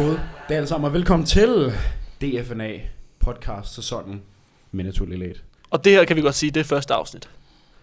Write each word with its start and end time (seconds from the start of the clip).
God 0.00 0.18
dag 0.48 0.56
alle 0.56 0.66
sammen, 0.66 0.86
og 0.88 0.92
velkommen 0.92 1.26
til 1.26 1.72
DFNA 2.20 2.70
podcast 3.18 3.74
sæsonen 3.74 4.22
med 4.72 4.84
Naturlig 4.84 5.18
Late. 5.18 5.40
Og 5.70 5.84
det 5.84 5.92
her 5.92 6.04
kan 6.04 6.16
vi 6.16 6.20
godt 6.20 6.34
sige, 6.34 6.50
det 6.50 6.60
er 6.60 6.64
første 6.64 6.94
afsnit. 6.94 7.28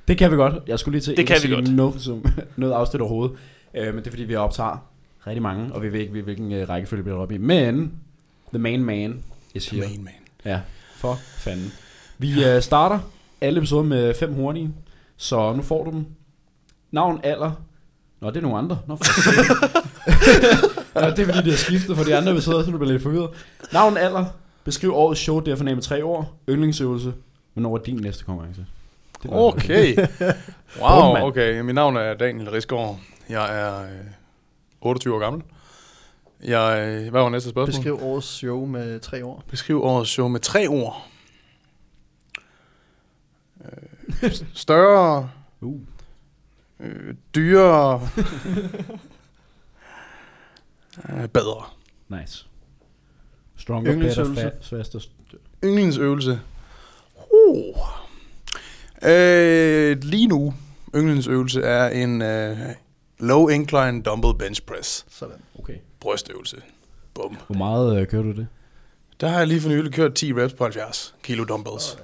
Det 0.08 0.18
kan 0.18 0.32
vi 0.32 0.36
godt. 0.36 0.54
Jeg 0.68 0.80
skulle 0.80 0.94
lige 0.94 1.02
til 1.02 1.12
Det 1.12 1.20
ikke 1.20 1.28
kan 1.28 1.36
vi 1.36 1.42
sige 1.42 1.56
godt. 1.56 1.74
Noget, 1.74 2.02
som, 2.02 2.26
noget 2.56 2.74
afsnit 2.74 3.02
overhovedet. 3.02 3.38
Øh, 3.74 3.86
men 3.86 3.98
det 3.98 4.08
er 4.08 4.12
fordi, 4.12 4.24
vi 4.24 4.36
optager 4.36 4.88
rigtig 5.28 5.42
mange, 5.42 5.74
og 5.74 5.82
vi 5.82 5.94
ved 5.94 6.00
ikke, 6.00 6.22
hvilken 6.22 6.52
øh, 6.52 6.70
rækkefølge 6.70 7.04
vi 7.04 7.04
bliver 7.04 7.20
op 7.20 7.32
i. 7.32 7.38
Men, 7.38 7.94
the 8.50 8.60
main 8.60 8.84
man 8.84 9.24
is 9.54 9.70
here. 9.70 9.88
Main 9.88 10.04
man. 10.04 10.14
Ja, 10.46 10.60
for 10.96 11.20
fanden. 11.38 11.72
Vi 12.18 12.46
øh, 12.46 12.62
starter 12.62 13.00
alle 13.42 13.58
episoder 13.58 13.84
med 13.84 14.14
fem 14.14 14.34
hurtige, 14.34 14.74
så 15.18 15.54
nu 15.54 15.62
får 15.62 15.84
du 15.84 15.92
dem. 15.92 16.06
Navn, 16.92 17.20
alder. 17.24 17.52
Nå, 18.22 18.30
det 18.30 18.38
er 18.38 18.42
nogle 18.42 18.58
andre. 18.58 18.80
Nå, 18.88 18.96
for 18.96 19.04
ja, 21.06 21.10
det 21.12 21.20
er 21.20 21.26
fordi, 21.34 21.46
det 21.48 21.54
er 21.54 21.58
skiftet 21.58 21.98
for 21.98 22.04
de 22.04 22.16
andre 22.16 22.32
episoder, 22.32 22.64
så 22.66 22.72
du 22.72 22.78
bliver 22.78 22.92
lidt 22.92 23.04
forvirret. 23.04 23.30
Navn, 23.74 23.98
alder. 23.98 24.26
Beskriv 24.64 24.94
årets 24.96 25.22
show, 25.22 25.40
det 25.40 25.52
er 25.52 25.56
fornemt 25.56 25.76
med 25.76 25.84
tre 25.84 26.06
år. 26.06 26.38
Yndlingsøvelse. 26.50 27.14
Hvornår 27.54 27.78
er 27.78 27.82
din 27.82 27.96
næste 27.96 28.24
konkurrence? 28.24 28.66
Det 29.24 29.32
var- 29.32 29.38
Okay. 29.38 30.08
Wow, 30.82 31.16
okay. 31.28 31.60
Mit 31.60 31.76
navn 31.76 31.98
er 31.98 32.14
Daniel 32.14 32.50
Risgaard. 32.52 33.00
Jeg 33.30 33.60
er 33.62 33.82
øh, 33.82 33.88
28 34.82 35.16
år 35.16 35.20
gammel. 35.20 35.44
Jeg, 36.44 36.88
øh, 36.88 37.12
hvad 37.12 37.22
var 37.22 37.30
næste 37.30 37.50
spørgsmål? 37.50 37.76
Beskriv 37.76 38.00
årets 38.04 38.28
show 38.28 38.66
med 38.66 39.00
tre 39.00 39.22
ord. 39.22 39.44
Beskriv 39.50 39.84
årets 39.84 40.10
show 40.12 40.28
med 40.28 40.40
tre 40.40 40.68
ord. 40.68 41.06
Øh, 44.24 44.32
større, 44.54 45.30
Uh. 45.62 45.80
øh, 46.80 47.14
dyrere, 47.36 48.02
øh, 51.10 51.28
bedre. 51.28 51.64
Nice. 52.10 52.46
Stronger, 53.58 53.92
better, 53.92 53.94
Yndlingsøvelse. 53.96 54.42
fat, 54.42 54.66
faster. 54.80 55.00
Yndlingsøvelse. 55.64 56.40
Uh. 57.48 57.78
Øh, 59.04 59.98
lige 60.04 60.28
nu, 60.28 60.54
yndlingsøvelse 60.96 61.62
er 61.62 61.90
en 61.90 62.22
øh, 62.22 62.58
low 63.20 63.48
incline 63.48 64.02
dumbbell 64.02 64.34
bench 64.40 64.62
press. 64.66 65.06
Sådan. 65.10 65.36
Okay. 65.60 65.76
Brystøvelse. 66.00 66.58
Bum. 67.14 67.38
Hvor 67.48 67.56
meget 67.56 68.00
øh, 68.02 68.08
kører 68.08 68.24
du 68.24 68.32
det? 68.32 68.48
Der 69.22 69.28
har 69.28 69.38
jeg 69.38 69.48
lige 69.48 69.62
for 69.62 69.70
nylig 69.70 69.94
kørt 69.94 70.14
10 70.14 70.34
reps 70.34 70.54
på 70.54 70.64
70 70.64 71.16
kilo 71.24 71.44
dumbbells. 71.44 71.98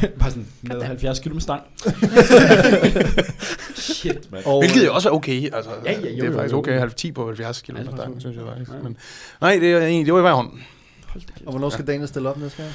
Bare 0.20 0.30
sådan 0.30 0.46
med 0.62 0.82
70 0.82 1.18
kilo 1.18 1.34
med 1.34 1.42
stang. 1.42 1.62
Shit, 3.74 4.32
man. 4.32 4.42
Og, 4.44 4.62
Hvilket 4.62 4.86
jo 4.86 4.94
også 4.94 5.08
er 5.08 5.12
okay. 5.12 5.54
Altså, 5.54 5.70
Ja, 5.84 5.92
ja, 5.92 5.98
jo, 5.98 6.04
det 6.06 6.22
er 6.22 6.26
jo, 6.26 6.32
faktisk 6.32 6.52
jo. 6.52 6.58
okay. 6.58 6.78
70 6.78 6.94
10 7.00 7.12
på 7.12 7.26
70 7.26 7.62
kilo 7.62 7.78
Ja, 7.78 7.84
med 7.84 7.92
det 7.92 7.98
er 7.98 8.02
stang, 8.02 8.20
synes 8.20 8.36
jeg 8.36 8.44
faktisk. 8.48 8.70
Ja. 8.70 8.76
Men, 8.82 8.96
nej, 9.40 9.58
det 9.60 9.72
er 9.72 9.78
egentlig, 9.86 10.06
det 10.06 10.12
var 10.14 10.18
i 10.20 10.22
hver 10.22 10.32
hånd. 10.32 10.50
og 11.46 11.50
hvornår 11.50 11.70
skal 11.70 11.86
Daniel 11.86 12.08
stille 12.08 12.28
op 12.28 12.38
næste 12.38 12.62
gang? 12.62 12.74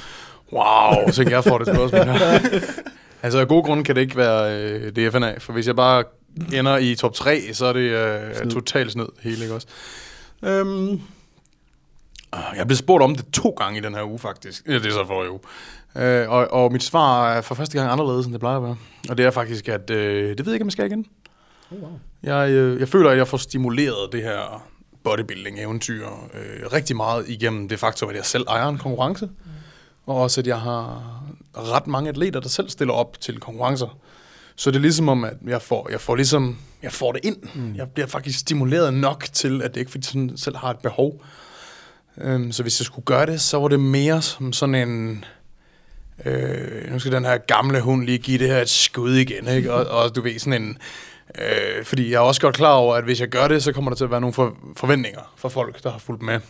Wow, 0.52 1.10
så 1.12 1.22
jeg 1.30 1.44
får 1.44 1.58
det 1.58 1.66
spørgsmål 1.66 2.04
her. 2.04 2.38
altså 3.22 3.38
af 3.38 3.48
gode 3.48 3.62
grunde 3.62 3.84
kan 3.84 3.94
det 3.94 4.00
ikke 4.00 4.16
være 4.16 4.62
øh, 4.62 4.92
DFNA, 4.92 5.34
for 5.38 5.52
hvis 5.52 5.66
jeg 5.66 5.76
bare 5.76 6.04
ender 6.52 6.76
i 6.76 6.94
top 6.94 7.14
3, 7.14 7.40
så 7.52 7.66
er 7.66 7.72
det 7.72 7.80
øh, 7.80 8.34
Snyd. 8.36 8.50
totalt 8.50 8.92
sned 8.92 9.06
hele, 9.22 9.42
ikke 9.42 9.54
også? 9.54 9.66
Øhm, 10.42 11.00
ah, 12.32 12.56
jeg 12.56 12.66
blevet 12.66 12.78
spurgt 12.78 13.02
om 13.04 13.14
det 13.14 13.24
to 13.32 13.50
gange 13.50 13.78
i 13.78 13.82
den 13.82 13.94
her 13.94 14.02
uge, 14.10 14.18
faktisk. 14.18 14.66
Ja, 14.66 14.74
det 14.74 14.86
er 14.86 14.90
så 14.90 15.04
for 15.06 15.30
uge. 15.30 15.40
Øh, 15.96 16.30
og, 16.30 16.52
og 16.52 16.72
mit 16.72 16.82
svar 16.82 17.30
er 17.30 17.40
for 17.40 17.54
første 17.54 17.78
gang 17.78 17.92
anderledes, 17.92 18.26
end 18.26 18.32
det 18.32 18.40
plejer 18.40 18.56
at 18.56 18.62
være. 18.62 18.76
Og 19.08 19.18
det 19.18 19.26
er 19.26 19.30
faktisk, 19.30 19.68
at 19.68 19.90
øh, 19.90 20.38
det 20.38 20.46
ved 20.46 20.52
jeg 20.52 20.54
ikke, 20.54 20.62
om 20.62 20.66
jeg 20.66 20.72
skal 20.72 20.86
igen. 20.86 21.06
Oh, 21.70 21.82
wow. 21.82 21.90
Jeg, 22.22 22.50
øh, 22.50 22.80
jeg 22.80 22.88
føler, 22.88 23.10
at 23.10 23.16
jeg 23.16 23.28
får 23.28 23.36
stimuleret 23.36 24.12
det 24.12 24.22
her 24.22 24.68
bodybuilding-eventyr 25.04 26.06
øh, 26.06 26.72
rigtig 26.72 26.96
meget 26.96 27.28
igennem 27.28 27.68
det 27.68 27.78
faktum, 27.78 28.08
at 28.08 28.16
jeg 28.16 28.24
selv 28.24 28.44
ejer 28.48 28.68
en 28.68 28.78
konkurrence. 28.78 29.26
Mm. 29.26 29.32
Og 30.06 30.16
også, 30.16 30.40
at 30.40 30.46
jeg 30.46 30.60
har 30.60 31.02
ret 31.56 31.86
mange 31.86 32.08
atleter, 32.08 32.40
der 32.40 32.48
selv 32.48 32.68
stiller 32.68 32.94
op 32.94 33.20
til 33.20 33.40
konkurrencer. 33.40 33.98
Så 34.56 34.70
det 34.70 34.76
er 34.76 34.80
ligesom 34.80 35.08
om, 35.08 35.24
at 35.24 35.34
jeg 35.46 35.62
får, 35.62 35.88
jeg 35.90 36.00
får, 36.00 36.14
ligesom, 36.14 36.58
jeg 36.82 36.92
får 36.92 37.12
det 37.12 37.24
ind. 37.24 37.36
Mm. 37.54 37.74
Jeg 37.74 37.88
bliver 37.90 38.06
faktisk 38.06 38.38
stimuleret 38.38 38.94
nok 38.94 39.26
til, 39.32 39.62
at 39.62 39.74
det 39.74 39.80
ikke 39.80 39.90
fordi, 39.90 40.04
jeg 40.04 40.12
sådan 40.12 40.36
selv 40.36 40.56
har 40.56 40.70
et 40.70 40.78
behov. 40.78 41.24
Øhm, 42.20 42.52
så 42.52 42.62
hvis 42.62 42.80
jeg 42.80 42.86
skulle 42.86 43.04
gøre 43.04 43.26
det, 43.26 43.40
så 43.40 43.58
var 43.58 43.68
det 43.68 43.80
mere 43.80 44.22
som 44.22 44.52
sådan 44.52 44.74
en... 44.74 45.24
Øh, 46.24 46.92
nu 46.92 46.98
skal 46.98 47.12
den 47.12 47.24
her 47.24 47.38
gamle 47.38 47.80
hund 47.80 48.04
lige 48.04 48.18
give 48.18 48.38
det 48.38 48.48
her 48.48 48.60
et 48.60 48.68
skud 48.68 49.14
igen, 49.14 49.48
ikke? 49.48 49.72
Og, 49.72 50.02
og 50.02 50.16
du 50.16 50.20
ved, 50.20 50.38
sådan 50.38 50.62
en... 50.62 50.78
Øh, 51.38 51.84
fordi 51.84 52.10
jeg 52.10 52.16
er 52.16 52.20
også 52.20 52.40
godt 52.40 52.56
klar 52.56 52.72
over, 52.72 52.94
at 52.94 53.04
hvis 53.04 53.20
jeg 53.20 53.28
gør 53.28 53.48
det, 53.48 53.62
så 53.62 53.72
kommer 53.72 53.90
der 53.90 53.96
til 53.96 54.04
at 54.04 54.10
være 54.10 54.20
nogle 54.20 54.34
for, 54.34 54.56
forventninger 54.76 55.32
fra 55.36 55.48
folk, 55.48 55.82
der 55.82 55.90
har 55.90 55.98
fulgt 55.98 56.22
med. 56.22 56.40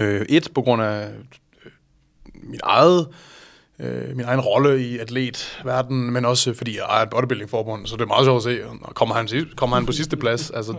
Øh, 0.00 0.26
et, 0.28 0.48
på 0.54 0.62
grund 0.62 0.82
af 0.82 1.08
øh, 1.08 1.72
mit 2.42 2.60
eget, 2.62 3.08
øh, 3.78 4.16
min 4.16 4.24
egen 4.24 4.40
rolle 4.40 4.82
i 4.82 4.98
atletverden, 4.98 6.10
men 6.10 6.24
også 6.24 6.54
fordi 6.54 6.76
jeg 6.76 6.84
ejer 6.84 7.02
et 7.02 7.10
bodybuilding-forbund, 7.10 7.86
så 7.86 7.96
det 7.96 8.02
er 8.02 8.06
meget 8.06 8.24
sjovt 8.24 8.36
at 8.36 8.42
se, 8.42 8.66
og 8.82 8.94
kommer 8.94 9.14
han, 9.14 9.28
kommer 9.56 9.76
han 9.76 9.86
på 9.86 9.92
sidste 9.92 10.16
plads. 10.16 10.50
Altså, 10.50 10.74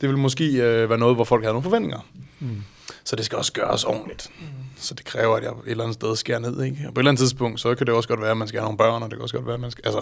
det 0.00 0.08
vil 0.08 0.18
måske 0.18 0.44
øh, 0.44 0.90
være 0.90 0.98
noget, 0.98 1.16
hvor 1.16 1.24
folk 1.24 1.44
har 1.44 1.50
nogle 1.50 1.62
forventninger. 1.62 2.06
Mm. 2.40 2.62
Så 3.04 3.16
det 3.16 3.24
skal 3.24 3.38
også 3.38 3.52
gøres 3.52 3.84
ordentligt. 3.84 4.30
Så 4.76 4.94
det 4.94 5.04
kræver, 5.04 5.36
at 5.36 5.42
jeg 5.42 5.50
et 5.50 5.56
eller 5.70 5.84
andet 5.84 5.94
sted 5.94 6.16
skærer 6.16 6.38
ned. 6.38 6.62
Ikke? 6.62 6.76
Og 6.88 6.94
på 6.94 7.00
et 7.00 7.02
eller 7.02 7.10
andet 7.10 7.18
tidspunkt, 7.20 7.60
så 7.60 7.74
kan 7.74 7.86
det 7.86 7.94
også 7.94 8.08
godt 8.08 8.20
være, 8.20 8.30
at 8.30 8.36
man 8.36 8.48
skal 8.48 8.60
have 8.60 8.64
nogle 8.66 8.78
børn, 8.78 9.02
og 9.02 9.10
det 9.10 9.16
kan 9.18 9.22
også 9.22 9.34
godt 9.34 9.46
være, 9.46 9.54
at 9.54 9.60
man 9.60 9.70
skal... 9.70 9.82
Altså, 9.86 10.00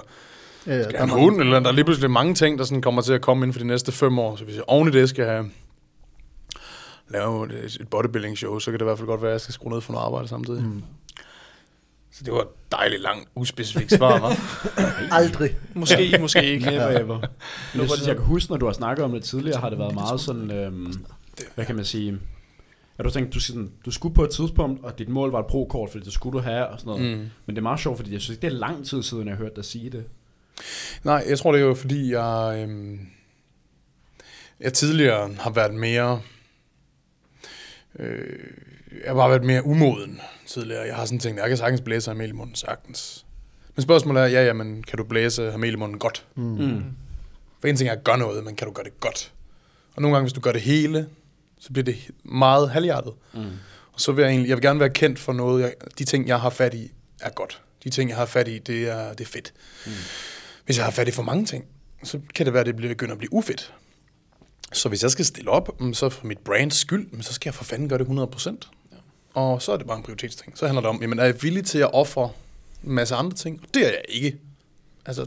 Ja, 0.67 0.83
skal 0.83 0.97
have 0.97 1.05
en 1.05 1.11
hund, 1.11 1.41
eller 1.41 1.61
der 1.61 1.69
er 1.69 1.73
lige 1.73 1.85
pludselig 1.85 2.11
mange 2.11 2.35
ting, 2.35 2.59
der 2.59 2.65
sådan 2.65 2.83
kommer 2.83 3.03
til 3.03 3.13
at 3.13 3.21
komme 3.21 3.45
inden 3.45 3.53
for 3.53 3.59
de 3.61 3.67
næste 3.67 3.93
fem 3.93 4.19
år. 4.19 4.37
Så 4.37 4.45
hvis 4.45 4.55
jeg 4.57 4.65
oven 4.67 4.89
i 4.89 4.91
det 4.91 5.09
skal 5.09 5.25
have 5.27 5.51
lave 7.09 7.55
et 7.65 7.89
bodybuilding 7.91 8.39
show, 8.39 8.59
så 8.59 8.71
kan 8.71 8.79
det 8.81 8.85
i 8.85 8.89
hvert 8.89 8.99
fald 8.99 9.07
godt 9.09 9.23
være, 9.23 9.31
at 9.31 9.33
jeg 9.33 9.41
skal 9.41 9.55
skrue 9.55 9.73
ned 9.73 9.81
for 9.81 9.93
noget 9.93 10.07
arbejde 10.07 10.29
samtidig. 10.29 10.63
Mm. 10.63 10.83
Så 12.13 12.25
det 12.25 12.33
var 12.33 12.41
et 12.41 12.47
dejligt 12.73 13.03
langt, 13.03 13.29
uspecifikt 13.35 13.93
svar, 13.93 14.19
hva'? 14.19 14.41
Aldrig. 15.21 15.57
Måske, 15.75 16.17
måske 16.21 16.45
ikke. 16.53 16.67
Never 16.67 16.91
Ja. 16.91 17.01
ever. 17.01 17.19
Jeg, 17.75 17.91
synes, 17.91 18.07
jeg 18.07 18.17
kan 18.17 18.25
huske, 18.25 18.51
når 18.53 18.57
du 18.59 18.67
har 18.67 18.73
snakket 18.73 19.05
om 19.05 19.13
det 19.13 19.25
tidligere, 19.25 19.61
har 19.61 19.69
det 19.71 19.79
været 19.79 19.95
meget 19.95 20.21
sådan, 20.21 20.51
øhm, 20.51 20.95
hvad 21.55 21.65
kan 21.65 21.77
man 21.77 21.85
sige, 21.85 22.19
at 22.99 23.05
du 23.05 23.11
tænkte, 23.11 23.35
du, 23.35 23.41
sådan, 23.41 23.73
du 23.85 23.91
skulle 23.91 24.15
på 24.15 24.25
et 24.25 24.31
tidspunkt, 24.31 24.85
og 24.85 24.99
dit 24.99 25.09
mål 25.09 25.31
var 25.31 25.41
et 25.41 25.47
pro-kort, 25.47 25.91
fordi 25.91 26.05
det 26.05 26.13
skulle 26.13 26.39
du 26.39 26.43
have, 26.43 26.67
og 26.67 26.81
sådan 26.81 26.91
noget. 26.91 27.19
Mm. 27.19 27.25
Men 27.47 27.57
det 27.57 27.59
er 27.59 27.63
meget 27.63 27.81
sjovt, 27.81 27.97
fordi 27.97 28.13
jeg 28.13 28.21
synes 28.21 28.39
det 28.39 28.47
er 28.47 28.53
lang 28.53 28.87
tid 28.87 29.03
siden, 29.03 29.29
jeg 29.29 29.37
har 29.37 29.43
hørt 29.43 29.57
dig 29.57 29.65
sige 29.65 29.91
det. 29.91 30.05
Nej, 31.05 31.25
jeg 31.29 31.39
tror, 31.39 31.53
det 31.53 31.61
er 31.61 31.65
jo 31.65 31.75
fordi, 31.75 32.13
jeg, 32.13 32.65
øhm, 32.69 33.01
jeg 34.61 34.73
tidligere 34.73 35.35
har 35.35 35.51
været 35.51 35.75
mere... 35.75 36.21
Øh, 37.99 38.39
jeg 39.03 39.11
har 39.11 39.15
bare 39.15 39.31
været 39.31 39.45
mere 39.45 39.67
umoden 39.67 40.21
tidligere. 40.47 40.83
Jeg 40.83 40.97
har 40.97 41.05
sådan 41.05 41.19
tænkt, 41.19 41.41
jeg 41.41 41.49
kan 41.49 41.57
sagtens 41.57 41.81
blæse 41.81 42.11
ham 42.11 42.21
i 42.21 42.33
munden, 42.33 42.55
sagtens. 42.55 43.27
Men 43.77 43.83
spørgsmålet 43.83 44.23
er, 44.23 44.27
ja, 44.27 44.45
ja, 44.45 44.53
men 44.53 44.83
kan 44.83 44.99
du 44.99 45.05
blæse 45.05 45.51
ham 45.51 45.65
i 45.65 45.75
munden 45.75 45.99
godt? 45.99 46.27
Mm. 46.35 46.43
Mm. 46.43 46.85
For 47.61 47.69
en 47.69 47.77
ting 47.77 47.89
er 47.89 47.93
at 47.93 48.05
gøre 48.05 48.19
noget, 48.19 48.45
men 48.45 48.57
kan 48.57 48.67
du 48.67 48.73
gøre 48.73 48.85
det 48.85 49.01
godt? 49.01 49.33
Og 49.97 50.03
nogle 50.03 50.17
gange, 50.17 50.25
hvis 50.25 50.33
du 50.33 50.41
gør 50.41 50.53
det 50.53 50.61
hele, 50.61 51.09
så 51.65 51.73
bliver 51.73 51.85
det 51.85 51.97
meget 52.25 52.71
halvhjertet. 52.71 53.13
Mm. 53.35 53.41
Og 53.93 54.01
så 54.01 54.13
vil 54.13 54.23
jeg 54.23 54.31
egentlig, 54.31 54.49
jeg 54.49 54.57
vil 54.57 54.63
gerne 54.63 54.81
være 54.81 54.91
kendt 54.91 55.19
for 55.19 55.33
noget, 55.33 55.63
jeg, 55.63 55.75
de 55.99 56.05
ting, 56.05 56.29
jeg 56.29 56.41
har 56.41 56.51
fat 56.51 56.75
i, 56.75 56.91
er 57.21 57.31
godt. 57.31 57.63
De 57.85 57.91
ting, 57.91 58.11
jeg 58.11 58.17
har 58.19 58.27
fat 58.27 58.49
i, 58.49 58.59
det 58.59 58.89
er, 58.89 59.09
det 59.15 59.21
er 59.27 59.29
fedt. 59.31 59.53
Mm. 59.87 59.93
Hvis 60.65 60.77
jeg 60.77 60.85
har 60.85 60.93
fat 60.93 61.09
i 61.09 61.11
for 61.11 61.23
mange 61.23 61.45
ting, 61.47 61.65
så 62.05 62.21
kan 62.35 62.47
det 62.47 62.53
være, 62.53 62.61
at 62.61 62.67
det 62.67 62.77
bliver- 62.77 62.91
begynder 62.95 63.13
at 63.13 63.19
blive 63.19 63.33
ufedt. 63.33 63.73
Så 64.73 64.89
hvis 64.89 65.03
jeg 65.03 65.11
skal 65.11 65.25
stille 65.25 65.51
op, 65.51 65.81
mm, 65.81 65.95
så 65.95 66.09
for 66.09 66.27
mit 66.27 66.39
brands 66.39 66.77
skyld, 66.77 67.07
mm, 67.13 67.23
så 67.23 67.33
skal 67.33 67.49
jeg 67.49 67.55
for 67.55 67.65
fanden 67.65 67.89
gøre 67.89 67.99
det 67.99 68.07
100%. 68.07 68.69
Ja. 68.93 68.97
Og 69.35 69.63
så 69.63 69.73
er 69.73 69.77
det 69.77 69.87
bare 69.87 69.97
en 69.97 70.03
prioritetsting. 70.03 70.59
Så 70.59 70.67
handler 70.67 70.81
det 70.81 70.91
om, 70.91 70.99
jamen, 71.03 71.19
er 71.19 71.25
jeg 71.25 71.43
villig 71.43 71.65
til 71.65 71.79
at 71.79 71.91
ofre 71.95 72.31
en 72.85 72.93
masse 72.93 73.15
andre 73.15 73.37
ting? 73.37 73.61
Og 73.63 73.69
det 73.75 73.83
er 73.87 73.89
jeg 73.91 74.01
ikke. 74.09 74.37
Altså, 75.07 75.27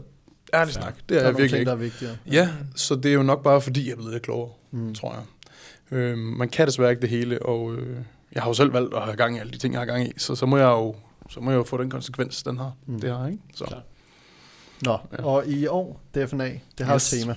ærligt 0.54 0.74
Fair. 0.76 0.82
snak. 0.82 0.94
Det 0.96 1.08
Der 1.08 1.16
er 1.16 1.20
er 1.20 1.24
jeg 1.26 1.38
virkelig 1.38 1.50
ting, 1.58 1.66
der 1.66 1.72
ikke. 1.72 1.84
er 1.84 1.90
vigtigere. 1.90 2.16
Ja, 2.30 2.48
så 2.76 2.94
det 2.94 3.06
er 3.06 3.12
jo 3.14 3.22
nok 3.22 3.42
bare 3.42 3.60
fordi, 3.60 3.84
jeg 3.84 3.92
er 3.92 3.96
blevet 3.96 4.12
lidt 4.12 4.22
klogere, 4.22 4.52
mm. 4.70 4.94
tror 4.94 5.12
jeg. 5.14 5.22
Øh, 5.90 6.18
man 6.18 6.48
kan 6.48 6.66
desværre 6.66 6.90
ikke 6.90 7.02
det 7.02 7.10
hele, 7.10 7.42
og 7.42 7.74
øh, 7.74 7.96
jeg 8.32 8.42
har 8.42 8.50
jo 8.50 8.54
selv 8.54 8.72
valgt 8.72 8.94
at 8.94 9.02
have 9.02 9.16
gang 9.16 9.36
i 9.36 9.38
alle 9.38 9.52
de 9.52 9.58
ting, 9.58 9.72
jeg 9.74 9.80
har 9.80 9.86
gang 9.86 10.08
i, 10.08 10.12
så, 10.16 10.34
så 10.34 10.46
må 10.46 10.56
jeg 10.56 10.66
jo 10.68 10.94
så 11.30 11.40
må 11.40 11.50
jeg 11.50 11.58
jo 11.58 11.64
få 11.64 11.76
den 11.76 11.90
konsekvens, 11.90 12.42
den 12.42 12.58
har. 12.58 12.72
Mm. 12.86 13.00
Det 13.00 13.10
har, 13.16 13.26
ikke? 13.26 13.42
Så. 13.54 13.64
Klart. 13.64 13.82
Nå, 14.82 14.98
Ja. 15.18 15.24
og 15.24 15.46
i 15.46 15.66
år, 15.66 16.00
DFNA, 16.14 16.58
det 16.78 16.86
har 16.86 16.94
Yes. 16.94 17.12
et 17.12 17.20
tema. 17.20 17.34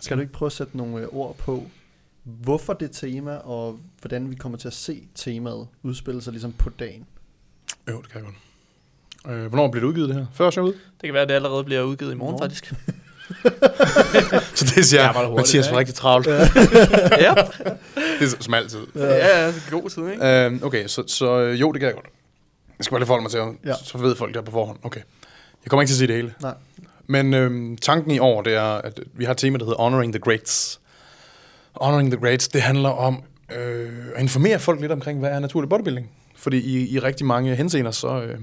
Skal 0.00 0.16
du 0.16 0.20
ikke 0.22 0.32
prøve 0.32 0.46
at 0.46 0.52
sætte 0.52 0.76
nogle 0.76 1.00
øh, 1.02 1.08
ord 1.12 1.36
på, 1.36 1.66
hvorfor 2.22 2.72
det 2.72 2.90
tema, 2.90 3.34
og 3.36 3.78
hvordan 4.00 4.30
vi 4.30 4.34
kommer 4.34 4.58
til 4.58 4.68
at 4.68 4.74
se 4.74 5.08
temaet 5.14 5.68
udspille 5.82 6.22
sig 6.22 6.32
ligesom 6.32 6.52
på 6.52 6.70
dagen? 6.70 7.06
Jo, 7.90 8.00
det 8.02 8.10
kan 8.10 8.20
jeg 8.24 8.30
godt. 9.24 9.36
Øh, 9.36 9.46
hvornår 9.46 9.70
bliver 9.70 9.80
det 9.82 9.88
udgivet, 9.88 10.08
det 10.08 10.16
her? 10.16 10.26
Før 10.32 10.62
ud? 10.62 10.72
Det 10.72 10.78
kan 11.04 11.12
være, 11.14 11.22
at 11.22 11.28
det 11.28 11.34
allerede 11.34 11.64
bliver 11.64 11.82
udgivet 11.82 12.12
i 12.12 12.14
morgen, 12.14 12.32
Morgen. 12.32 12.50
faktisk. 12.50 12.74
Så 14.54 14.72
det 14.76 14.84
siger 14.86 15.02
Ja, 15.02 15.06
jeg, 15.18 15.26
hurtigt, 15.28 15.36
Mathias 15.36 15.66
ja, 15.66 15.70
var 15.72 15.78
rigtig 15.78 15.94
travlt. 15.94 16.26
ja, 16.26 16.34
det 18.20 18.32
er 18.32 18.36
som 18.40 18.54
altid. 18.54 18.78
ja, 18.94 19.44
ja, 19.46 19.52
god 19.70 19.90
tid, 19.90 20.08
ikke? 20.10 20.26
Øh, 20.26 20.62
okay, 20.62 20.86
så, 20.86 21.02
så 21.06 21.38
øh, 21.40 21.60
jo, 21.60 21.72
det 21.72 21.80
kan 21.80 21.86
jeg 21.86 21.94
godt. 21.94 22.06
Jeg 22.78 22.84
skal 22.84 22.90
bare 22.94 23.00
lige 23.00 23.06
forholde 23.06 23.22
mig 23.22 23.30
til, 23.30 23.38
Ja. 23.38 23.70
ja. 23.70 23.74
så 23.84 23.98
ved 23.98 24.16
folk 24.16 24.34
det 24.34 24.36
her 24.40 24.44
på 24.44 24.50
forhånd. 24.52 24.78
Okay. 24.82 25.00
Jeg 25.64 25.70
kommer 25.70 25.82
ikke 25.82 25.88
til 25.90 25.94
at 25.94 25.98
sige 25.98 26.06
det 26.08 26.16
hele. 26.16 26.34
Nej. 26.42 26.54
Men 27.06 27.34
øhm, 27.34 27.76
tanken 27.76 28.10
i 28.10 28.18
år, 28.18 28.42
det 28.42 28.54
er, 28.54 28.62
at 28.62 29.00
vi 29.14 29.24
har 29.24 29.32
et 29.32 29.38
tema, 29.38 29.58
der 29.58 29.64
hedder 29.64 29.78
Honoring 29.82 30.12
the 30.12 30.20
Greats. 30.20 30.80
Honoring 31.80 32.10
the 32.12 32.20
Greats, 32.20 32.48
det 32.48 32.62
handler 32.62 32.88
om 32.88 33.22
øh, 33.56 33.90
at 34.14 34.22
informere 34.22 34.58
folk 34.58 34.80
lidt 34.80 34.92
omkring, 34.92 35.18
hvad 35.18 35.30
er 35.30 35.38
naturlig 35.38 35.68
bodybuilding. 35.68 36.10
Fordi 36.36 36.58
i, 36.58 36.88
i 36.94 36.98
rigtig 36.98 37.26
mange 37.26 37.54
henseender, 37.56 37.90
så 37.90 38.20
øh, 38.22 38.38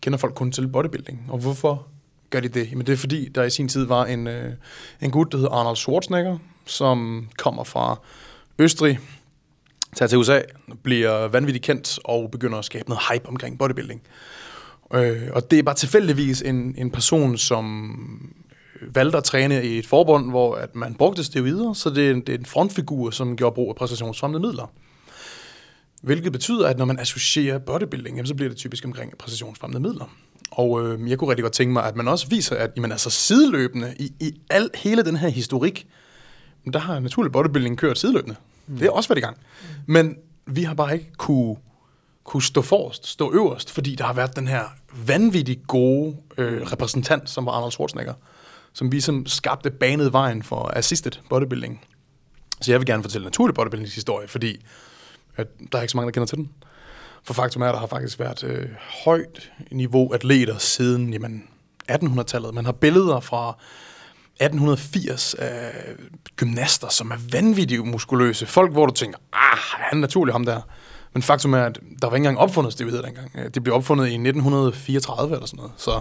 kender 0.00 0.18
folk 0.18 0.34
kun 0.34 0.52
til 0.52 0.68
bodybuilding. 0.68 1.26
Og 1.28 1.38
hvorfor 1.38 1.86
gør 2.30 2.40
de 2.40 2.48
det? 2.48 2.70
Jamen 2.70 2.86
det 2.86 2.92
er 2.92 2.96
fordi, 2.96 3.28
der 3.28 3.42
i 3.42 3.50
sin 3.50 3.68
tid 3.68 3.84
var 3.84 4.04
en, 4.04 4.26
øh, 4.26 4.52
en 5.00 5.10
gut, 5.10 5.32
der 5.32 5.38
hed 5.38 5.48
Arnold 5.50 5.76
Schwarzenegger, 5.76 6.38
som 6.66 7.28
kommer 7.38 7.64
fra 7.64 8.00
Østrig, 8.58 8.98
tager 9.96 10.08
til 10.08 10.18
USA, 10.18 10.40
bliver 10.82 11.28
vanvittigt 11.28 11.64
kendt 11.64 11.98
og 12.04 12.30
begynder 12.30 12.58
at 12.58 12.64
skabe 12.64 12.88
noget 12.88 13.02
hype 13.12 13.28
omkring 13.28 13.58
bodybuilding. 13.58 14.02
Øh, 14.94 15.22
og 15.32 15.50
det 15.50 15.58
er 15.58 15.62
bare 15.62 15.74
tilfældigvis 15.74 16.42
en, 16.42 16.74
en 16.78 16.90
person, 16.90 17.38
som 17.38 17.92
øh, 18.80 18.94
valgte 18.96 19.18
at 19.18 19.24
træne 19.24 19.64
i 19.66 19.78
et 19.78 19.86
forbund, 19.86 20.30
hvor 20.30 20.54
at 20.54 20.74
man 20.74 20.94
brugte 20.94 21.24
steroider, 21.24 21.72
så 21.72 21.90
det 21.90 22.06
er, 22.06 22.10
en, 22.10 22.20
det 22.20 22.28
er 22.34 22.38
en 22.38 22.46
frontfigur, 22.46 23.10
som 23.10 23.36
gjorde 23.36 23.54
brug 23.54 23.68
af 23.68 23.76
præstationsfremmede 23.76 24.42
midler. 24.42 24.72
Hvilket 26.02 26.32
betyder, 26.32 26.68
at 26.68 26.78
når 26.78 26.84
man 26.84 26.98
associerer 26.98 27.58
bodybuilding, 27.58 28.16
jamen, 28.16 28.26
så 28.26 28.34
bliver 28.34 28.48
det 28.48 28.58
typisk 28.58 28.84
omkring 28.84 29.18
præstationsfremmende 29.18 29.88
midler. 29.88 30.14
Og 30.54 30.86
øh, 30.86 31.10
jeg 31.10 31.18
kunne 31.18 31.30
rigtig 31.30 31.42
godt 31.42 31.52
tænke 31.52 31.72
mig, 31.72 31.84
at 31.84 31.96
man 31.96 32.08
også 32.08 32.28
viser, 32.28 32.56
at 32.56 32.70
jamen, 32.76 32.92
altså 32.92 33.10
sideløbende 33.10 33.94
i, 33.98 34.12
i 34.20 34.40
al, 34.50 34.70
hele 34.74 35.04
den 35.04 35.16
her 35.16 35.28
historik, 35.28 35.86
der 36.72 36.78
har 36.78 37.00
naturlig 37.00 37.32
bodybuilding 37.32 37.78
kørt 37.78 37.98
sideløbende. 37.98 38.36
Mm. 38.66 38.76
Det 38.76 38.86
er 38.86 38.90
også 38.90 39.08
været 39.08 39.18
i 39.18 39.20
gang. 39.20 39.36
Men 39.86 40.16
vi 40.46 40.62
har 40.62 40.74
bare 40.74 40.94
ikke 40.94 41.12
kunne, 41.16 41.56
kunne 42.24 42.42
stå 42.42 42.62
forrest, 42.62 43.06
stå 43.06 43.32
øverst, 43.32 43.70
fordi 43.70 43.94
der 43.94 44.04
har 44.04 44.12
været 44.12 44.36
den 44.36 44.48
her 44.48 44.62
vanvittigt 45.06 45.66
gode 45.66 46.16
øh, 46.38 46.62
repræsentant, 46.62 47.30
som 47.30 47.46
var 47.46 47.52
Arnold 47.52 47.72
Schwarzenegger, 47.72 48.14
som 48.72 48.92
vi 48.92 49.00
som 49.00 49.26
skabte 49.26 49.70
banet 49.70 50.12
vejen 50.12 50.42
for 50.42 50.72
assisted 50.76 51.12
bodybuilding. 51.30 51.84
Så 52.60 52.72
jeg 52.72 52.80
vil 52.80 52.86
gerne 52.86 53.02
fortælle 53.02 53.24
naturlig 53.24 53.54
bodybuildings 53.54 53.94
historie, 53.94 54.28
fordi 54.28 54.64
at 55.36 55.46
der 55.72 55.78
er 55.78 55.82
ikke 55.82 55.92
så 55.92 55.96
mange, 55.96 56.06
der 56.06 56.12
kender 56.12 56.26
til 56.26 56.38
den. 56.38 56.50
For 57.24 57.34
faktum 57.34 57.62
er, 57.62 57.66
at 57.66 57.74
der 57.74 57.80
har 57.80 57.86
faktisk 57.86 58.18
været 58.18 58.44
øh, 58.44 58.66
højt 59.04 59.52
niveau 59.70 60.12
atleter 60.12 60.58
siden 60.58 61.12
jamen, 61.12 61.44
1800-tallet. 61.92 62.54
Man 62.54 62.64
har 62.64 62.72
billeder 62.72 63.20
fra 63.20 63.48
1880 64.40 65.34
af 65.34 65.72
gymnaster, 66.36 66.88
som 66.88 67.10
er 67.10 67.16
vanvittigt 67.32 67.86
muskuløse. 67.86 68.46
Folk, 68.46 68.72
hvor 68.72 68.86
du 68.86 68.94
tænker, 68.94 69.18
ah, 69.32 69.58
han 69.58 69.98
er 69.98 70.00
naturlig 70.00 70.34
ham 70.34 70.44
der. 70.44 70.60
Men 71.12 71.22
faktum 71.22 71.54
er, 71.54 71.62
at 71.62 71.78
der 72.02 72.08
var 72.08 72.16
ikke 72.16 72.16
engang 72.16 72.38
opfundet 72.38 72.72
stivhed 72.72 73.02
dengang. 73.02 73.30
Øh, 73.34 73.50
det 73.54 73.62
blev 73.62 73.74
opfundet 73.74 74.04
i 74.04 74.14
1934 74.14 75.34
eller 75.34 75.46
sådan 75.46 75.56
noget. 75.56 75.72
Så, 75.76 76.00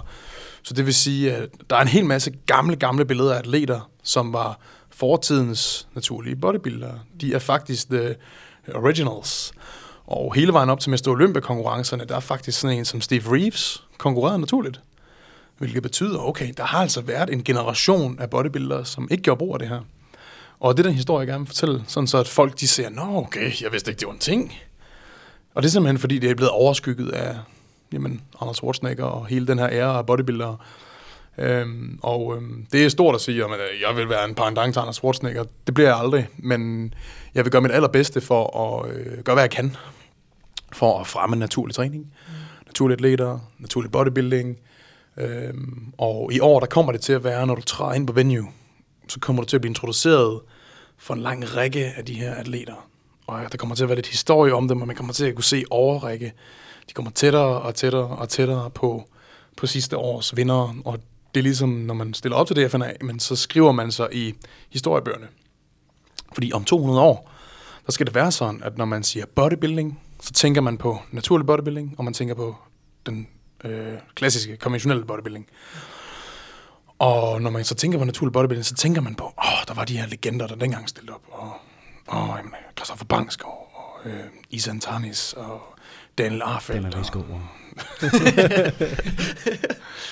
så 0.64 0.74
det 0.74 0.86
vil 0.86 0.94
sige, 0.94 1.34
at 1.34 1.50
der 1.70 1.76
er 1.76 1.82
en 1.82 1.88
hel 1.88 2.06
masse 2.06 2.32
gamle, 2.46 2.76
gamle 2.76 3.06
billeder 3.06 3.34
af 3.34 3.40
atleter, 3.40 3.90
som 4.04 4.34
var 4.34 4.60
fortidens 4.90 5.88
naturlige 5.96 6.36
bodybuildere. 6.36 7.00
De 7.22 7.34
er 7.34 7.40
faktisk 7.40 7.90
the 7.90 8.16
originals. 8.76 9.54
Og 10.08 10.34
hele 10.34 10.54
vejen 10.54 10.70
op 10.70 10.80
til 10.80 10.90
Mester 10.90 11.12
Olympia-konkurrencerne, 11.12 12.06
der 12.06 12.16
er 12.16 12.20
faktisk 12.20 12.60
sådan 12.60 12.78
en 12.78 12.86
som 12.86 13.02
Steve 13.02 13.36
Reeves 13.36 13.84
konkurreret 13.98 14.40
naturligt. 14.40 14.82
Hvilket 15.58 15.84
betyder, 15.84 16.20
okay, 16.20 16.54
der 16.58 16.64
har 16.64 16.82
altså 16.82 17.02
været 17.02 17.30
en 17.30 17.44
generation 17.44 18.20
af 18.20 18.30
bodybuildere, 18.30 18.86
som 18.86 19.08
ikke 19.12 19.24
gjorde 19.24 19.40
brug 19.40 19.54
af 19.54 19.60
det 19.60 19.70
her. 19.70 19.80
Og 20.60 20.78
det 20.78 20.84
er 20.84 20.88
den 20.88 20.96
historie, 20.96 21.20
jeg 21.20 21.28
gerne 21.28 21.40
vil 21.40 21.48
fortælle, 21.48 21.84
sådan 21.88 22.08
så 22.08 22.18
at 22.18 22.28
folk 22.28 22.60
de 22.60 22.68
siger, 22.68 22.90
nå 22.90 23.18
okay, 23.18 23.62
jeg 23.62 23.72
vidste 23.72 23.92
ikke, 23.92 24.00
det 24.00 24.08
var 24.08 24.14
en 24.14 24.20
ting. 24.20 24.54
Og 25.56 25.64
det 25.64 25.70
er 25.70 25.72
simpelthen, 25.72 26.00
fordi 26.00 26.20
det 26.20 26.32
er 26.32 26.36
blevet 26.36 26.52
overskygget 26.52 27.12
af 27.12 27.36
jamen, 27.94 28.22
Anders 28.42 28.58
Schwarzenegger 28.58 29.06
og 29.06 29.26
hele 29.26 29.48
den 29.48 29.60
her 29.60 29.70
ære 29.70 29.98
af 29.98 30.06
bodybuildere. 30.06 30.58
Øhm, 31.38 32.00
og 32.04 32.36
øhm, 32.36 32.66
det 32.72 32.86
er 32.86 32.90
stort 32.90 33.16
at 33.16 33.22
sige, 33.22 33.44
at 33.44 33.50
jeg 33.88 33.96
vil 33.96 34.10
være 34.10 34.26
en 34.26 34.36
pendant 34.36 34.74
til 34.74 34.80
Anders 34.80 34.96
Schwarzenegger. 34.96 35.44
Det 35.68 35.74
bliver 35.74 35.90
jeg 35.90 35.98
aldrig, 35.98 36.28
men 36.38 36.94
jeg 37.36 37.46
vil 37.46 37.52
gøre 37.52 37.62
mit 37.62 37.72
allerbedste 37.72 38.22
for 38.22 38.58
at 38.58 38.92
øh, 38.96 39.24
gøre, 39.24 39.34
hvad 39.34 39.44
jeg 39.44 39.52
kan 39.52 39.76
for 40.74 41.00
at 41.00 41.08
fremme 41.08 41.36
naturlig 41.36 41.76
træning, 41.76 42.04
mm. 42.04 42.34
naturlige 42.66 42.96
atleter, 42.96 43.40
naturlig 43.60 43.92
bodybuilding. 43.92 44.58
Øhm, 45.18 45.94
og 45.98 46.34
i 46.34 46.40
år, 46.40 46.60
der 46.60 46.68
kommer 46.68 46.92
det 46.92 47.02
til 47.02 47.14
at 47.14 47.24
være, 47.24 47.48
når 47.48 47.56
du 47.56 47.62
træder 47.62 47.94
ind 47.94 48.08
på 48.08 48.14
venue, 48.14 48.48
så 49.08 49.20
kommer 49.20 49.42
du 49.42 49.48
til 49.48 49.58
at 49.58 49.62
blive 49.62 49.70
introduceret 49.70 50.40
for 50.98 51.14
en 51.14 51.20
lang 51.20 51.56
række 51.56 51.94
af 51.98 52.06
de 52.06 52.14
her 52.14 52.36
atleter. 52.36 52.88
Og 53.28 53.40
der 53.52 53.58
kommer 53.58 53.76
til 53.76 53.84
at 53.84 53.90
være 53.90 53.96
lidt 53.96 54.08
historie 54.08 54.54
om 54.54 54.68
dem, 54.68 54.82
og 54.82 54.88
man 54.88 54.96
kommer 54.96 55.14
til 55.14 55.26
at 55.26 55.36
kunne 55.36 55.44
se 55.44 55.64
overrække. 55.70 56.34
De 56.90 56.94
kommer 56.94 57.12
tættere 57.12 57.62
og 57.62 57.76
tættere 57.76 58.08
og 58.08 58.30
tættere 58.30 58.70
på, 58.70 59.04
på 59.58 59.68
sidste 59.68 59.98
års 59.98 60.36
vinder. 60.36 60.76
Og 60.86 61.00
det 61.34 61.40
er 61.40 61.44
ligesom, 61.44 61.70
når 61.70 61.94
man 61.94 62.14
stiller 62.14 62.36
op 62.36 62.48
til 62.48 62.56
det 62.56 62.72
FNA, 62.72 62.94
men 63.02 63.20
så 63.20 63.36
skriver 63.36 63.72
man 63.72 63.92
sig 63.92 64.08
i 64.12 64.34
historiebøgerne. 64.70 65.28
Fordi 66.34 66.52
om 66.54 66.64
200 66.64 67.02
år, 67.02 67.32
der 67.86 67.92
skal 67.92 68.06
det 68.06 68.16
være 68.16 68.32
sådan, 68.32 68.64
at 68.64 68.78
når 68.78 68.86
man 68.86 69.04
siger 69.04 69.26
bodybuilding, 69.36 70.00
så 70.22 70.34
tænker 70.34 70.62
man 70.62 70.78
på 70.78 71.00
naturlig 71.12 71.48
bodybuilding, 71.48 71.96
og 71.98 72.04
man 72.04 72.14
tænker 72.14 72.36
på 72.36 72.56
den 73.06 73.28
øh, 73.64 73.94
klassiske, 74.16 74.58
konventionelle 74.58 75.06
bodybuilding. 75.06 75.48
Og 77.00 77.42
når 77.42 77.50
man 77.50 77.64
så 77.64 77.76
tænker 77.76 77.98
på 77.98 78.06
naturlig 78.06 78.34
bodybuilding, 78.34 78.66
så 78.66 78.76
tænker 78.76 79.02
man 79.02 79.16
på, 79.16 79.24
åh, 79.24 79.32
oh, 79.38 79.64
der 79.68 79.74
var 79.74 79.86
de 79.86 79.98
her 79.98 80.08
legender, 80.08 80.48
der 80.48 80.56
dengang 80.56 80.90
stillede 80.90 81.14
op. 81.14 81.24
Og, 81.32 81.52
og 82.08 82.38
jamen, 82.38 82.52
Christoffer 82.78 83.06
Bangskov, 83.06 83.72
og 83.74 84.10
øh, 84.10 84.24
Isan 84.50 84.80
Tarnis, 84.80 85.34
og 85.34 85.62
Daniel 86.18 86.42
Arfeldt. 86.42 86.84
Daniel 86.84 86.98
Rigsgaard. 86.98 87.26
Og... 87.30 87.42
Jeg 88.02 88.72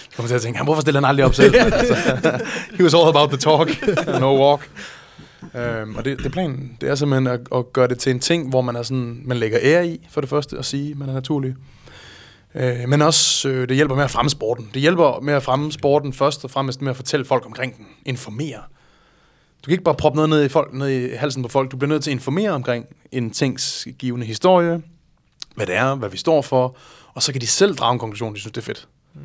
kommer 0.15 0.27
til 0.27 0.35
at 0.35 0.41
tænke, 0.41 0.57
"Han, 0.57 0.65
hvorfor 0.65 0.81
stiller 0.81 1.01
han 1.01 1.09
aldrig 1.09 1.25
op 1.25 1.35
selv? 1.35 1.55
altså, 1.59 2.45
he 2.73 2.83
was 2.83 2.93
all 2.93 3.07
about 3.07 3.29
the 3.29 3.37
talk, 3.37 3.69
no 4.21 4.49
walk. 4.49 4.69
Øhm, 5.55 5.95
og 5.95 6.05
det, 6.05 6.17
det 6.17 6.25
er 6.25 6.29
planen. 6.29 6.77
Det 6.81 6.89
er 6.89 6.95
simpelthen 6.95 7.27
at, 7.27 7.39
at 7.55 7.73
gøre 7.73 7.87
det 7.87 7.99
til 7.99 8.09
en 8.11 8.19
ting, 8.19 8.49
hvor 8.49 8.61
man 8.61 8.75
er 8.75 8.83
sådan, 8.83 9.21
man 9.25 9.37
lægger 9.37 9.59
ære 9.61 9.87
i, 9.87 10.07
for 10.09 10.21
det 10.21 10.29
første, 10.29 10.57
at 10.57 10.65
sige, 10.65 10.91
at 10.91 10.97
man 10.97 11.09
er 11.09 11.13
naturlig. 11.13 11.55
Øh, 12.55 12.89
men 12.89 13.01
også, 13.01 13.49
øh, 13.49 13.69
det 13.69 13.75
hjælper 13.75 13.95
med 13.95 14.03
at 14.03 14.11
fremme 14.11 14.29
sporten. 14.29 14.69
Det 14.73 14.81
hjælper 14.81 15.19
med 15.21 15.33
at 15.33 15.43
fremme 15.43 15.71
sporten 15.71 16.13
først 16.13 16.43
og 16.43 16.51
fremmest 16.51 16.81
med 16.81 16.89
at 16.89 16.95
fortælle 16.95 17.25
folk 17.25 17.45
omkring 17.45 17.77
den. 17.77 17.85
Informere. 18.05 18.59
Du 19.61 19.65
kan 19.65 19.71
ikke 19.71 19.83
bare 19.83 19.95
proppe 19.95 20.15
noget 20.15 20.29
ned 20.29 20.43
i, 20.45 20.49
folk, 20.49 20.73
ned 20.73 20.89
i 20.89 21.15
halsen 21.15 21.43
på 21.43 21.49
folk. 21.49 21.71
Du 21.71 21.77
bliver 21.77 21.89
nødt 21.89 22.03
til 22.03 22.11
at 22.11 22.15
informere 22.15 22.51
omkring 22.51 22.85
en 23.11 23.31
tings 23.31 23.87
givende 23.99 24.25
historie, 24.25 24.81
hvad 25.56 25.65
det 25.65 25.75
er, 25.75 25.95
hvad 25.95 26.09
vi 26.09 26.18
står 26.18 26.41
for, 26.41 26.75
og 27.13 27.23
så 27.23 27.31
kan 27.31 27.41
de 27.41 27.47
selv 27.47 27.75
drage 27.75 27.94
en 27.94 27.99
konklusion, 27.99 28.33
de 28.35 28.39
synes, 28.39 28.51
det 28.53 28.61
er 28.61 28.65
fedt. 28.65 28.87
Mm. 29.13 29.21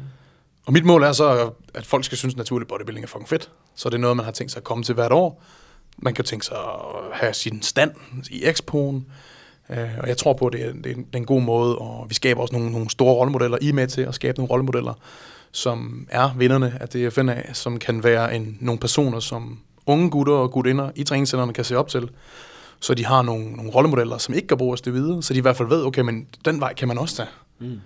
Og 0.66 0.72
mit 0.72 0.84
mål 0.84 1.02
er 1.02 1.12
så, 1.12 1.50
at 1.74 1.86
folk 1.86 2.04
skal 2.04 2.18
synes, 2.18 2.34
at 2.34 2.38
naturlig 2.38 2.68
bodybuilding 2.68 3.04
er 3.04 3.08
fucking 3.08 3.28
fedt. 3.28 3.50
Så 3.74 3.88
det 3.88 3.94
er 3.94 3.98
noget, 3.98 4.16
man 4.16 4.24
har 4.24 4.32
tænkt 4.32 4.52
sig 4.52 4.60
at 4.60 4.64
komme 4.64 4.84
til 4.84 4.94
hvert 4.94 5.12
år. 5.12 5.42
Man 5.98 6.14
kan 6.14 6.24
jo 6.24 6.28
tænke 6.28 6.46
sig 6.46 6.56
at 6.56 6.64
have 7.12 7.34
sin 7.34 7.62
stand 7.62 7.90
i 8.30 8.44
Expoen. 8.44 9.06
Øh, 9.70 9.88
og 9.98 10.08
jeg 10.08 10.16
tror 10.16 10.32
på, 10.32 10.46
at 10.46 10.52
det 10.52 10.64
er, 10.66 10.72
det 10.72 11.04
er 11.12 11.16
en- 11.18 11.24
god 11.24 11.42
måde, 11.42 11.78
og 11.78 12.06
vi 12.08 12.14
skaber 12.14 12.40
også 12.42 12.54
nogle, 12.54 12.72
nogle 12.72 12.90
store 12.90 13.14
rollemodeller. 13.14 13.58
I 13.60 13.68
er 13.68 13.72
med 13.72 13.86
til 13.88 14.00
at 14.00 14.14
skabe 14.14 14.38
nogle 14.38 14.50
rollemodeller, 14.50 14.94
som 15.52 16.06
er 16.10 16.34
vinderne 16.36 16.78
af 16.80 16.88
DFNA, 16.88 17.52
som 17.52 17.78
kan 17.78 18.04
være 18.04 18.36
en, 18.36 18.58
nogle 18.60 18.80
personer, 18.80 19.20
som 19.20 19.58
unge 19.86 20.10
gutter 20.10 20.32
og 20.34 20.50
gutinder 20.50 20.90
i 20.94 21.04
træningscenterne 21.04 21.52
kan 21.52 21.64
se 21.64 21.76
op 21.78 21.88
til. 21.88 22.10
Så 22.80 22.94
de 22.94 23.04
har 23.04 23.22
nogle, 23.22 23.52
nogle 23.52 23.70
rollemodeller, 23.70 24.18
som 24.18 24.34
ikke 24.34 24.48
kan 24.48 24.58
bruges 24.58 24.80
det 24.80 24.92
videre, 24.94 25.22
så 25.22 25.32
de 25.34 25.38
i 25.38 25.42
hvert 25.42 25.56
fald 25.56 25.68
ved, 25.68 25.84
okay, 25.84 26.00
men 26.02 26.26
den 26.44 26.60
vej 26.60 26.74
kan 26.74 26.88
man 26.88 26.98
også 26.98 27.16
tage. 27.16 27.28
Mm. 27.58 27.80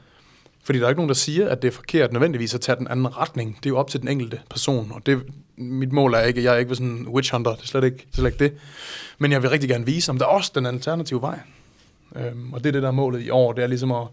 Fordi 0.65 0.79
der 0.79 0.85
er 0.85 0.89
ikke 0.89 0.99
nogen, 0.99 1.09
der 1.09 1.15
siger, 1.15 1.49
at 1.49 1.62
det 1.62 1.69
er 1.69 1.73
forkert 1.73 2.12
nødvendigvis 2.12 2.55
at 2.55 2.61
tage 2.61 2.77
den 2.77 2.89
anden 2.89 3.17
retning. 3.17 3.57
Det 3.57 3.67
er 3.67 3.71
jo 3.71 3.79
op 3.79 3.91
til 3.91 4.00
den 4.00 4.09
enkelte 4.09 4.41
person, 4.50 4.93
og 4.95 5.07
det, 5.07 5.23
mit 5.57 5.93
mål 5.93 6.15
er 6.15 6.21
ikke, 6.21 6.43
jeg 6.45 6.55
er 6.55 6.59
ikke 6.59 6.75
sådan 6.75 6.87
en 6.91 7.09
witch 7.09 7.33
hunter, 7.35 7.55
det 7.55 7.62
er 7.62 7.67
slet 7.67 7.85
ikke, 7.85 8.07
slet 8.15 8.27
ikke 8.27 8.45
det. 8.45 8.53
Men 9.19 9.33
jeg 9.33 9.43
vil 9.43 9.50
rigtig 9.50 9.69
gerne 9.71 9.87
vise, 9.87 10.11
om 10.11 10.19
der 10.19 10.25
er 10.25 10.31
også 10.31 10.53
den 10.55 10.67
alternative 10.67 11.21
vej. 11.23 11.39
Øhm, 12.17 12.53
og 12.53 12.61
det 12.61 12.69
er 12.69 12.73
det, 12.73 12.83
der 12.83 12.89
er 12.89 12.93
målet 12.93 13.23
i 13.23 13.31
år, 13.31 13.53
det 13.53 13.62
er 13.65 13.67
ligesom 13.67 13.93
at, 13.93 14.07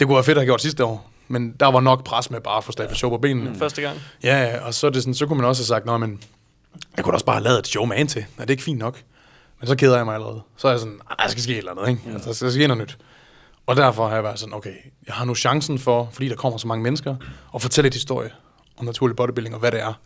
det 0.00 0.06
kunne 0.06 0.14
være 0.14 0.24
fedt 0.24 0.38
at 0.38 0.42
have 0.42 0.46
gjort 0.46 0.62
sidste 0.62 0.84
år, 0.84 1.10
men 1.28 1.52
der 1.60 1.66
var 1.66 1.80
nok 1.80 2.04
pres 2.04 2.30
med 2.30 2.40
bare 2.40 2.56
at 2.56 2.64
få 2.64 2.72
Stafford 2.72 2.96
Show 2.96 3.10
på 3.10 3.18
benene. 3.18 3.50
Mm. 3.50 3.58
Første 3.58 3.82
gang. 3.82 3.98
Ja, 4.22 4.42
ja, 4.42 4.60
og 4.66 4.74
så, 4.74 4.86
er 4.86 4.90
det 4.90 5.02
sådan, 5.02 5.14
så 5.14 5.26
kunne 5.26 5.36
man 5.36 5.46
også 5.46 5.60
have 5.62 5.66
sagt, 5.66 5.86
nej, 5.86 5.96
men 5.96 6.20
jeg 6.96 7.04
kunne 7.04 7.14
også 7.14 7.26
bare 7.26 7.36
have 7.36 7.44
lavet 7.44 7.58
et 7.58 7.66
show 7.66 7.84
med 7.84 8.06
til. 8.06 8.24
Er 8.38 8.42
det 8.42 8.50
ikke 8.50 8.62
fint 8.62 8.78
nok? 8.78 9.02
Men 9.60 9.66
så 9.66 9.76
keder 9.76 9.96
jeg 9.96 10.04
mig 10.04 10.14
allerede. 10.14 10.40
Så 10.56 10.68
er 10.68 10.72
jeg 10.72 10.80
sådan, 10.80 11.00
"Ej, 11.10 11.16
der 11.24 11.30
skal 11.30 11.42
ske 11.42 11.52
et 11.52 11.58
eller 11.58 11.70
andet, 11.70 11.88
ikke? 11.88 12.00
Altså, 12.12 12.28
der 12.28 12.34
skal 12.34 12.52
ske 12.52 12.66
noget 12.66 12.82
nyt. 12.82 12.98
Og 13.66 13.76
derfor 13.76 14.08
har 14.08 14.14
jeg 14.14 14.24
været 14.24 14.38
sådan, 14.38 14.54
okay, 14.54 14.74
jeg 15.06 15.14
har 15.14 15.24
nu 15.24 15.34
chancen 15.34 15.78
for, 15.78 16.08
fordi 16.12 16.28
der 16.28 16.36
kommer 16.36 16.58
så 16.58 16.66
mange 16.66 16.82
mennesker, 16.82 17.16
at 17.54 17.62
fortælle 17.62 17.88
et 17.88 17.94
historie 17.94 18.30
om 18.76 18.84
naturlig 18.84 19.16
bodybuilding 19.16 19.54
og 19.54 19.60
hvad 19.60 19.72
det 19.72 19.80
er. 19.80 20.00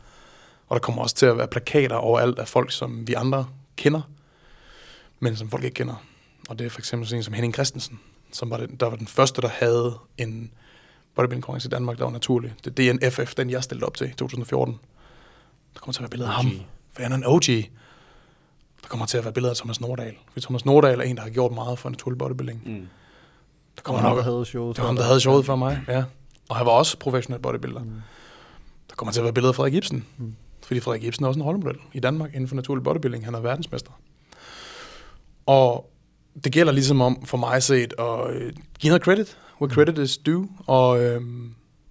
Og 0.68 0.74
der 0.74 0.78
kommer 0.80 1.02
også 1.02 1.14
til 1.14 1.26
at 1.26 1.38
være 1.38 1.48
plakater 1.48 1.96
overalt 1.96 2.38
af 2.38 2.48
folk, 2.48 2.72
som 2.72 3.08
vi 3.08 3.14
andre 3.14 3.46
kender, 3.76 4.00
men 5.20 5.36
som 5.36 5.50
folk 5.50 5.64
ikke 5.64 5.74
kender. 5.74 6.04
Og 6.48 6.58
det 6.58 6.66
er 6.66 6.70
for 6.70 6.78
eksempel 6.78 7.08
sådan 7.08 7.18
en 7.18 7.22
som 7.22 7.34
Henning 7.34 7.54
Christensen, 7.54 8.00
som 8.32 8.50
var 8.50 8.56
den, 8.56 8.76
der 8.76 8.86
var 8.86 8.96
den 8.96 9.06
første, 9.06 9.42
der 9.42 9.48
havde 9.48 9.98
en 10.18 10.50
bodybuilding 11.14 11.42
konkurrence 11.42 11.68
i 11.68 11.70
Danmark, 11.70 11.98
der 11.98 12.04
var 12.04 12.12
naturlig. 12.12 12.54
Det, 12.64 12.88
er 12.88 12.90
en 12.90 13.12
FF, 13.12 13.34
den 13.34 13.50
jeg 13.50 13.64
stillede 13.64 13.86
op 13.86 13.94
til 13.96 14.06
i 14.06 14.12
2014. 14.12 14.78
Der 15.74 15.80
kommer 15.80 15.92
til 15.92 16.00
at 16.00 16.02
være 16.02 16.10
billeder 16.10 16.30
af 16.30 16.36
ham, 16.36 16.60
for 16.92 17.02
han 17.02 17.12
er 17.12 17.16
en 17.16 17.26
OG. 17.26 17.46
Der 18.82 18.88
kommer 18.88 19.06
til 19.06 19.18
at 19.18 19.24
være 19.24 19.32
billeder 19.32 19.50
af 19.50 19.56
Thomas 19.56 19.80
Nordahl. 19.80 20.14
For 20.32 20.40
Thomas 20.40 20.64
Nordahl 20.64 21.00
er 21.00 21.04
en, 21.04 21.16
der 21.16 21.22
har 21.22 21.30
gjort 21.30 21.52
meget 21.52 21.78
for 21.78 21.90
naturlig 21.90 22.18
bodybuilding. 22.18 22.62
Mm. 22.66 22.88
Der 23.80 23.84
kommer 23.84 24.02
nok, 24.02 24.16
der 24.16 24.22
havde 24.22 24.44
showet. 24.44 24.76
det 24.76 24.82
var 24.82 24.86
ham, 24.86 24.96
der 24.96 25.02
havde 25.04 25.20
showet 25.20 25.46
for 25.46 25.56
mig, 25.56 25.80
ja. 25.88 26.04
Og 26.48 26.56
han 26.56 26.66
var 26.66 26.72
også 26.72 26.98
professionel 26.98 27.42
bodybuilder. 27.42 27.80
Mm. 27.80 27.90
Der 28.90 28.94
kommer 28.96 29.12
til 29.12 29.20
at 29.20 29.24
være 29.24 29.32
billeder 29.32 29.50
af 29.50 29.54
Frederik 29.56 29.74
Ibsen. 29.74 30.06
Mm. 30.18 30.34
Fordi 30.66 30.80
Frederik 30.80 31.04
Ibsen 31.04 31.24
er 31.24 31.28
også 31.28 31.40
en 31.40 31.44
rollemodel 31.44 31.78
i 31.92 32.00
Danmark 32.00 32.34
inden 32.34 32.48
for 32.48 32.54
naturlig 32.56 32.84
bodybuilding. 32.84 33.24
Han 33.24 33.34
er 33.34 33.40
verdensmester. 33.40 33.90
Og 35.46 35.90
det 36.44 36.52
gælder 36.52 36.72
ligesom 36.72 37.00
om, 37.00 37.24
for 37.24 37.36
mig 37.36 37.62
set, 37.62 37.94
at 37.98 38.30
øh, 38.30 38.52
give 38.78 38.88
noget 38.90 39.02
credit, 39.02 39.38
where 39.60 39.74
credit 39.74 39.98
is 39.98 40.18
due, 40.18 40.48
og, 40.66 41.02
øh, 41.02 41.20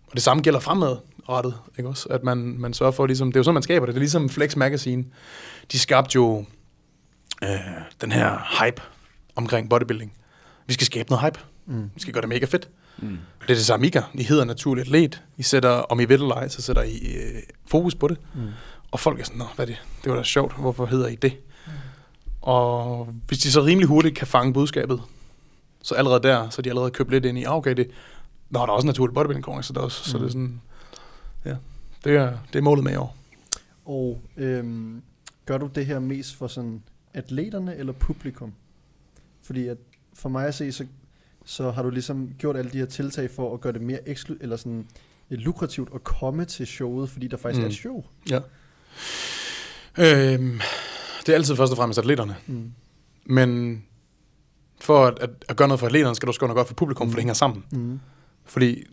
og 0.08 0.13
det 0.13 0.22
samme 0.22 0.43
gælder 0.43 0.60
fremadrettet, 0.60 1.55
ikke 1.77 1.89
også? 1.89 2.10
At 2.10 2.24
man, 2.24 2.38
man 2.38 2.74
sørger 2.74 2.91
for, 2.91 3.05
ligesom, 3.05 3.31
det 3.31 3.36
er 3.36 3.39
jo 3.39 3.43
sådan, 3.43 3.53
man 3.53 3.63
skaber 3.63 3.86
det. 3.86 3.96
Det 3.96 4.00
er 4.00 4.01
ligesom 4.01 4.29
Flex 4.29 4.55
Magazine. 4.55 5.05
De 5.72 5.79
skabte 5.79 6.15
jo 6.15 6.46
øh, 7.43 7.50
den 8.01 8.12
her 8.12 8.63
hype 8.63 8.81
omkring 9.36 9.69
bodybuilding. 9.69 10.13
Vi 10.67 10.74
skal 10.74 10.86
skabe 10.86 11.10
noget 11.10 11.25
hype. 11.25 11.39
Mm. 11.69 11.89
Vi 11.95 12.01
skal 12.01 12.13
gøre 12.13 12.21
det 12.21 12.29
mega 12.29 12.45
fedt. 12.45 12.69
Mm. 12.97 13.17
Det 13.41 13.49
er 13.49 13.53
det 13.53 13.65
samme, 13.65 13.88
I 13.88 13.89
gør. 13.89 14.11
I 14.13 14.23
hedder 14.23 14.45
naturligt 14.45 14.85
atlet. 14.88 15.23
I 15.38 15.43
sætter, 15.43 15.69
om 15.69 15.99
I 15.99 16.05
vil 16.05 16.21
eller 16.21 16.35
ej, 16.35 16.47
så 16.47 16.61
sætter 16.61 16.83
I 16.83 17.15
øh, 17.15 17.41
fokus 17.65 17.95
på 17.95 18.07
det. 18.07 18.17
Mm. 18.35 18.41
Og 18.91 18.99
folk 18.99 19.19
er 19.19 19.23
sådan, 19.23 19.38
Nå, 19.38 19.45
hvad 19.55 19.65
er 19.65 19.69
det? 19.69 19.81
Det 20.03 20.11
var 20.11 20.17
da 20.17 20.23
sjovt. 20.23 20.55
Hvorfor 20.59 20.85
hedder 20.85 21.07
I 21.07 21.15
det? 21.15 21.38
Og 22.41 23.05
hvis 23.27 23.39
de 23.39 23.51
så 23.51 23.61
rimelig 23.61 23.88
hurtigt 23.88 24.15
kan 24.15 24.27
fange 24.27 24.53
budskabet, 24.53 25.01
så 25.83 25.95
allerede 25.95 26.23
der, 26.23 26.49
så 26.49 26.61
de 26.61 26.69
allerede 26.69 26.91
købt 26.91 27.11
lidt 27.11 27.25
ind 27.25 27.38
i, 27.38 27.43
ah, 27.43 27.55
okay, 27.55 27.75
det, 27.77 27.89
Nå, 28.49 28.59
der 28.59 28.65
er 28.65 28.71
også 28.71 28.88
naturligt 28.88 29.13
bodybuilding 29.13 29.43
konkurrence, 29.43 29.73
der 29.73 29.79
også, 29.79 30.01
mm. 30.05 30.11
så 30.11 30.17
det 30.17 30.25
er 30.25 30.29
sådan, 30.29 30.61
ja, 31.45 31.55
det 32.03 32.15
er, 32.15 32.38
det 32.53 32.59
er 32.59 32.63
målet 32.63 32.83
med 32.83 32.93
i 32.93 32.95
år. 32.95 33.17
Og 33.85 34.21
øhm, 34.38 35.01
gør 35.45 35.57
du 35.57 35.69
det 35.75 35.85
her 35.85 35.99
mest 35.99 36.35
for 36.35 36.47
sådan 36.47 36.83
atleterne 37.13 37.75
eller 37.75 37.93
publikum? 37.93 38.53
Fordi 39.41 39.67
at 39.67 39.77
for 40.13 40.29
mig 40.29 40.47
at 40.47 40.55
se, 40.55 40.71
så, 40.71 40.85
så 41.46 41.72
har 41.72 41.84
du 41.84 41.89
ligesom 41.89 42.29
gjort 42.38 42.58
alle 42.58 42.72
de 42.72 42.77
her 42.77 42.86
tiltag 42.86 43.29
for 43.36 43.53
at 43.53 43.62
gøre 43.62 43.74
det 43.74 43.81
mere 43.81 44.00
eksklu- 44.08 44.38
eller 44.41 44.58
sådan 44.58 44.86
lukrativt 45.29 45.89
at 45.96 46.03
komme 46.03 46.46
til 46.46 46.67
showet, 46.67 47.10
fordi 47.10 47.27
der 47.27 47.38
faktisk 47.38 47.60
mm. 47.60 47.63
er 47.63 47.67
Mm. 47.67 47.72
et 47.72 47.75
show. 47.77 48.03
Ja. 48.29 48.39
Øhm, 49.98 50.62
det 51.25 51.29
er 51.29 51.34
altid 51.36 51.55
først 51.55 51.72
og 51.72 51.77
fremmest 51.77 52.00
atleterne. 52.00 52.36
Mm. 52.48 52.72
Men 53.25 53.81
for 54.81 55.05
at, 55.05 55.19
at, 55.19 55.29
at 55.50 55.55
gøre 55.55 55.67
noget 55.67 55.79
for 55.79 55.88
atleterne, 55.88 56.15
skal 56.15 56.27
du 56.27 56.29
også 56.29 56.39
gøre 56.39 56.48
noget 56.48 56.58
godt 56.58 56.67
for 56.67 56.75
publikum, 56.75 57.08
mm. 57.08 57.12
for 57.12 57.15
det 57.15 57.22
hænger 57.24 57.34
sammen. 57.34 57.63
Mm. 57.72 58.00
Fordi 58.46 58.84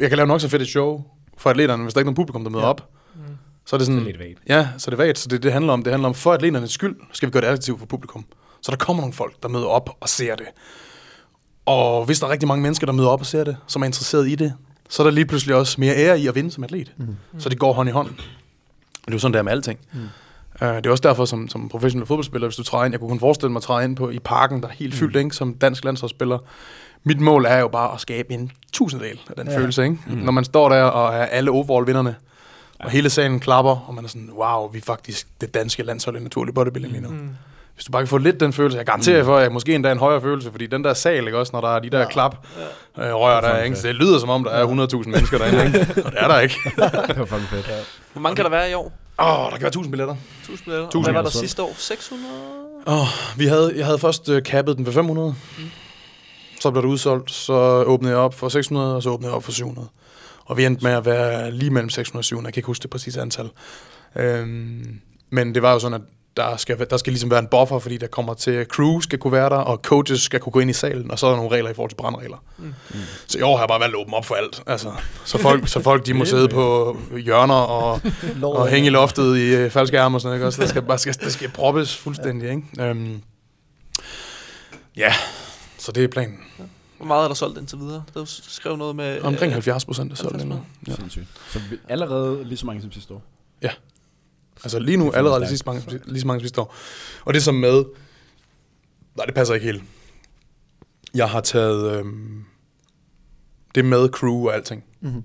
jeg 0.00 0.08
kan 0.08 0.16
lave 0.16 0.26
nok 0.26 0.40
så 0.40 0.48
fedt 0.48 0.62
et 0.62 0.68
show 0.68 1.04
for 1.38 1.50
atleterne, 1.50 1.82
hvis 1.82 1.94
der 1.94 2.00
ikke 2.00 2.04
er 2.08 2.10
nogen 2.10 2.16
publikum, 2.16 2.42
der 2.44 2.50
møder 2.50 2.64
Ja. 2.64 2.70
op. 2.70 2.90
Mm. 3.14 3.20
Så 3.64 3.76
er 3.76 3.78
det 3.78 3.86
Det 3.86 3.92
er 3.92 3.96
sådan, 3.98 4.06
lidt 4.06 4.18
vagt. 4.18 4.38
ja, 4.48 4.68
så 4.78 4.88
er 4.88 4.90
det 4.90 4.98
vagt. 4.98 5.18
Så 5.18 5.28
det, 5.28 5.42
det 5.42 5.52
handler 5.52 5.72
om, 5.72 5.82
det 5.82 5.92
handler 5.92 6.08
om, 6.08 6.14
for 6.14 6.32
atleternes 6.32 6.70
skyld, 6.70 6.96
skal 7.12 7.26
vi 7.26 7.30
gøre 7.32 7.40
det 7.42 7.46
attraktivt 7.46 7.78
for 7.78 7.86
publikum. 7.86 8.24
Så 8.62 8.70
der 8.70 8.76
kommer 8.76 9.00
nogle 9.00 9.12
folk, 9.12 9.42
der 9.42 9.48
møder 9.48 9.66
op 9.66 9.90
og 10.00 10.08
ser 10.08 10.34
det. 10.36 10.46
Og 11.66 12.04
hvis 12.04 12.18
der 12.20 12.26
er 12.26 12.30
rigtig 12.30 12.48
mange 12.48 12.62
mennesker, 12.62 12.86
der 12.86 12.92
møder 12.92 13.08
op 13.08 13.20
og 13.20 13.26
ser 13.26 13.44
det, 13.44 13.56
som 13.66 13.82
er 13.82 13.86
interesseret 13.86 14.28
i 14.28 14.34
det, 14.34 14.52
så 14.88 15.02
er 15.02 15.04
der 15.06 15.10
lige 15.10 15.26
pludselig 15.26 15.54
også 15.54 15.80
mere 15.80 15.94
ære 15.96 16.20
i 16.20 16.26
at 16.26 16.34
vinde 16.34 16.50
som 16.50 16.64
atlet. 16.64 16.92
Mm. 16.96 17.16
Så 17.38 17.48
det 17.48 17.58
går 17.58 17.72
hånd 17.72 17.88
i 17.88 17.92
hånd. 17.92 18.08
Og 18.08 18.14
det 19.04 19.08
er 19.08 19.12
jo 19.12 19.18
sådan, 19.18 19.34
der 19.34 19.42
med 19.42 19.52
alting. 19.52 19.78
Mm. 19.92 19.98
Uh, 20.60 20.68
det 20.68 20.86
er 20.86 20.90
også 20.90 21.02
derfor, 21.02 21.24
som, 21.24 21.48
som 21.48 21.68
professionel 21.68 22.06
fodboldspiller, 22.06 22.48
hvis 22.48 22.56
du 22.56 22.62
træder 22.62 22.84
ind, 22.84 22.92
jeg 22.92 23.00
kunne 23.00 23.10
kun 23.10 23.20
forestille 23.20 23.52
mig 23.52 23.58
at 23.58 23.62
træde 23.62 23.84
ind 23.84 23.96
på 23.96 24.10
i 24.10 24.18
parken, 24.18 24.62
der 24.62 24.68
er 24.68 24.72
helt 24.72 24.94
fyldt, 24.94 25.16
ikke, 25.16 25.36
som 25.36 25.54
dansk 25.54 25.84
landsholdsspiller. 25.84 26.38
Mit 27.04 27.20
mål 27.20 27.44
er 27.44 27.58
jo 27.58 27.68
bare 27.68 27.94
at 27.94 28.00
skabe 28.00 28.34
en 28.34 28.50
tusindedel 28.72 29.20
af 29.28 29.34
den 29.36 29.48
Ja. 29.52 29.58
følelse, 29.58 29.82
ikke? 29.82 29.96
Mm. 30.06 30.12
Mm. 30.14 30.18
Når 30.18 30.32
man 30.32 30.44
står 30.44 30.68
der 30.68 30.82
og 30.82 31.14
er 31.14 31.24
alle 31.24 31.50
overall-vinderne, 31.50 32.14
og 32.80 32.90
hele 32.90 33.10
salen 33.10 33.40
klapper, 33.40 33.84
og 33.88 33.94
man 33.94 34.04
er 34.04 34.08
sådan, 34.08 34.30
wow, 34.32 34.68
vi 34.70 34.78
er 34.78 34.82
faktisk 34.82 35.26
det 35.40 35.54
danske 35.54 35.82
landshold 35.82 36.16
i 36.16 36.20
naturlig 36.20 36.54
bodybuilding 36.54 36.92
lige 36.92 37.02
nu. 37.02 37.08
Mm. 37.08 37.28
Hvis 37.76 37.84
du 37.84 37.92
bare 37.92 38.02
kan 38.02 38.08
få 38.08 38.18
lidt 38.18 38.40
den 38.40 38.52
følelse, 38.52 38.78
jeg 38.78 38.86
garanterer 38.86 39.24
for, 39.24 39.36
at 39.36 39.52
måske 39.52 39.74
endda 39.74 39.92
en 39.92 39.98
højere 39.98 40.20
følelse, 40.20 40.50
fordi 40.50 40.66
den 40.66 40.84
der 40.84 40.94
sal, 40.94 41.26
ikke 41.26 41.38
også, 41.38 41.50
når 41.52 41.60
der 41.60 41.76
er 41.76 41.78
de 41.78 41.90
der 41.90 41.98
Ja. 41.98 42.04
ja. 42.04 42.10
klap, 42.10 42.46
Ja. 42.96 43.08
øh, 43.08 43.14
rører 43.14 43.36
er 43.36 43.40
der, 43.40 43.62
ikke? 43.62 43.76
Så 43.76 43.86
det 43.88 43.94
lyder 43.94 44.18
som 44.18 44.28
om, 44.28 44.44
der 44.44 44.50
er 44.50 44.66
100.000 44.66 45.08
mennesker 45.08 45.38
derinde, 45.38 45.66
ikke? 45.66 45.80
Og 46.06 46.12
det 46.12 46.20
er 46.22 46.28
der 46.28 46.40
ikke. 46.40 46.54
det 47.08 47.18
var 47.18 47.24
fucking 47.24 47.48
fedt. 47.48 47.66
Hvor 48.12 48.20
mange 48.20 48.36
kan 48.36 48.44
der 48.44 48.50
være 48.50 48.70
i 48.70 48.74
år? 48.74 48.92
Åh, 49.18 49.40
oh, 49.40 49.44
der 49.44 49.50
kan 49.50 49.60
være 49.60 49.68
1000 49.68 49.92
billetter. 49.92 50.16
1000 50.40 50.64
billetter. 50.64 50.86
Og 50.86 50.92
Tusind 50.92 51.14
Hvad 51.14 51.22
var 51.22 51.30
der 51.30 51.38
sidste 51.38 51.62
år? 51.62 51.74
600? 51.76 52.32
Åh, 52.86 53.00
oh, 53.00 53.06
vi 53.36 53.46
havde, 53.46 53.72
jeg 53.76 53.84
havde 53.84 53.98
først 53.98 54.28
uh, 54.28 54.38
cappet 54.38 54.76
den 54.76 54.86
ved 54.86 54.92
500. 54.92 55.34
Mm. 55.58 55.64
Så 56.60 56.70
blev 56.70 56.82
det 56.82 56.88
udsolgt, 56.88 57.30
så 57.30 57.52
åbnede 57.86 58.12
jeg 58.12 58.18
op 58.20 58.34
for 58.34 58.48
600, 58.48 58.96
og 58.96 59.02
så 59.02 59.10
åbnede 59.10 59.30
jeg 59.30 59.36
op 59.36 59.44
for 59.44 59.52
700. 59.52 59.88
Og 60.44 60.56
vi 60.56 60.64
endte 60.64 60.84
med 60.84 60.92
at 60.92 61.04
være 61.06 61.50
lige 61.50 61.70
mellem 61.70 61.90
600 61.90 62.20
og 62.20 62.24
700. 62.24 62.46
Jeg 62.48 62.54
kan 62.54 62.58
ikke 62.60 62.66
huske 62.66 62.82
det 62.82 62.90
præcise 62.90 63.20
antal. 63.20 63.48
Øhm, 64.16 65.00
men 65.30 65.54
det 65.54 65.62
var 65.62 65.72
jo 65.72 65.78
sådan, 65.78 65.94
at 65.94 66.00
der 66.36 66.56
skal, 66.56 66.86
der 66.90 66.96
skal 66.96 67.12
ligesom 67.12 67.30
være 67.30 67.38
en 67.38 67.46
buffer, 67.46 67.78
fordi 67.78 67.96
der 67.96 68.06
kommer 68.06 68.34
til 68.34 68.64
crew 68.64 69.00
skal 69.00 69.18
kunne 69.18 69.32
være 69.32 69.50
der, 69.50 69.56
og 69.56 69.78
coaches 69.82 70.20
skal 70.22 70.40
kunne 70.40 70.50
gå 70.50 70.60
ind 70.60 70.70
i 70.70 70.72
salen, 70.72 71.10
og 71.10 71.18
så 71.18 71.26
er 71.26 71.30
der 71.30 71.36
nogle 71.36 71.56
regler 71.56 71.70
i 71.70 71.74
forhold 71.74 71.90
til 71.90 71.96
brandregler. 71.96 72.36
Mm. 72.58 72.64
Mm. 72.64 73.00
Så 73.26 73.38
i 73.38 73.42
år 73.42 73.56
har 73.56 73.62
jeg 73.62 73.68
bare 73.68 73.80
valgt 73.80 73.94
at 73.94 74.00
åbne 74.00 74.16
op 74.16 74.24
for 74.24 74.34
alt. 74.34 74.62
Altså, 74.66 74.92
så, 75.24 75.38
folk, 75.38 75.68
så 75.68 75.82
folk 75.82 76.06
de 76.06 76.14
må 76.14 76.24
sidde 76.24 76.48
på 76.48 76.96
hjørner 77.24 77.54
og, 77.54 78.00
og 78.42 78.68
hænge 78.68 78.86
i 78.86 78.90
loftet 78.90 79.36
i 79.36 79.54
øh, 79.54 79.70
faldskærm 79.70 80.14
og 80.14 80.20
sådan 80.20 80.28
noget. 80.28 80.38
Ikke? 80.38 80.46
Også, 80.46 80.62
der 80.62 80.68
skal 80.68 80.82
bare 80.82 80.98
skal, 80.98 81.14
der 81.20 81.30
skal 81.30 81.48
proppes 81.48 81.96
fuldstændig. 81.96 82.50
Ikke? 82.50 82.62
Øhm, 82.80 83.22
ja, 84.96 85.12
så 85.78 85.92
det 85.92 86.04
er 86.04 86.08
planen. 86.08 86.38
Hvor 86.96 87.06
meget 87.06 87.24
er 87.24 87.28
der 87.28 87.34
solgt 87.34 87.58
indtil 87.58 87.78
videre? 87.78 88.04
Du 88.14 88.24
skrev 88.26 88.76
noget 88.76 88.96
med... 88.96 89.20
Omkring 89.20 89.50
øh, 89.50 89.54
70 89.54 89.84
procent 89.84 90.12
er 90.12 90.16
solgt 90.16 90.36
70%. 90.36 90.42
endnu. 90.42 90.60
Ja. 90.88 90.94
Sindssygt. 90.94 91.26
Så 91.50 91.58
vi, 91.70 91.76
allerede 91.88 92.44
lige 92.44 92.58
så 92.58 92.66
mange 92.66 92.82
som 92.82 92.92
sidste 92.92 93.14
år. 93.14 93.22
Altså 94.64 94.78
lige 94.78 94.96
nu 94.96 95.08
er 95.10 95.12
allerede 95.16 95.40
lige 95.46 95.58
så 95.58 95.62
mange, 95.66 96.00
lige 96.06 96.20
så 96.20 96.26
mange 96.26 96.40
som 96.40 96.44
sidste 96.44 96.60
år. 96.60 96.74
Og 97.24 97.34
det 97.34 97.42
som 97.42 97.54
med... 97.54 97.84
Nej, 99.16 99.26
det 99.26 99.34
passer 99.34 99.54
ikke 99.54 99.66
helt. 99.66 99.82
Jeg 101.14 101.28
har 101.30 101.40
taget... 101.40 101.98
Øhm, 101.98 102.44
det 103.74 103.84
med 103.84 104.08
crew 104.08 104.46
og 104.48 104.54
alting. 104.54 104.84
Mhm. 105.00 105.22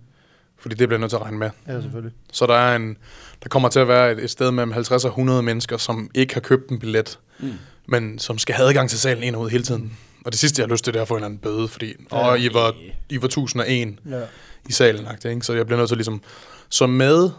Fordi 0.59 0.75
det 0.75 0.87
bliver 0.89 0.99
nødt 0.99 1.09
til 1.11 1.15
at 1.17 1.21
regne 1.21 1.37
med. 1.37 1.49
Ja, 1.67 1.81
selvfølgelig. 1.81 2.13
Så 2.33 2.45
der 2.45 2.53
er 2.55 2.75
en, 2.75 2.97
der 3.43 3.49
kommer 3.49 3.69
til 3.69 3.79
at 3.79 3.87
være 3.87 4.11
et, 4.11 4.23
et 4.23 4.29
sted 4.29 4.51
mellem 4.51 4.71
50 4.71 5.05
og 5.05 5.09
100 5.09 5.43
mennesker, 5.43 5.77
som 5.77 6.09
ikke 6.15 6.33
har 6.33 6.41
købt 6.41 6.69
en 6.69 6.79
billet, 6.79 7.19
Mm. 7.39 7.51
men 7.87 8.19
som 8.19 8.37
skal 8.37 8.55
have 8.55 8.67
adgang 8.67 8.89
til 8.89 8.99
salen 8.99 9.23
ind 9.23 9.35
og 9.35 9.41
ud 9.41 9.49
hele 9.49 9.63
tiden. 9.63 9.97
Og 10.25 10.31
det 10.31 10.39
sidste, 10.39 10.59
jeg 10.61 10.67
har 10.67 10.71
lyst 10.73 10.83
til, 10.83 10.93
det 10.93 10.97
er 10.99 11.01
at 11.01 11.07
få 11.07 11.13
en 11.13 11.17
eller 11.17 11.25
anden 11.25 11.39
bøde, 11.39 11.67
fordi 11.67 11.93
Ja. 12.11 12.17
og 12.17 12.39
I, 12.39 12.53
var, 12.53 12.75
I 13.09 13.21
var 13.21 13.27
1001 13.27 13.97
Ja. 14.09 14.21
i 14.69 14.71
salen, 14.71 15.07
ikke? 15.25 15.41
så 15.45 15.53
jeg 15.53 15.65
bliver 15.65 15.79
nødt 15.79 15.87
til 15.87 15.97
ligesom... 15.97 16.21
Så 16.69 16.87
med, 16.87 17.29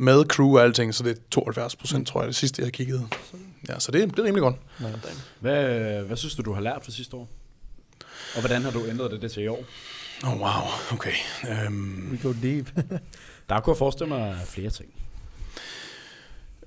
med 0.00 0.24
crew 0.24 0.56
og 0.56 0.62
alting, 0.64 0.94
så 0.94 1.02
det 1.02 1.10
er 1.10 1.20
72 1.30 1.76
procent, 1.76 2.06
tror 2.08 2.20
jeg, 2.20 2.26
det 2.28 2.36
sidste, 2.36 2.62
jeg 2.62 2.72
kiggede. 2.72 3.08
Ja, 3.68 3.78
så 3.78 3.92
det, 3.92 4.10
det 4.10 4.18
er 4.18 4.22
rimelig 4.24 4.42
godt. 4.42 4.56
Hvad, 5.40 6.02
hvad 6.02 6.16
synes 6.16 6.34
du, 6.34 6.42
du 6.42 6.52
har 6.52 6.60
lært 6.60 6.84
fra 6.84 6.92
sidste 6.92 7.16
år? 7.16 7.28
Og 8.34 8.40
hvordan 8.40 8.62
har 8.62 8.70
du 8.70 8.86
ændret 8.86 9.10
det, 9.10 9.22
det 9.22 9.32
til 9.32 9.42
i 9.42 9.46
år? 9.46 9.64
Oh, 10.24 10.40
wow, 10.40 10.62
okay. 10.92 11.12
Um, 11.66 12.08
We 12.12 12.18
go 12.22 12.34
deep. 12.42 12.70
Der 13.48 13.60
kunne 13.60 13.72
jeg 13.72 13.78
forestille 13.78 14.08
mig 14.08 14.36
flere 14.46 14.70
ting. 14.70 14.88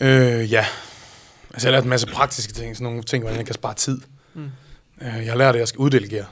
øh, 0.01 0.51
ja. 0.51 0.65
Altså, 1.53 1.68
jeg 1.68 1.72
har 1.74 1.77
lært 1.77 1.84
en 1.84 1.89
masse 1.89 2.08
praktiske 2.08 2.53
ting, 2.53 2.75
sådan 2.75 2.84
nogle 2.84 3.03
ting, 3.03 3.24
hvordan 3.24 3.38
jeg 3.38 3.46
kan 3.46 3.56
spare 3.56 3.74
tid. 3.74 4.01
Mm. 4.34 4.44
Øh, 5.01 5.08
Jeg 5.08 5.25
har 5.32 5.36
lært, 5.36 5.56
at 5.56 5.60
jeg 5.60 5.68
skal 5.68 5.77
uddelegere. 5.80 6.25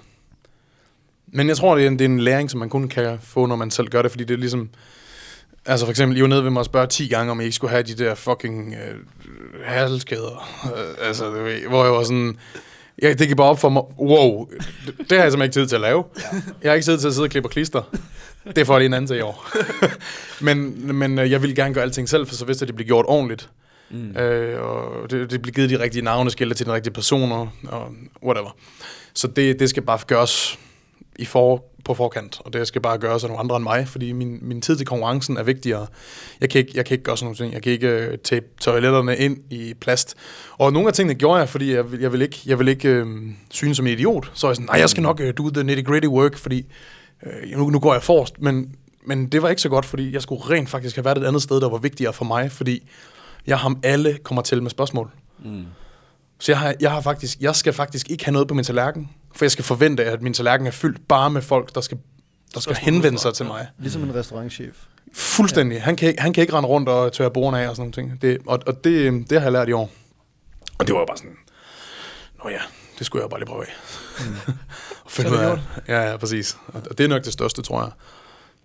Men 1.27 1.47
jeg 1.47 1.57
tror, 1.57 1.75
det 1.75 1.83
er, 1.83 1.87
en, 1.87 1.99
det 1.99 2.05
er 2.05 2.09
en 2.09 2.19
læring, 2.19 2.51
som 2.51 2.59
man 2.59 2.69
kun 2.69 2.87
kan 2.87 3.19
få, 3.21 3.45
når 3.45 3.55
man 3.55 3.71
selv 3.71 3.87
gør 3.87 4.01
det, 4.01 4.11
fordi 4.11 4.23
det 4.23 4.33
er 4.33 4.37
ligesom... 4.37 4.69
Altså 5.65 5.85
for 5.85 5.91
eksempel, 5.91 6.17
I 6.17 6.21
var 6.21 6.27
nede 6.27 6.43
ved 6.43 6.51
mig 6.51 6.59
og 6.59 6.65
spørge 6.65 6.87
10 6.87 7.07
gange, 7.07 7.31
om 7.31 7.41
I 7.41 7.43
ikke 7.43 7.55
skulle 7.55 7.71
have 7.71 7.83
de 7.83 7.93
der 7.93 8.15
fucking 8.15 8.73
øh, 8.73 8.97
halskæder. 9.65 10.61
Øh, 10.75 11.07
altså, 11.07 11.25
du 11.25 11.43
ved, 11.43 11.67
hvor 11.67 11.83
jeg 11.83 11.93
var 11.93 12.03
sådan... 12.03 12.37
Ja, 13.01 13.13
det 13.13 13.27
gik 13.27 13.37
bare 13.37 13.47
op 13.47 13.59
for 13.59 13.69
mig, 13.69 13.83
wow, 13.99 14.47
det, 14.85 14.95
det 14.97 15.17
har 15.17 15.23
jeg 15.23 15.31
simpelthen 15.31 15.41
ikke 15.41 15.53
tid 15.53 15.67
til 15.67 15.75
at 15.75 15.81
lave. 15.81 16.03
Jeg 16.61 16.71
har 16.71 16.73
ikke 16.75 16.85
tid 16.85 16.97
til 16.97 17.07
at 17.07 17.13
sidde 17.13 17.25
og 17.25 17.29
klippe 17.29 17.47
og 17.47 17.51
klister. 17.51 17.81
Det 18.55 18.67
får 18.67 18.79
det 18.79 18.85
en 18.85 18.93
anden 18.93 19.07
til 19.07 19.17
i 19.17 19.21
år. 19.21 19.49
men, 20.45 20.87
men 20.95 21.19
øh, 21.19 21.31
jeg 21.31 21.41
ville 21.41 21.55
gerne 21.55 21.73
gøre 21.73 21.83
alting 21.83 22.09
selv, 22.09 22.27
for 22.27 22.35
så 22.35 22.45
vidste 22.45 22.63
jeg, 22.63 22.65
at 22.65 22.67
det 22.67 22.75
blev 22.75 22.87
gjort 22.87 23.05
ordentligt. 23.07 23.49
Mm. 23.89 24.17
Øh, 24.17 24.61
og 24.61 25.11
det, 25.11 25.31
det 25.31 25.41
bliver 25.41 25.53
givet 25.53 25.69
de 25.69 25.79
rigtige 25.79 26.01
navneskilte 26.01 26.55
til 26.55 26.65
de 26.65 26.73
rigtige 26.73 26.93
personer, 26.93 27.47
og 27.67 27.91
whatever. 28.23 28.55
Så 29.13 29.27
det, 29.27 29.59
det 29.59 29.69
skal 29.69 29.83
bare 29.83 29.99
gøres 30.07 30.59
i 31.19 31.25
for, 31.25 31.65
på 31.85 31.93
forkant, 31.93 32.41
og 32.45 32.53
det 32.53 32.67
skal 32.67 32.81
bare 32.81 32.97
gøres 32.97 33.23
af 33.23 33.29
nogle 33.29 33.39
andre 33.39 33.55
end 33.55 33.63
mig, 33.63 33.87
fordi 33.87 34.11
min, 34.11 34.39
min 34.41 34.61
tid 34.61 34.75
til 34.77 34.85
konkurrencen 34.85 35.37
er 35.37 35.43
vigtigere. 35.43 35.87
Jeg 36.41 36.49
kan 36.49 36.59
ikke, 36.59 36.71
jeg 36.75 36.85
kan 36.85 36.93
ikke 36.95 37.03
gøre 37.03 37.17
sådan 37.17 37.25
nogle 37.25 37.37
ting. 37.37 37.53
Jeg 37.53 37.61
kan 37.61 37.71
ikke 37.71 38.07
uh, 38.11 38.15
tape 38.23 38.45
toiletterne 38.61 39.17
ind 39.17 39.37
i 39.49 39.73
plast. 39.81 40.15
Og 40.57 40.73
nogle 40.73 40.87
af 40.87 40.93
tingene 40.93 41.19
gjorde 41.19 41.39
jeg, 41.39 41.49
fordi 41.49 41.73
jeg, 41.73 41.91
vil- 41.91 41.99
jeg 41.99 42.11
vil 42.11 42.21
ikke, 42.21 42.41
jeg 42.45 42.59
vil 42.59 42.67
ikke 42.67 42.89
øh, 42.89 43.07
synes 43.51 43.77
som 43.77 43.87
en 43.87 43.93
idiot. 43.93 44.31
Så 44.33 44.47
var 44.47 44.51
jeg 44.51 44.55
sådan, 44.55 44.65
nej, 44.65 44.79
jeg 44.79 44.89
skal 44.89 45.03
nok 45.03 45.19
uh, 45.19 45.29
do 45.37 45.49
the 45.49 45.63
nitty 45.63 45.83
gritty 45.83 46.07
work, 46.07 46.37
fordi 46.37 46.65
øh, 47.25 47.57
nu, 47.57 47.69
nu 47.69 47.79
går 47.79 47.93
jeg 47.93 48.03
forrest. 48.03 48.41
Men, 48.41 48.75
men 49.05 49.27
det 49.27 49.41
var 49.41 49.49
ikke 49.49 49.61
så 49.61 49.69
godt, 49.69 49.85
fordi 49.85 50.13
jeg 50.13 50.21
skulle 50.21 50.41
rent 50.49 50.69
faktisk 50.69 50.95
have 50.95 51.05
været 51.05 51.17
et 51.17 51.25
andet 51.25 51.41
sted, 51.41 51.61
der 51.61 51.69
var 51.69 51.77
vigtigere 51.77 52.13
for 52.13 52.25
mig, 52.25 52.51
fordi 52.51 52.89
jeg 53.47 53.57
ham 53.57 53.79
alle 53.83 54.17
kommer 54.23 54.41
til 54.41 54.63
med 54.63 54.69
spørgsmål. 54.71 55.09
Mm. 55.45 55.63
Så 56.39 56.51
jeg, 56.51 56.59
har, 56.59 56.73
jeg, 56.79 56.91
har 56.91 57.01
faktisk, 57.01 57.39
jeg 57.39 57.55
skal 57.55 57.73
faktisk 57.73 58.09
ikke 58.11 58.25
have 58.25 58.33
noget 58.33 58.47
på 58.47 58.53
min 58.53 58.63
tallerken, 58.65 59.09
for 59.35 59.45
jeg 59.45 59.51
skal 59.51 59.65
forvente, 59.65 60.05
at 60.05 60.21
min 60.21 60.33
tallerken 60.33 60.67
er 60.67 60.71
fyldt 60.71 61.07
bare 61.07 61.29
med 61.29 61.41
folk, 61.41 61.75
der 61.75 61.81
skal, 61.81 61.97
der 62.53 62.59
skal 62.59 62.75
henvende 62.75 63.19
sig 63.19 63.33
til 63.33 63.45
mig. 63.45 63.67
Ligesom 63.79 64.03
en 64.03 64.15
restaurantchef. 64.15 64.75
Fuldstændig. 65.13 65.81
Han 65.81 65.95
kan, 65.95 66.09
ikke- 66.09 66.21
han 66.21 66.33
kan 66.33 66.41
ikke 66.41 66.53
rende 66.53 66.69
rundt 66.69 66.89
og 66.89 67.13
tørre 67.13 67.31
bordene 67.31 67.63
af 67.63 67.69
og 67.69 67.75
sådan 67.75 67.81
nogle 67.97 68.09
ting. 68.11 68.21
Det, 68.21 68.37
og 68.47 68.59
og 68.67 68.83
det, 68.83 69.29
det 69.29 69.37
har 69.39 69.45
jeg 69.45 69.51
lært 69.51 69.69
i 69.69 69.71
år. 69.71 69.89
Og 70.77 70.87
det 70.87 70.93
var 70.93 70.99
jo 70.99 71.05
bare 71.05 71.17
sådan, 71.17 71.35
nå 72.43 72.49
ja, 72.49 72.59
det 72.99 73.05
skulle 73.05 73.21
jeg 73.23 73.29
bare 73.29 73.39
lige 73.39 73.47
prøve 73.47 73.65
af. 73.65 73.73
og 75.05 75.11
finde 75.11 75.31
ud 75.31 75.35
af. 75.37 75.57
Ja, 75.87 76.09
ja, 76.11 76.17
præcis. 76.17 76.57
Og, 76.67 76.81
og 76.89 76.97
det 76.97 77.03
er 77.03 77.07
nok 77.07 77.23
det 77.23 77.33
største, 77.33 77.61
tror 77.61 77.81
jeg. 77.81 77.91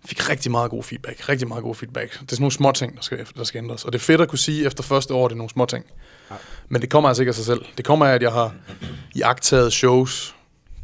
fik 0.04 0.28
rigtig 0.30 0.50
meget 0.50 0.70
god 0.70 0.82
feedback. 0.82 1.28
Rigtig 1.28 1.48
meget 1.48 1.62
god 1.62 1.74
feedback. 1.74 2.12
Det 2.12 2.20
er 2.20 2.26
sådan 2.30 2.42
nogle 2.42 2.52
små 2.52 2.72
ting, 2.72 2.96
der 2.96 3.02
skal, 3.02 3.26
der 3.36 3.44
skal 3.44 3.58
ændres. 3.58 3.84
Og 3.84 3.92
det 3.92 3.98
er 3.98 4.02
fedt 4.02 4.20
at 4.20 4.28
kunne 4.28 4.38
sige 4.38 4.66
efter 4.66 4.82
første 4.82 5.14
år, 5.14 5.28
det 5.28 5.34
er 5.34 5.36
nogle 5.38 5.50
små 5.50 5.64
ting. 5.66 5.84
Ja. 6.30 6.34
Men 6.68 6.80
det 6.82 6.90
kommer 6.90 7.08
altså 7.08 7.22
ikke 7.22 7.30
af 7.30 7.34
sig 7.34 7.44
selv. 7.44 7.64
Det 7.76 7.84
kommer 7.84 8.06
af, 8.06 8.14
at 8.14 8.22
jeg 8.22 8.32
har 8.32 8.54
iagtaget 9.14 9.72
shows 9.72 10.35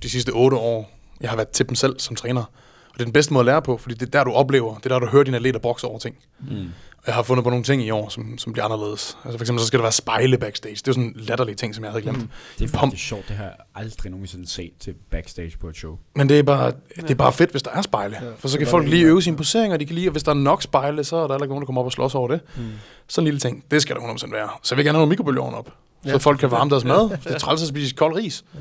de 0.03 0.11
sidste 0.11 0.31
otte 0.31 0.57
år. 0.57 0.91
Jeg 1.21 1.31
har 1.31 1.37
været 1.37 1.49
til 1.49 1.69
dem 1.69 1.75
selv 1.75 2.01
som 2.01 2.17
træner. 2.17 2.41
Og 2.89 2.95
det 2.95 3.01
er 3.01 3.05
den 3.05 3.13
bedste 3.13 3.33
måde 3.33 3.41
at 3.43 3.47
lære 3.47 3.63
på, 3.63 3.77
fordi 3.77 3.95
det 3.95 4.03
er 4.07 4.11
der, 4.11 4.25
du 4.25 4.33
oplever. 4.33 4.75
Det 4.77 4.85
er 4.87 4.89
der, 4.89 4.99
du 4.99 5.07
hører 5.07 5.25
dine 5.25 5.37
atleter 5.37 5.59
bokse 5.61 5.87
over 5.87 5.99
ting. 5.99 6.17
Mm. 6.41 6.57
Og 6.99 7.07
jeg 7.07 7.15
har 7.15 7.23
fundet 7.23 7.45
på 7.45 7.51
nogle 7.51 7.65
ting 7.65 7.83
i 7.83 7.91
år, 7.91 8.09
som, 8.09 8.39
som 8.39 8.53
bliver 8.53 8.65
anderledes. 8.65 9.17
Altså 9.25 9.39
for 9.39 9.43
eksempel, 9.43 9.61
så 9.61 9.67
skal 9.67 9.79
der 9.79 9.83
være 9.83 9.93
spejle 9.93 10.39
backstage. 10.39 10.75
Det 10.75 10.81
er 10.81 10.85
jo 10.89 10.93
sådan 10.93 11.13
latterlige 11.17 11.55
ting, 11.57 11.75
som 11.75 11.85
jeg 11.85 11.93
havde 11.93 12.03
glemt. 12.03 12.19
Mm. 12.19 12.29
Det 12.59 12.65
er 12.65 12.79
Pom- 12.79 12.81
faktisk 12.81 13.05
sjovt, 13.09 13.29
det 13.29 13.37
har 13.37 13.45
jeg 13.45 13.53
aldrig 13.75 14.11
nogensinde 14.11 14.49
set 14.49 14.71
til 14.81 14.95
backstage 15.11 15.53
på 15.61 15.69
et 15.69 15.77
show. 15.77 15.99
Men 16.17 16.29
det 16.29 16.39
er, 16.39 16.43
bare, 16.43 16.73
det 16.97 17.11
er 17.11 17.15
bare 17.15 17.33
fedt, 17.33 17.51
hvis 17.51 17.63
der 17.63 17.71
er 17.71 17.83
spejle. 17.83 18.17
Ja, 18.21 18.27
Ja, 18.27 18.33
for 18.39 18.49
så 18.49 18.59
kan 18.59 18.67
folk 18.67 18.89
lige 18.89 19.05
øve 19.05 19.23
sine 19.23 19.37
poseringer, 19.37 19.75
og 19.77 19.81
de 19.81 19.87
kan 19.87 19.95
lige, 19.95 20.09
og 20.09 20.13
hvis 20.13 20.23
der 20.23 20.31
er 20.31 20.35
nok 20.35 20.63
spejle, 20.63 21.05
så 21.05 21.17
er 21.17 21.21
der 21.27 21.35
heller 21.35 21.45
ikke 21.45 21.51
nogen, 21.53 21.63
der 21.63 21.67
kommer 21.67 21.81
op 21.83 21.87
og 21.87 21.93
slås 21.93 22.15
over 22.15 22.29
det. 22.29 22.41
Mm. 22.57 22.63
Sådan 23.09 23.23
en 23.23 23.27
lille 23.27 23.41
ting. 23.41 23.65
Det 23.71 23.83
skal 23.83 23.97
der 23.97 24.03
100% 24.03 24.33
være. 24.33 24.49
Så 24.63 24.75
vil 24.75 24.81
jeg 24.83 24.85
gerne 24.85 24.97
have 24.97 25.01
nogle 25.03 25.09
mikrobølgeovn 25.11 25.55
op, 25.55 25.71
så 26.05 26.11
Ja. 26.11 26.17
folk 26.17 26.39
kan 26.41 26.51
varme 26.51 26.71
deres 26.71 26.85
mad. 26.85 27.11
Det 27.25 27.35
er 27.35 27.39
træls 27.39 27.63
at 27.63 27.69
spise 27.69 27.95
kold 27.95 28.15
ris. 28.17 28.45
Ja. 28.55 28.59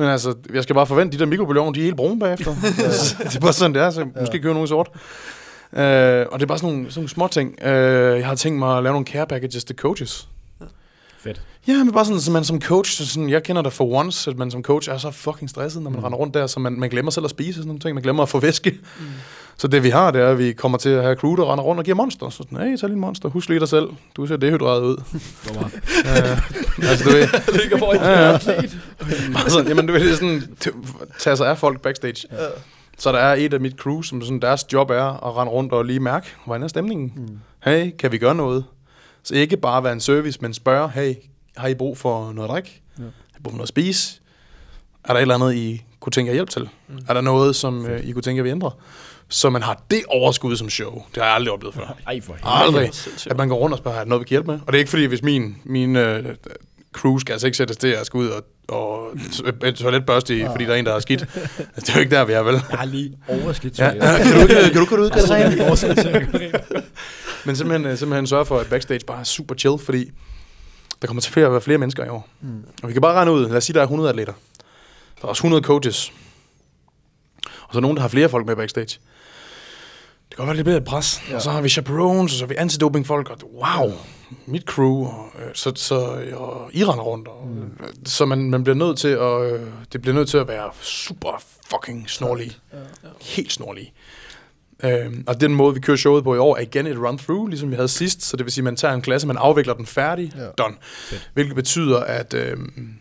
Men 0.00 0.08
altså, 0.08 0.34
jeg 0.54 0.62
skal 0.62 0.74
bare 0.74 0.86
forvente, 0.86 1.16
de 1.16 1.20
der 1.20 1.26
mikrobølgeovn, 1.26 1.74
de 1.74 1.80
er 1.80 1.84
helt 1.84 1.96
brune 1.96 2.20
bagefter. 2.20 2.54
det 3.24 3.36
er 3.36 3.40
bare 3.40 3.52
sådan, 3.52 3.74
det 3.74 3.82
er. 3.82 3.90
Så 3.90 4.06
måske 4.20 4.38
købe 4.38 4.54
nogle 4.54 4.64
i 4.64 4.68
sort. 4.68 4.88
Uh, 5.72 5.78
og 5.78 5.80
det 5.80 6.42
er 6.42 6.46
bare 6.46 6.58
sådan 6.58 6.74
nogle, 6.74 6.90
sådan 6.90 7.00
nogle 7.00 7.08
små 7.08 7.28
ting. 7.28 7.54
Uh, 7.62 7.68
jeg 7.68 8.26
har 8.26 8.34
tænkt 8.34 8.58
mig 8.58 8.76
at 8.76 8.82
lave 8.82 8.92
nogle 8.92 9.06
care 9.06 9.26
packages 9.26 9.64
til 9.64 9.76
coaches. 9.76 10.28
Fedt. 11.18 11.42
Ja, 11.68 11.84
men 11.84 11.92
bare 11.92 12.04
sådan, 12.04 12.20
så 12.20 12.30
man 12.30 12.44
som 12.44 12.60
coach, 12.60 12.92
så 12.92 13.06
sådan, 13.06 13.30
jeg 13.30 13.42
kender 13.42 13.62
det 13.62 13.72
for 13.72 13.84
once, 13.84 14.30
at 14.30 14.38
man 14.38 14.50
som 14.50 14.62
coach 14.62 14.90
er 14.90 14.98
så 14.98 15.10
fucking 15.10 15.50
stresset, 15.50 15.82
når 15.82 15.90
man 15.90 15.98
mm. 16.00 16.04
render 16.04 16.18
rundt 16.18 16.34
der, 16.34 16.46
så 16.46 16.60
man, 16.60 16.72
man 16.72 16.90
glemmer 16.90 17.10
selv 17.10 17.24
at 17.24 17.30
spise 17.30 17.50
og 17.50 17.54
sådan 17.54 17.66
nogle 17.66 17.80
ting, 17.80 17.94
man 17.94 18.02
glemmer 18.02 18.22
at 18.22 18.28
få 18.28 18.40
væske. 18.40 18.70
Mm. 18.70 19.06
Så 19.60 19.68
det 19.68 19.82
vi 19.82 19.90
har, 19.90 20.10
det 20.10 20.20
er, 20.20 20.28
at 20.28 20.38
vi 20.38 20.52
kommer 20.52 20.78
til 20.78 20.88
at 20.88 21.02
have 21.02 21.16
crew, 21.16 21.36
der 21.36 21.52
render 21.52 21.64
rundt 21.64 21.78
og 21.78 21.84
giver 21.84 21.94
monster. 21.94 22.30
Så 22.30 22.36
sådan, 22.36 22.58
hey, 22.58 22.76
tag 22.76 22.88
lige 22.88 22.94
en 22.94 23.00
monster, 23.00 23.28
husk 23.28 23.48
lige 23.48 23.60
dig 23.60 23.68
selv, 23.68 23.88
du 24.16 24.26
ser 24.26 24.36
dehydreret 24.36 24.82
ud. 24.82 24.96
Hvor 25.44 25.54
var 25.54 25.64
uh, 26.84 26.90
altså, 26.90 27.04
du 27.04 27.10
ved, 27.10 27.28
Ligger 27.60 27.78
for 27.78 27.94
Ja, 27.94 28.30
ja. 28.30 28.38
bare 29.34 29.50
sådan, 29.50 29.68
jamen, 29.68 29.86
du 29.86 29.92
ved, 29.92 30.00
det 30.00 30.12
er 30.12 30.16
sådan, 30.16 30.56
tage 31.18 31.36
sig 31.36 31.48
af 31.48 31.58
folk 31.58 31.80
backstage. 31.80 32.28
Ja. 32.32 32.36
Så 32.98 33.12
der 33.12 33.18
er 33.18 33.34
et 33.34 33.54
af 33.54 33.60
mit 33.60 33.76
crew, 33.76 34.02
som 34.02 34.22
sådan, 34.22 34.40
deres 34.40 34.72
job 34.72 34.90
er 34.90 35.26
at 35.26 35.36
rende 35.36 35.52
rundt 35.52 35.72
og 35.72 35.84
lige 35.84 36.00
mærke, 36.00 36.26
hvordan 36.46 36.62
er 36.62 36.68
stemningen? 36.68 37.12
Mm. 37.16 37.38
Hey, 37.64 37.90
kan 37.98 38.12
vi 38.12 38.18
gøre 38.18 38.34
noget? 38.34 38.64
Så 39.22 39.34
ikke 39.34 39.56
bare 39.56 39.84
være 39.84 39.92
en 39.92 40.00
service, 40.00 40.38
men 40.42 40.54
spørge, 40.54 40.90
hey, 40.90 41.14
har 41.56 41.68
I 41.68 41.74
brug 41.74 41.98
for 41.98 42.32
noget 42.32 42.48
at 42.48 42.52
drikke? 42.52 42.82
Ja. 42.98 43.02
Har 43.02 43.38
I 43.38 43.42
brug 43.42 43.52
for 43.52 43.56
noget 43.56 43.64
at 43.64 43.68
spise? 43.68 44.20
Er 45.04 45.08
der 45.12 45.18
et 45.18 45.22
eller 45.22 45.34
andet, 45.34 45.54
I 45.54 45.84
kunne 46.00 46.10
tænke 46.10 46.28
jer 46.28 46.34
hjælp 46.34 46.50
til? 46.50 46.68
Mm. 46.88 46.98
Er 47.08 47.14
der 47.14 47.20
noget, 47.20 47.56
som 47.56 47.86
øh, 47.86 48.04
I 48.04 48.12
kunne 48.12 48.22
tænke 48.22 48.38
jer, 48.38 48.42
vi 48.42 48.50
ændrer? 48.50 48.70
Så 49.30 49.50
man 49.50 49.62
har 49.62 49.82
det 49.90 50.02
overskud 50.08 50.56
som 50.56 50.70
show. 50.70 51.02
Det 51.14 51.22
har 51.22 51.24
jeg 51.24 51.34
aldrig 51.34 51.52
oplevet 51.52 51.74
før. 51.74 51.96
Ej, 52.06 52.20
for 52.20 52.32
helvede. 52.32 52.62
Aldrig. 52.62 52.90
At 53.30 53.36
man 53.36 53.48
går 53.48 53.56
rundt 53.56 53.74
og 53.74 53.78
spørger, 53.78 53.98
er 53.98 54.02
der 54.04 54.08
noget, 54.08 54.20
vi 54.20 54.24
kan 54.24 54.30
hjælpe 54.34 54.50
med? 54.50 54.60
Og 54.66 54.66
det 54.66 54.74
er 54.74 54.78
ikke 54.78 54.90
fordi, 54.90 55.04
hvis 55.04 55.22
min, 55.22 55.56
min 55.64 55.96
øh, 55.96 56.24
crew 56.92 57.18
skal 57.18 57.32
altså 57.32 57.46
ikke 57.46 57.56
sættes 57.56 57.76
til 57.76 57.88
at 57.88 58.06
skulle 58.06 58.24
ud 58.24 58.30
og, 58.30 58.44
og 58.68 59.06
et 59.64 59.74
toiletbørste 59.74 60.38
i, 60.38 60.44
fordi 60.44 60.64
der 60.64 60.72
er 60.72 60.76
en, 60.76 60.86
der 60.86 60.92
har 60.92 61.00
skidt. 61.00 61.20
Det 61.76 61.88
er 61.88 61.94
jo 61.94 62.00
ikke 62.00 62.16
der, 62.16 62.24
vi 62.24 62.32
er, 62.32 62.42
vel? 62.42 62.54
Jeg 62.70 62.78
har 62.78 62.84
lige 62.84 63.18
overskidt 63.28 63.78
Ja, 63.78 63.90
til 63.90 64.00
kan 64.00 64.32
du 64.32 64.40
ikke, 64.40 64.54
kan 64.54 64.80
du, 64.80 64.84
kan 64.84 64.98
du 64.98 65.02
har 65.02 65.08
gøre 66.30 66.38
det. 66.38 66.84
Men 67.46 67.56
simpelthen, 67.56 67.92
øh, 67.92 67.98
simpelthen 67.98 68.26
sørge 68.26 68.46
for, 68.46 68.58
at 68.58 68.66
backstage 68.66 69.00
bare 69.06 69.20
er 69.20 69.24
super 69.24 69.54
chill, 69.54 69.78
fordi 69.78 70.10
der 71.02 71.06
kommer 71.06 71.20
til 71.20 71.40
at 71.40 71.52
være 71.52 71.60
flere 71.60 71.78
mennesker 71.78 72.04
i 72.04 72.08
år. 72.08 72.28
Mm. 72.40 72.64
Og 72.82 72.88
vi 72.88 72.92
kan 72.92 73.02
bare 73.02 73.14
regne 73.14 73.32
ud, 73.32 73.48
lad 73.48 73.56
os 73.56 73.64
sige, 73.64 73.74
der 73.74 73.80
er 73.80 73.84
100 73.84 74.08
atleter. 74.08 74.32
Der 75.20 75.24
er 75.24 75.28
også 75.28 75.40
100 75.40 75.62
coaches. 75.62 76.12
Og 77.62 77.72
så 77.72 77.78
er 77.78 77.80
nogen, 77.80 77.96
der 77.96 78.00
har 78.00 78.08
flere 78.08 78.28
folk 78.28 78.46
med 78.46 78.56
backstage. 78.56 78.98
Det 80.30 80.36
kan 80.36 80.46
godt 80.46 80.46
være, 80.46 80.56
det 80.56 80.64
bliver 80.64 80.76
et 80.76 80.84
pres. 80.84 81.22
Ja. 81.26 81.30
Ja. 81.30 81.36
Og 81.36 81.42
så 81.42 81.50
har 81.50 81.60
vi 81.60 81.68
chaperones, 81.68 82.32
og 82.32 82.38
så 82.38 82.44
har 82.44 82.48
vi 82.48 82.54
antidoping-folk, 82.54 83.30
og 83.30 83.38
wow, 83.54 83.92
mit 84.46 84.62
crew, 84.62 85.04
og, 85.06 85.26
øh, 85.38 85.50
så, 85.54 85.72
så 85.76 85.94
og 86.34 86.70
I 86.72 86.84
render 86.84 87.04
rundt. 87.04 87.28
Og, 87.28 87.46
mm. 87.48 88.06
Så 88.06 88.24
man, 88.24 88.50
man 88.50 88.64
bliver 88.64 88.76
nødt 88.76 88.98
til 88.98 89.08
at, 89.08 89.52
øh, 89.52 89.60
det 89.92 90.02
bliver 90.02 90.14
nødt 90.14 90.28
til 90.28 90.38
at 90.38 90.48
være 90.48 90.70
super 90.82 91.42
fucking 91.70 92.10
snorlig. 92.10 92.58
Ja. 92.72 92.78
Helt 93.20 93.52
snorlig. 93.52 93.92
Øhm, 94.84 95.24
og 95.26 95.40
den 95.40 95.54
måde, 95.54 95.74
vi 95.74 95.80
kører 95.80 95.96
showet 95.96 96.24
på 96.24 96.34
i 96.34 96.38
år, 96.38 96.56
er 96.56 96.60
igen 96.60 96.86
et 96.86 96.96
run-through, 96.96 97.48
ligesom 97.48 97.70
vi 97.70 97.74
havde 97.74 97.88
sidst. 97.88 98.22
Så 98.22 98.36
det 98.36 98.44
vil 98.46 98.52
sige, 98.52 98.62
at 98.62 98.64
man 98.64 98.76
tager 98.76 98.94
en 98.94 99.02
klasse, 99.02 99.26
man 99.26 99.36
afvikler 99.36 99.74
den 99.74 99.86
færdig, 99.86 100.32
Ja. 100.36 100.46
done. 100.64 100.74
Fedt. 100.82 101.30
Hvilket 101.34 101.54
betyder, 101.54 102.00
at, 102.00 102.34
øhm, 102.34 102.94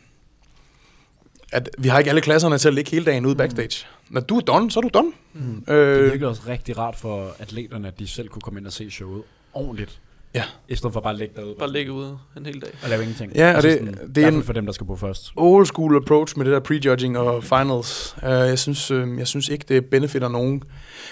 at 1.51 1.69
vi 1.77 1.87
har 1.89 1.99
ikke 1.99 2.09
alle 2.09 2.21
klasserne 2.21 2.57
til 2.57 2.67
at 2.67 2.73
ligge 2.73 2.91
hele 2.91 3.05
dagen 3.05 3.25
ude 3.25 3.35
backstage. 3.35 3.85
Når 4.10 4.22
du 4.22 4.38
er 4.38 4.41
done, 4.41 4.72
så 4.72 4.80
er 4.80 4.82
du 4.82 4.89
done. 4.93 5.12
Mm. 5.34 5.63
Det 5.67 5.74
Øh, 5.74 6.12
virker 6.12 6.28
også 6.28 6.41
rigtig 6.48 6.78
rart 6.78 6.95
for 6.95 7.32
atleterne, 7.39 7.88
at 7.88 8.00
de 8.00 8.08
selv 8.08 8.28
kunne 8.28 8.41
komme 8.41 8.60
ind 8.60 8.67
og 8.67 8.74
se 8.74 8.91
showet 8.91 9.22
ordentligt. 9.54 10.02
Ja. 10.36 10.43
I 10.67 10.76
stedet 10.76 10.93
for 10.93 11.00
bare 11.00 11.13
at 11.13 11.19
ligge 11.19 11.34
derude. 11.36 11.56
Bare 11.60 11.72
ligge 11.72 11.91
ude 11.91 12.17
en 12.38 12.45
hel 12.45 12.62
dag. 12.62 12.69
Og 12.84 12.89
lave 12.89 13.02
ingenting. 13.02 13.36
Ja, 13.36 13.50
og 13.50 13.56
Altså 13.56 13.69
det- 13.69 13.78
sådan, 13.80 14.15
det 14.15 14.24
er 14.24 14.28
en- 14.28 14.43
for 14.43 14.54
dem, 14.54 14.65
der 14.65 14.74
skal 14.74 14.88
på 14.88 14.95
først. 14.95 15.32
old 15.36 15.65
school 15.65 15.95
approach 15.95 16.38
med 16.38 16.45
det 16.45 16.54
der 16.54 16.60
prejudging 16.60 17.17
og 17.17 17.43
finals. 17.43 18.15
Uh, 18.24 18.30
jeg, 18.30 18.60
synes, 18.60 18.91
uh, 18.91 19.17
jeg 19.17 19.28
synes 19.28 19.50
ikke, 19.50 19.65
det 19.67 19.86
benefitter 19.86 20.30
nogen. 20.30 20.63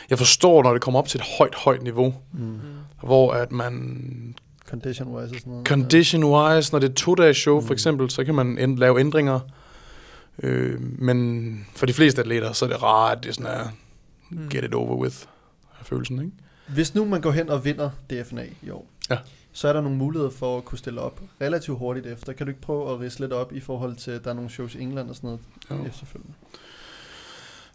Jeg 0.10 0.18
forstår, 0.18 0.64
når 0.64 0.74
det 0.74 0.82
kommer 0.82 1.00
op 1.00 1.08
til 1.08 1.18
et 1.20 1.26
højt, 1.38 1.56
højt 1.56 1.84
niveau, 1.84 2.14
Mm. 2.34 2.60
Hvor 3.04 3.32
at 3.32 3.52
man 3.52 4.36
Condition 4.70 5.08
wise 5.08 5.36
og 5.36 5.40
sådan 5.40 5.52
noget. 5.54 5.68
Condition-wise, 5.68 6.72
når 6.72 6.80
det 6.80 6.90
er 6.90 6.94
to-dages 6.94 7.38
show 7.38 7.62
for 7.62 7.68
Mm. 7.68 7.74
eksempel, 7.74 8.10
så 8.10 8.24
kan 8.24 8.36
man 8.36 8.58
end, 8.60 8.78
lave 8.78 9.00
ændringer. 9.00 9.40
Øh, 10.44 10.82
men 11.02 11.68
for 11.76 11.86
de 11.86 11.94
fleste 11.94 12.22
atleter, 12.22 12.54
så 12.54 12.66
er 12.66 12.70
det 12.70 12.84
rart, 12.84 13.18
at 13.18 13.24
det 13.24 13.30
er 13.30 13.34
sådan 13.34 13.52
er, 13.52 13.68
Mm. 14.30 14.50
get 14.50 14.64
it 14.64 14.74
over 14.74 14.96
with, 14.96 15.16
følelsen, 15.84 16.20
ikke? 16.20 16.32
Hvis 16.68 16.96
nu 16.96 17.06
man 17.06 17.22
går 17.22 17.32
hen 17.32 17.50
og 17.50 17.66
vinder 17.66 17.90
DFNA 18.10 18.46
i 18.62 18.70
år, 18.70 18.88
Ja. 19.10 19.18
så 19.54 19.68
er 19.68 19.74
der 19.74 19.82
nogle 19.82 19.98
muligheder 19.98 20.32
for 20.32 20.58
at 20.58 20.66
kunne 20.66 20.78
stille 20.78 21.02
op 21.02 21.22
relativt 21.42 21.78
hurtigt 21.78 22.06
efter. 22.06 22.34
Kan 22.34 22.46
du 22.46 22.50
ikke 22.50 22.62
prøve 22.62 22.92
at 22.94 23.00
rise 23.00 23.20
lidt 23.20 23.34
op 23.34 23.54
i 23.54 23.60
forhold 23.60 23.96
til, 23.96 24.12
at 24.12 24.24
der 24.24 24.30
er 24.30 24.34
nogle 24.34 24.50
shows 24.50 24.76
i 24.76 24.80
England 24.82 25.10
og 25.10 25.16
sådan 25.16 25.28
noget 25.28 25.40
Jo. 25.84 25.90
efterfølgende? 25.90 26.34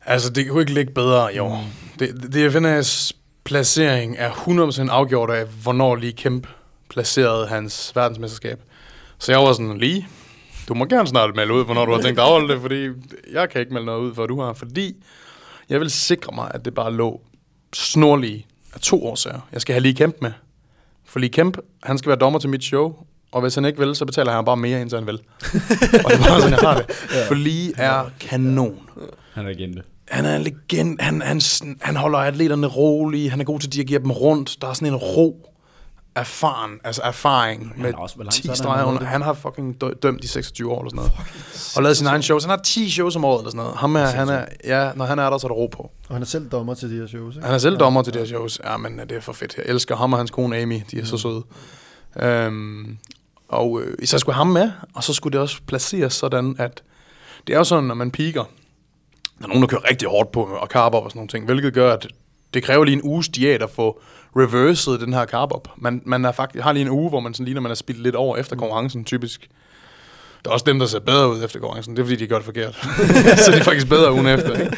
Altså, 0.07 0.31
det 0.31 0.49
kunne 0.49 0.61
ikke 0.61 0.75
ligge 0.75 0.93
bedre 0.93 1.35
i 1.35 1.39
år. 1.39 1.65
Det, 1.99 2.33
det 2.33 2.49
DFNA's 2.55 3.13
placering 3.45 4.17
er 4.19 4.31
100% 4.31 4.91
afgjort 4.91 5.31
af, 5.31 5.47
hvornår 5.63 5.97
lige 5.97 6.13
Kemp 6.13 6.47
placerede 6.91 7.47
hans 7.47 7.93
verdensmesterskab. 7.95 8.61
Så 9.19 9.33
jeg 9.33 9.41
var 9.41 9.53
sådan, 9.53 9.79
lige, 9.79 10.09
du 10.69 10.75
må 10.75 10.85
gerne 10.85 11.09
snart 11.09 11.37
melde 11.37 11.55
ud, 11.55 11.65
hvornår 11.65 11.85
du 11.85 11.93
har 11.93 12.01
tænkt 12.01 12.21
at 12.21 12.25
afholde 12.25 12.53
det, 12.55 12.61
fordi 12.61 12.89
jeg 13.33 13.51
kan 13.51 13.61
ikke 13.61 13.73
melde 13.73 13.87
noget 13.87 14.01
ud, 14.01 14.15
for 14.15 14.27
du 14.27 14.41
har. 14.41 14.53
Fordi 14.53 15.05
jeg 15.69 15.81
vil 15.81 15.91
sikre 15.91 16.35
mig, 16.35 16.51
at 16.55 16.65
det 16.65 16.75
bare 16.75 16.93
lå 16.93 17.21
snorlige 17.73 18.47
af 18.75 18.81
to 18.81 19.07
årsager. 19.07 19.41
Jeg 19.53 19.61
skal 19.61 19.73
have 19.73 19.83
lige 19.83 19.95
Kemp 19.95 20.17
med. 20.21 20.33
For 21.05 21.19
lige 21.19 21.31
Kemp, 21.31 21.59
han 21.83 21.99
skal 21.99 22.09
være 22.09 22.19
dommer 22.19 22.39
til 22.39 22.51
mit 22.51 22.65
show, 22.65 22.95
og 23.33 23.41
hvis 23.41 23.55
han 23.55 23.65
ikke 23.65 23.79
vil, 23.79 23.95
så 23.95 24.05
betaler 24.05 24.33
han 24.33 24.45
bare 24.45 24.57
mere, 24.57 24.83
end 24.83 24.95
han 24.95 25.07
vil. 25.07 25.15
og 25.15 26.11
det 26.11 26.21
er 26.21 26.29
bare 26.29 26.41
sådan, 26.41 26.53
jeg 26.53 26.69
har 26.69 26.77
det. 26.77 26.97
For 27.29 27.35
lige 27.35 27.73
er 27.77 28.11
kanon. 28.21 28.79
Han 29.35 29.47
er 29.47 29.49
legende. 29.49 29.83
Han 30.09 30.25
er 30.25 30.37
en 30.37 30.43
legend. 30.43 31.01
Han, 31.01 31.23
han, 31.23 31.41
han 31.81 31.97
holder 31.97 32.19
atleterne 32.19 32.67
rolige. 32.67 33.31
Han 33.31 33.41
er 33.41 33.45
god 33.45 33.61
til 33.61 33.69
at 33.69 33.73
dirigere 33.73 33.99
dem 34.03 34.11
rundt. 34.11 34.57
Der 34.61 34.69
er 34.69 34.73
sådan 34.73 34.89
en 34.89 34.97
ro, 34.97 35.52
erfaren, 36.15 36.71
altså 36.85 37.03
erfaring 37.05 37.69
Han 37.75 37.83
med 37.83 37.95
også- 37.95 38.15
hvor 38.17 38.25
lang 38.25 38.33
10 38.33 38.43
tid 38.43 38.49
har 38.49 38.55
han 38.55 38.57
streger 38.57 38.85
under. 38.85 39.05
Han 39.05 39.23
har 39.23 39.33
fucking 39.33 39.81
dø- 39.81 39.93
dømt 40.03 40.25
i 40.25 40.27
26 40.27 40.71
år 40.73 40.79
eller 40.81 40.91
sådan 40.91 40.97
noget. 40.97 41.13
Og 41.77 41.83
lavet 41.83 41.97
sine 41.97 42.09
egne 42.11 42.23
shows. 42.23 42.45
Han 42.45 42.51
har 42.51 42.57
10 42.57 42.91
shows 42.91 43.17
om 43.17 43.25
året 43.25 43.39
eller 43.41 43.51
sådan 43.51 43.63
noget. 43.65 43.77
Ham 43.79 43.97
er, 43.97 44.05
han 44.07 44.29
er, 44.29 44.45
ja, 44.65 44.91
når 44.97 45.05
han 45.05 45.19
er 45.19 45.31
der, 45.31 45.39
så 45.39 45.47
er 45.47 45.49
der 45.49 45.55
ro 45.55 45.67
på. 45.67 45.83
Og 46.09 46.15
han 46.15 46.23
er 46.23 46.27
selv 46.27 46.49
dommer 46.49 46.75
til 46.75 46.91
de 46.91 46.97
her 46.97 47.07
shows, 47.07 47.35
ikke? 47.37 47.47
Han 47.47 47.55
er 47.55 47.59
selv 47.59 47.75
Ja. 47.75 47.79
dommer 47.79 48.03
til 48.03 48.15
de 48.15 48.19
her 48.19 48.27
shows. 48.27 48.61
Ja, 48.65 48.77
men 48.77 48.99
det 48.99 49.13
er 49.13 49.21
for 49.21 49.33
fedt. 49.33 49.57
Jeg 49.57 49.65
elsker 49.67 49.97
ham 49.97 50.13
og 50.13 50.19
hans 50.19 50.31
kone 50.31 50.57
Amy. 50.59 50.81
De 50.91 50.99
er 51.01 51.05
så 51.05 51.17
søde. 51.19 51.43
Øhm, 52.21 52.99
og 53.49 53.81
øh, 53.83 54.07
så 54.07 54.19
skulle 54.19 54.37
ham 54.37 54.47
med, 54.47 54.71
og 54.95 55.05
så 55.05 55.13
skulle 55.15 55.33
det 55.33 55.41
også 55.41 55.59
placeres 55.67 56.13
sådan, 56.15 56.57
at 56.59 56.83
det 57.47 57.53
er 57.53 57.59
jo 57.59 57.65
sådan, 57.65 57.85
når 57.85 57.95
man 57.95 58.11
piker, 58.11 58.45
der 59.39 59.45
er 59.45 59.49
nogen, 59.49 59.63
der 59.63 59.69
kører 59.69 59.91
rigtig 59.91 60.09
hårdt 60.09 60.33
på 60.33 60.43
og 60.43 60.69
op 60.75 60.95
og 60.95 61.11
sådan 61.11 61.19
nogle 61.19 61.29
ting, 61.29 61.45
hvilket 61.45 61.75
gør, 61.75 61.93
at 61.93 62.07
det 62.55 62.63
kræver 62.63 62.85
lige 62.85 62.95
en 62.95 63.03
uges 63.03 63.29
diæt 63.29 63.63
at 63.63 63.71
få 63.71 64.01
reverset 64.37 65.01
den 65.01 65.13
her 65.13 65.27
carb 65.27 65.53
op. 65.53 65.69
Man, 65.77 66.03
man 66.07 66.25
er 66.25 66.33
faktisk, 66.33 66.65
har 66.65 66.73
lige 66.73 66.83
en 66.83 66.91
uge, 66.91 67.09
hvor 67.09 67.21
man 67.21 67.35
sådan 67.35 67.45
ligner, 67.45 67.61
man 67.61 67.71
er 67.71 67.75
spildt 67.77 68.01
lidt 68.01 68.15
over 68.15 68.37
efter 68.37 68.57
konkurrencen, 68.57 69.05
typisk. 69.05 69.49
Der 70.45 70.51
er 70.51 70.53
også 70.53 70.65
dem, 70.65 70.79
der 70.79 70.87
ser 70.87 71.01
bedre 71.01 71.31
ud 71.31 71.45
efter 71.45 71.59
konkurrencen. 71.61 71.97
Det 71.97 72.03
er, 72.03 72.07
fordi 72.07 72.17
de 72.17 72.27
gør 72.27 72.37
det 72.37 72.45
forkert. 72.45 72.75
så 73.45 73.51
de 73.53 73.57
er 73.57 73.63
faktisk 73.63 73.89
bedre 73.89 74.13
ugen 74.13 74.27
efter. 74.27 74.59
Ikke? 74.59 74.77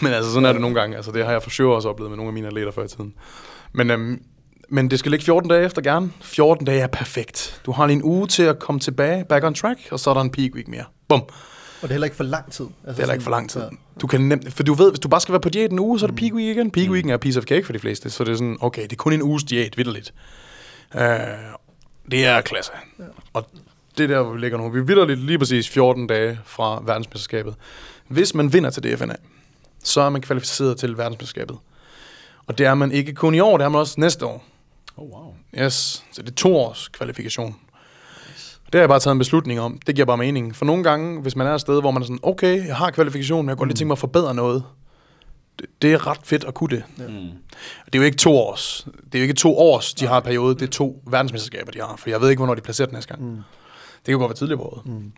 Men 0.00 0.12
altså, 0.12 0.32
sådan 0.32 0.44
er 0.44 0.52
det 0.52 0.60
nogle 0.60 0.80
gange. 0.80 0.96
Altså, 0.96 1.12
det 1.12 1.24
har 1.24 1.32
jeg 1.32 1.42
for 1.42 1.50
sure 1.50 1.76
også 1.76 1.88
oplevet 1.88 2.10
med 2.10 2.16
nogle 2.16 2.28
af 2.28 2.34
mine 2.34 2.46
atleter 2.46 2.72
før 2.72 2.84
i 2.84 2.88
tiden. 2.88 3.14
Men, 3.72 3.90
øhm, 3.90 4.22
men 4.68 4.90
det 4.90 4.98
skal 4.98 5.10
ligge 5.10 5.24
14 5.24 5.50
dage 5.50 5.64
efter 5.64 5.82
gerne. 5.82 6.10
14 6.20 6.66
dage 6.66 6.80
er 6.80 6.86
perfekt. 6.86 7.60
Du 7.66 7.72
har 7.72 7.86
lige 7.86 7.96
en 7.96 8.02
uge 8.02 8.26
til 8.26 8.42
at 8.42 8.58
komme 8.58 8.80
tilbage, 8.80 9.24
back 9.28 9.44
on 9.44 9.54
track, 9.54 9.80
og 9.90 10.00
så 10.00 10.10
er 10.10 10.14
der 10.14 10.20
en 10.20 10.30
peak 10.30 10.54
week 10.54 10.68
mere. 10.68 10.84
Bum. 11.08 11.22
Og 11.82 11.82
det 11.82 11.90
er 11.90 11.94
heller 11.94 12.04
ikke 12.04 12.16
for 12.16 12.24
lang 12.24 12.52
tid. 12.52 12.64
Altså 12.64 12.78
Det 12.86 12.90
er 12.90 13.02
heller 13.02 13.14
ikke 13.14 13.24
for 13.24 13.30
lang 13.30 13.50
tid. 13.50 13.62
Du 14.00 14.06
kan 14.06 14.20
nemt, 14.20 14.52
for 14.52 14.62
du 14.62 14.74
ved, 14.74 14.90
hvis 14.90 15.00
du 15.00 15.08
bare 15.08 15.20
skal 15.20 15.32
være 15.32 15.40
på 15.40 15.48
diæt 15.48 15.70
en 15.70 15.78
uge, 15.78 15.98
så 15.98 16.06
er 16.06 16.08
det 16.08 16.16
peak 16.16 16.32
week 16.32 16.56
igen. 16.56 16.70
Peak 16.70 16.90
weeken 16.90 17.10
er 17.10 17.16
piece 17.16 17.38
of 17.38 17.44
cake 17.44 17.66
for 17.66 17.72
de 17.72 17.78
fleste, 17.78 18.10
så 18.10 18.24
det 18.24 18.32
er 18.32 18.36
sådan, 18.36 18.56
okay, 18.60 18.82
det 18.82 18.92
er 18.92 18.96
kun 18.96 19.12
en 19.12 19.22
uges 19.22 19.44
diæt, 19.44 19.76
vidderligt. 19.78 20.14
Uh, 20.94 21.00
det 22.10 22.26
er 22.26 22.40
klasse. 22.40 22.72
Ja. 22.98 23.04
Og 23.32 23.46
det 23.98 24.04
er 24.04 24.08
der, 24.08 24.22
hvor 24.22 24.32
vi 24.32 24.40
ligger 24.40 24.58
nu. 24.58 24.70
Vi 24.70 24.78
er 24.78 24.82
vidderligt 24.82 25.20
lige 25.20 25.38
præcis 25.38 25.68
14 25.68 26.06
dage 26.06 26.38
fra 26.44 26.82
verdensmesterskabet. 26.84 27.54
Hvis 28.08 28.34
man 28.34 28.52
vinder 28.52 28.70
til 28.70 28.82
DFNA, 28.82 29.14
så 29.84 30.00
er 30.00 30.10
man 30.10 30.20
kvalificeret 30.20 30.78
til 30.78 30.98
verdensmesterskabet. 30.98 31.56
Og 32.46 32.58
det 32.58 32.66
er 32.66 32.74
man 32.74 32.92
ikke 32.92 33.14
kun 33.14 33.34
i 33.34 33.40
år, 33.40 33.56
det 33.56 33.64
er 33.64 33.68
man 33.68 33.80
også 33.80 34.00
næste 34.00 34.26
år. 34.26 34.44
Oh, 34.96 35.10
wow. 35.10 35.34
Yes, 35.58 36.04
så 36.12 36.22
det 36.22 36.28
er 36.28 36.34
to 36.34 36.56
års 36.56 36.88
kvalifikation. 36.88 37.56
Det 38.66 38.74
har 38.74 38.80
jeg 38.80 38.88
bare 38.88 39.00
taget 39.00 39.12
en 39.12 39.18
beslutning 39.18 39.60
om. 39.60 39.78
Det 39.86 39.94
giver 39.94 40.06
bare 40.06 40.16
mening. 40.16 40.56
For 40.56 40.64
nogle 40.64 40.84
gange, 40.84 41.20
hvis 41.20 41.36
man 41.36 41.46
er 41.46 41.54
et 41.54 41.60
sted, 41.60 41.80
hvor 41.80 41.90
man 41.90 42.02
er 42.02 42.06
sådan, 42.06 42.18
okay, 42.22 42.66
jeg 42.66 42.76
har 42.76 42.90
kvalifikation, 42.90 43.44
men 43.44 43.48
jeg 43.48 43.56
kunne 43.56 43.60
godt 43.60 43.68
lige 43.68 43.76
tænke 43.76 43.88
mig 43.88 43.94
at 43.94 43.98
forbedre 43.98 44.34
noget. 44.34 44.64
Det, 45.58 45.66
det 45.82 45.92
er 45.92 46.06
ret 46.06 46.18
fedt 46.24 46.44
at 46.44 46.54
kunne 46.54 46.76
det. 46.76 46.84
Mm. 46.98 47.04
Det 47.86 47.94
er 47.94 47.98
jo 47.98 48.02
ikke 48.02 48.16
to 48.16 48.36
års. 48.36 48.88
Det 49.04 49.14
er 49.14 49.18
jo 49.18 49.22
ikke 49.22 49.34
to 49.34 49.58
års, 49.58 49.94
de 49.94 50.06
har 50.06 50.20
periode. 50.20 50.54
Det 50.54 50.62
er 50.62 50.70
to 50.70 51.02
verdensmesterskaber, 51.06 51.72
de 51.72 51.80
har. 51.80 51.96
For 51.96 52.10
jeg 52.10 52.20
ved 52.20 52.30
ikke, 52.30 52.40
hvornår 52.40 52.54
de 52.54 52.60
placerer 52.60 52.86
den 52.86 52.94
næste 52.94 53.08
gang. 53.14 53.30
Mm. 53.30 53.36
Det 53.96 54.12
kan 54.12 54.18
godt 54.18 54.28
være 54.28 54.36
tidligere 54.36 54.58
på 54.58 54.64
året. 54.64 54.86
Mm. 54.86 55.12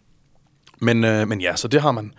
Men, 0.81 1.05
øh, 1.05 1.29
men 1.29 1.41
ja, 1.41 1.57
så 1.57 1.69
det 1.69 1.83
har 1.83 1.93
man. 1.93 2.13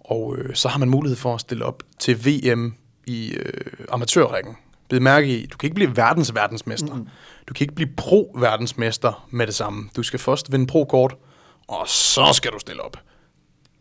Og 0.00 0.36
øh, 0.38 0.54
så 0.54 0.68
har 0.68 0.78
man 0.78 0.88
mulighed 0.88 1.16
for 1.16 1.34
at 1.34 1.40
stille 1.40 1.64
op 1.64 1.82
til 1.98 2.26
VM 2.26 2.74
i 3.06 3.32
øh, 3.32 3.84
amatørrækken. 3.88 4.56
Bid 4.90 5.00
mærke 5.00 5.38
i, 5.38 5.46
du 5.46 5.56
kan 5.56 5.66
ikke 5.66 5.74
blive 5.74 5.96
verdens 5.96 6.34
verdensmester. 6.34 6.94
Mm. 6.94 7.08
Du 7.48 7.54
kan 7.54 7.64
ikke 7.64 7.74
blive 7.74 7.88
pro-verdensmester 7.96 9.26
med 9.30 9.46
det 9.46 9.54
samme. 9.54 9.90
Du 9.96 10.02
skal 10.02 10.18
først 10.18 10.52
vinde 10.52 10.66
pro-kort, 10.66 11.16
og 11.68 11.88
så 11.88 12.30
skal 12.32 12.50
du 12.52 12.58
stille 12.58 12.82
op. 12.82 12.96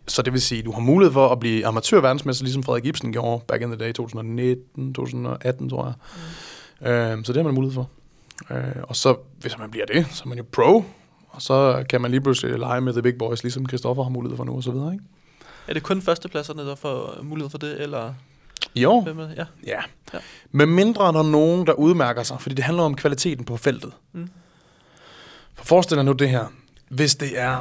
Så 0.07 0.21
det 0.21 0.33
vil 0.33 0.41
sige, 0.41 0.61
du 0.61 0.71
har 0.71 0.79
mulighed 0.79 1.13
for 1.13 1.29
at 1.29 1.39
blive 1.39 1.65
amatør-verdensmester, 1.65 2.43
ligesom 2.43 2.63
Frederik 2.63 2.85
Ibsen 2.85 3.11
gjorde 3.11 3.43
back 3.47 3.61
in 3.61 3.67
the 3.67 3.77
day, 3.77 3.93
2019, 3.93 4.93
2018, 4.93 5.69
tror 5.69 5.85
jeg. 5.85 5.93
Mm. 6.81 6.87
Øh, 6.87 7.25
så 7.25 7.33
det 7.33 7.39
har 7.39 7.43
man 7.43 7.53
mulighed 7.53 7.73
for. 7.73 7.89
Øh, 8.51 8.83
og 8.83 8.95
så, 8.95 9.15
hvis 9.39 9.57
man 9.57 9.71
bliver 9.71 9.85
det, 9.85 10.07
så 10.11 10.21
er 10.25 10.27
man 10.27 10.37
jo 10.37 10.45
pro, 10.51 10.83
og 11.29 11.41
så 11.41 11.85
kan 11.89 12.01
man 12.01 12.11
lige 12.11 12.21
pludselig 12.21 12.59
lege 12.59 12.81
med 12.81 12.93
the 12.93 13.01
big 13.01 13.17
boys, 13.17 13.43
ligesom 13.43 13.67
Christoffer 13.67 14.03
har 14.03 14.09
mulighed 14.09 14.37
for 14.37 14.43
nu, 14.43 14.55
og 14.55 14.63
så 14.63 14.71
videre, 14.71 14.93
ikke? 14.93 15.05
Er 15.67 15.73
det 15.73 15.83
kun 15.83 16.01
førstepladserne, 16.01 16.61
der 16.61 16.75
får 16.75 17.19
mulighed 17.23 17.49
for 17.49 17.57
det, 17.57 17.81
eller 17.81 18.13
I 18.75 18.85
år? 18.85 19.07
Ja. 19.37 19.45
Ja. 19.67 19.79
Ja. 20.13 20.19
Med 20.51 20.65
mindre 20.65 21.07
er 21.07 21.11
der 21.11 21.23
nogen, 21.23 21.67
der 21.67 21.73
udmærker 21.73 22.23
sig, 22.23 22.41
fordi 22.41 22.55
det 22.55 22.63
handler 22.63 22.83
om 22.83 22.95
kvaliteten 22.95 23.45
på 23.45 23.57
feltet. 23.57 23.91
Mm. 24.13 24.29
For 25.55 25.65
forestil 25.65 25.97
dig 25.97 26.05
nu 26.05 26.11
det 26.11 26.29
her. 26.29 26.45
Hvis 26.89 27.15
det 27.15 27.39
er 27.39 27.57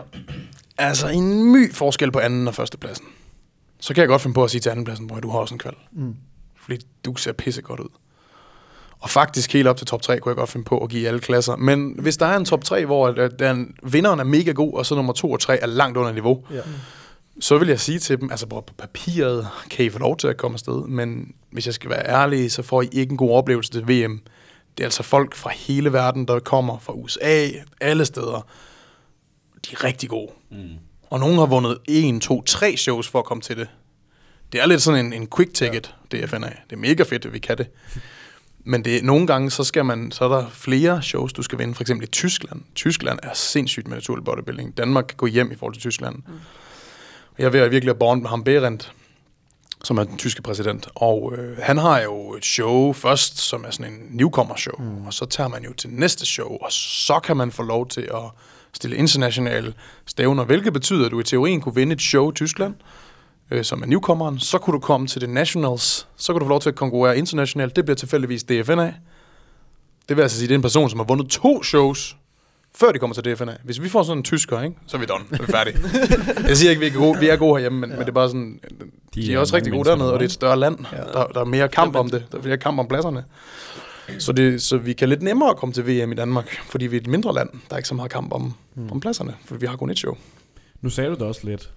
altså 0.79 1.09
en 1.09 1.53
my 1.53 1.75
forskel 1.75 2.12
på 2.12 2.18
anden 2.18 2.49
og 2.49 2.55
førstepladsen, 2.55 3.07
så 3.81 3.94
kan 3.94 4.01
jeg 4.01 4.09
godt 4.09 4.23
finde 4.23 4.35
på 4.35 4.44
at 4.44 4.51
sige 4.51 4.61
til 4.61 4.71
andenpladsen, 4.71 5.07
hvor 5.07 5.21
du 5.21 5.31
har 5.31 5.38
også 5.38 5.55
en 5.55 5.59
kval. 5.59 5.75
Mm. 5.92 6.16
Fordi 6.57 6.79
du 7.05 7.16
ser 7.16 7.33
pisse 7.33 7.62
godt 7.62 7.81
ud. 7.81 7.88
Og 9.01 9.11
faktisk 9.11 9.53
helt 9.53 9.68
op 9.68 9.77
til 9.77 9.87
top 9.87 10.03
3 10.03 10.18
kunne 10.21 10.31
jeg 10.31 10.37
godt 10.37 10.51
finde 10.51 10.64
på 10.64 10.79
at 10.79 10.88
give 10.90 11.09
alle 11.09 11.21
klasser. 11.21 11.57
Men 11.57 11.94
hvis 11.99 12.16
der 12.16 12.27
er 12.27 12.37
en 12.37 12.44
top 12.44 12.64
3, 12.64 12.87
hvor 12.87 13.11
den, 13.11 13.75
vinderen 13.83 14.21
er 14.21 14.25
mega 14.25 14.53
god, 14.53 14.75
og 14.75 14.87
så 14.87 14.94
nummer 14.94 15.12
2 15.12 15.31
og 15.33 15.40
3 15.40 15.57
er 15.57 15.66
langt 15.66 15.97
under 15.97 16.12
niveau, 16.12 16.44
Ja. 16.51 16.61
Så 17.40 17.59
vil 17.59 17.68
jeg 17.68 17.81
sige 17.81 17.98
til 17.98 18.20
dem, 18.20 18.31
altså 18.31 18.46
på 18.46 18.64
papiret 18.79 19.48
kan 19.70 19.85
I 19.85 19.90
få 19.90 19.98
lov 19.98 20.16
til 20.16 20.29
at 20.29 20.37
komme 20.37 20.55
afsted, 20.55 20.87
men 20.87 21.35
hvis 21.51 21.66
jeg 21.66 21.74
skal 21.74 21.90
være 21.90 22.09
ærlig, 22.09 22.53
så 22.53 22.62
får 22.62 22.83
I 22.83 22.88
ikke 22.92 23.11
en 23.11 23.16
god 23.16 23.31
oplevelse 23.31 23.72
til 23.72 23.83
VM. 23.83 24.20
Det 24.77 24.85
er 24.85 24.87
altså 24.87 25.03
folk 25.03 25.35
fra 25.35 25.51
hele 25.51 25.92
verden, 25.92 26.29
der 26.29 26.38
kommer 26.38 26.79
fra 26.79 26.92
USA, 26.92 27.48
alle 27.81 28.05
steder. 28.05 28.46
De 29.66 29.72
er 29.72 29.85
rigtig 29.85 30.09
gode. 30.09 30.33
Mm. 30.51 30.68
Og 31.11 31.20
nogen 31.20 31.38
har 31.38 31.46
vundet 31.46 31.79
1, 31.88 32.22
2, 32.22 32.42
3 32.42 32.77
shows 32.77 33.09
for 33.09 33.18
at 33.18 33.24
komme 33.24 33.42
til 33.42 33.57
det. 33.57 33.68
Det 34.53 34.61
er 34.61 34.66
lidt 34.66 34.83
sådan 34.83 35.07
en, 35.07 35.12
en 35.12 35.29
quick 35.37 35.55
ticket, 35.55 35.94
ja. 36.12 36.27
DFNA. 36.27 36.48
Det 36.70 36.72
er 36.72 36.77
mega 36.77 37.03
fedt, 37.03 37.27
at 37.27 37.33
vi 37.33 37.38
kan 37.38 37.59
det. 37.59 37.66
Men 38.64 38.85
det, 38.85 39.05
nogle 39.05 39.27
gange, 39.27 39.51
så, 39.51 39.64
skal 39.64 39.85
man, 39.85 40.12
så 40.12 40.24
er 40.24 40.29
der 40.29 40.48
flere 40.51 41.03
shows, 41.03 41.33
du 41.33 41.42
skal 41.42 41.59
vinde. 41.59 41.74
For 41.74 41.83
eksempel 41.83 42.09
i 42.09 42.11
Tyskland. 42.11 42.62
Tyskland 42.74 43.18
er 43.22 43.35
sindssygt 43.35 43.88
med 43.88 43.96
naturlig 43.96 44.24
bodybuilding. 44.24 44.77
Danmark 44.77 45.05
kan 45.09 45.16
gå 45.16 45.27
hjem 45.27 45.53
i 45.53 45.55
forhold 45.55 45.74
til 45.74 45.81
Tyskland. 45.81 46.16
Mm. 46.16 46.35
Jeg 47.38 47.53
ved 47.53 47.61
at 47.61 47.70
virkelig 47.70 47.90
at 47.90 47.98
bonde 47.98 48.22
med 48.22 48.31
ham 48.31 48.44
Berendt, 48.44 48.92
som 49.85 49.98
er 49.98 50.05
den 50.05 50.16
tyske 50.16 50.42
præsident. 50.42 50.88
Og 50.94 51.33
øh, 51.37 51.59
han 51.59 51.79
har 51.79 52.01
jo 52.01 52.35
et 52.35 52.44
show 52.44 52.92
først, 52.92 53.38
som 53.38 53.64
er 53.64 53.70
sådan 53.70 53.92
en 53.92 53.98
newcomer-show. 54.11 54.79
Mm. 54.79 55.07
Og 55.07 55.14
så 55.14 55.27
tager 55.27 55.48
man 55.48 55.64
jo 55.64 55.72
til 55.72 55.90
næste 55.90 56.27
show, 56.27 56.48
og 56.48 56.72
så 56.72 57.20
kan 57.20 57.37
man 57.37 57.53
få 57.53 57.62
lov 57.62 57.88
til 57.88 58.01
at 58.01 58.31
stille 58.72 58.96
internationale 58.96 59.74
stævner, 60.07 60.44
hvilket 60.44 60.72
betyder, 60.72 61.07
at 61.07 61.11
du 61.11 61.20
i 61.20 61.24
teorien 61.24 61.61
kunne 61.61 61.74
vinde 61.74 61.92
et 61.92 62.03
show 62.03 62.31
i 62.31 62.35
Tyskland, 62.35 62.74
øh, 63.51 63.64
som 63.64 63.83
er 63.83 63.87
newcomeren. 63.87 64.38
Så 64.38 64.59
kunne 64.59 64.74
du 64.74 64.81
komme 64.81 65.07
til 65.07 65.20
det 65.20 65.31
nationals, 65.31 66.07
så 66.16 66.33
kunne 66.33 66.40
du 66.40 66.44
få 66.44 66.48
lov 66.48 66.61
til 66.61 66.68
at 66.68 66.77
konkurrere 66.77 67.18
internationalt. 67.18 67.77
Det 67.77 67.85
bliver 67.85 67.96
tilfældigvis 67.96 68.44
DFNA. 68.44 68.94
Det 70.09 70.16
vil 70.16 70.22
altså 70.22 70.38
sige, 70.38 70.48
det 70.48 70.55
er 70.55 70.59
en 70.59 70.62
person, 70.62 70.90
som 70.90 70.98
har 70.98 71.07
vundet 71.07 71.29
to 71.31 71.62
shows, 71.62 72.16
før 72.75 72.93
de 72.93 72.99
kommer 72.99 73.15
til 73.15 73.25
DFNA. 73.25 73.57
Hvis 73.65 73.83
vi 73.83 73.89
får 73.89 74.03
sådan 74.03 74.19
en 74.19 74.23
tysker, 74.23 74.63
ikke, 74.63 74.77
så 74.87 74.97
er 74.97 75.01
vi 75.01 75.07
done. 75.07 75.25
Så 75.31 75.43
er 75.43 75.47
vi 75.47 75.53
færdige. 75.53 75.79
Jeg 76.49 76.57
siger 76.57 76.71
ikke, 76.71 76.81
vi 76.81 76.87
er 76.87 76.93
gode, 76.93 77.21
vi 77.21 77.29
er 77.29 77.37
gode 77.37 77.55
herhjemme, 77.55 77.81
men, 77.81 77.91
ja. 77.91 77.97
men 77.97 78.01
det 78.01 78.09
er 78.09 78.15
bare 78.15 78.29
sådan, 78.29 78.61
de, 79.15 79.23
de 79.23 79.35
er, 79.35 79.39
også 79.39 79.57
rigtig 79.57 79.73
gode 79.73 79.89
dernede, 79.89 80.13
og 80.13 80.19
det 80.19 80.25
er 80.25 80.29
et 80.29 80.33
større 80.33 80.57
land. 80.57 80.79
Ja. 80.93 80.99
Ja. 80.99 81.03
Der, 81.05 81.27
der 81.27 81.41
er 81.41 81.45
mere 81.45 81.69
kamp 81.69 81.97
om 81.97 82.11
det. 82.11 82.27
Der 82.33 82.39
er 82.39 82.43
mere 82.43 82.59
kamp 82.59 82.79
om 82.79 82.89
pladserne. 82.89 83.25
Så, 84.19 84.33
det, 84.33 84.63
så 84.63 84.79
vi 84.79 84.93
kan 84.93 85.09
lidt 85.09 85.23
nemmere 85.23 85.55
komme 85.55 85.73
til 85.73 85.87
VM 85.87 86.13
i 86.13 86.15
Danmark, 86.15 86.49
fordi 86.49 86.87
vi 86.87 86.97
er 86.97 87.01
et 87.01 87.07
mindre 87.07 87.35
land. 87.35 87.49
Der 87.51 87.75
er 87.75 87.77
ikke 87.77 87.89
så 87.89 87.95
meget 87.95 88.11
kamp 88.11 88.33
om, 88.33 88.55
mm. 88.75 88.93
om 88.93 89.01
pladserne, 89.01 89.35
fordi 89.45 89.61
vi 89.61 89.67
har 89.67 89.77
kun 89.77 89.91
et 89.91 89.99
show. 89.99 90.17
Nu 90.81 90.91
sagde 90.91 91.11
du 91.11 91.15
det 91.15 91.23
også 91.23 91.41
lidt. 91.45 91.73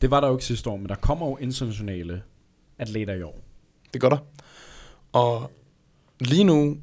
Det 0.00 0.10
var 0.10 0.20
der 0.20 0.28
jo 0.28 0.34
ikke 0.34 0.44
sidste 0.44 0.70
år, 0.70 0.76
men 0.76 0.88
der 0.88 0.94
kommer 0.94 1.26
jo 1.26 1.36
internationale 1.36 2.22
atleter 2.78 3.14
i 3.14 3.22
år. 3.22 3.40
Det 3.92 4.00
gør 4.00 4.08
der. 4.08 4.18
Og 5.12 5.50
lige 6.20 6.44
nu 6.44 6.76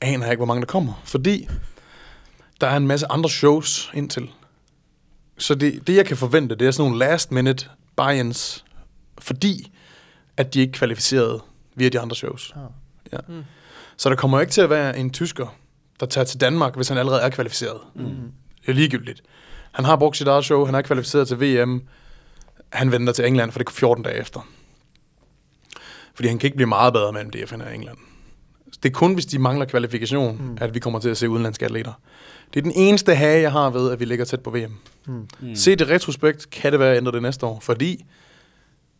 aner 0.00 0.24
jeg 0.24 0.32
ikke, 0.32 0.38
hvor 0.38 0.46
mange 0.46 0.60
der 0.60 0.66
kommer, 0.66 1.02
fordi 1.04 1.48
der 2.62 2.68
er 2.68 2.76
en 2.76 2.86
masse 2.86 3.06
andre 3.10 3.30
shows 3.30 3.90
indtil. 3.94 4.30
Så 5.38 5.54
det, 5.54 5.86
det 5.86 5.96
jeg 5.96 6.06
kan 6.06 6.16
forvente, 6.16 6.54
det 6.54 6.66
er 6.66 6.70
sådan 6.70 6.90
nogle 6.90 6.98
last 6.98 7.32
minute 7.32 7.68
buy-ins, 7.96 8.64
fordi 9.18 9.72
at 10.36 10.54
de 10.54 10.60
ikke 10.60 10.70
er 10.70 10.78
kvalificeret 10.78 11.40
via 11.74 11.88
de 11.88 12.00
andre 12.00 12.16
shows. 12.16 12.52
Ah. 12.56 12.62
Ja. 13.12 13.18
Mm. 13.28 13.44
Så 13.96 14.08
der 14.08 14.16
kommer 14.16 14.40
ikke 14.40 14.52
til 14.52 14.60
at 14.60 14.70
være 14.70 14.98
en 14.98 15.10
tysker, 15.10 15.56
der 16.00 16.06
tager 16.06 16.24
til 16.24 16.40
Danmark, 16.40 16.76
hvis 16.76 16.88
han 16.88 16.98
allerede 16.98 17.20
er 17.20 17.28
kvalificeret. 17.28 17.80
Mm. 17.94 18.04
Det 18.60 18.68
er 18.68 18.72
ligegyldigt. 18.72 19.22
Han 19.72 19.84
har 19.84 19.96
brugt 19.96 20.16
sit 20.16 20.28
eget 20.28 20.44
show, 20.44 20.64
han 20.64 20.74
er 20.74 20.82
kvalificeret 20.82 21.28
til 21.28 21.40
VM. 21.40 21.82
Han 22.72 22.92
venter 22.92 23.12
til 23.12 23.26
England, 23.26 23.52
for 23.52 23.58
det 23.58 23.68
er 23.68 23.72
14 23.72 24.04
dage 24.04 24.16
efter. 24.16 24.48
Fordi 26.14 26.28
han 26.28 26.38
kan 26.38 26.46
ikke 26.46 26.56
blive 26.56 26.68
meget 26.68 26.92
bedre 26.92 27.12
mellem 27.12 27.30
DFN 27.30 27.60
og 27.60 27.74
England. 27.74 27.98
Det 28.82 28.88
er 28.88 28.92
kun, 28.92 29.14
hvis 29.14 29.26
de 29.26 29.38
mangler 29.38 29.64
kvalifikation, 29.66 30.36
Mm. 30.42 30.58
at 30.60 30.74
vi 30.74 30.78
kommer 30.80 30.98
til 30.98 31.08
at 31.08 31.16
se 31.16 31.28
udenlandske 31.28 31.64
atleter. 31.64 31.92
Det 32.54 32.60
er 32.60 32.62
den 32.62 32.72
eneste 32.74 33.14
hage, 33.14 33.42
jeg 33.42 33.52
har 33.52 33.70
ved, 33.70 33.90
at 33.92 34.00
vi 34.00 34.04
ligger 34.04 34.24
tæt 34.24 34.40
på 34.40 34.50
VM. 34.50 34.72
Mm. 35.06 35.28
Mm. 35.40 35.56
Se 35.56 35.76
det 35.76 35.88
retrospekt, 35.88 36.50
kan 36.50 36.72
det 36.72 36.80
være 36.80 36.90
at 36.90 36.96
ændre 36.96 37.12
det 37.12 37.22
næste 37.22 37.46
år, 37.46 37.58
fordi 37.62 38.04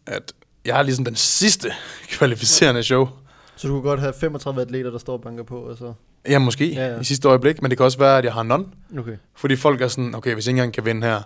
at 0.07 0.33
jeg 0.65 0.75
har 0.75 0.83
ligesom 0.83 1.05
den 1.05 1.15
sidste 1.17 1.69
kvalificerende 2.11 2.83
show. 2.83 3.09
Så 3.57 3.69
du 3.69 3.73
kunne 3.75 3.83
godt 3.83 4.01
have 4.01 4.13
35 4.21 4.63
atleter, 4.63 4.91
der 4.91 4.99
står 4.99 5.13
og 5.13 5.21
banker 5.23 5.45
på, 5.45 5.57
og 5.57 5.77
så... 5.77 5.93
Ja, 6.29 6.39
måske 6.39 6.73
Ja, 6.73 6.87
ja, 6.95 7.01
i 7.01 7.05
sidste 7.05 7.29
øjeblik, 7.29 7.63
men 7.63 7.71
det 7.71 7.79
kan 7.79 7.85
også 7.85 7.99
være, 7.99 8.19
at 8.19 8.25
jeg 8.25 8.33
har 8.33 8.43
none. 8.43 8.65
Okay. 8.99 9.17
Fordi 9.37 9.57
folk 9.57 9.81
er 9.81 9.89
sådan, 9.89 10.15
okay, 10.15 10.35
hvis 10.35 10.47
jeg 10.47 10.51
ikke 10.53 10.59
engang 10.59 10.73
kan 10.75 10.85
vinde 10.85 11.07
her, 11.07 11.21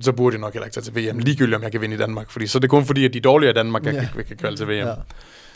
så 0.00 0.12
burde 0.12 0.34
jeg 0.34 0.40
nok 0.40 0.52
heller 0.52 0.64
ikke 0.66 0.74
tage 0.74 0.84
til 0.84 0.94
VM. 1.12 1.18
Ligegyldigt, 1.18 1.56
om 1.56 1.62
jeg 1.62 1.72
kan 1.72 1.80
vinde 1.80 1.94
i 1.94 1.98
Danmark. 1.98 2.30
Fordi, 2.30 2.46
så 2.46 2.58
er 2.58 2.60
det 2.60 2.70
kun 2.70 2.84
fordi, 2.84 3.04
at 3.04 3.14
de 3.14 3.20
dårlige 3.20 3.50
i 3.50 3.52
Danmark 3.52 3.86
Ja. 3.86 3.90
ja. 3.90 4.08
kan, 4.14 4.24
kan 4.24 4.36
kvalde 4.36 4.56
til 4.56 4.66
VM. 4.66 4.72
Ja. 4.72 4.94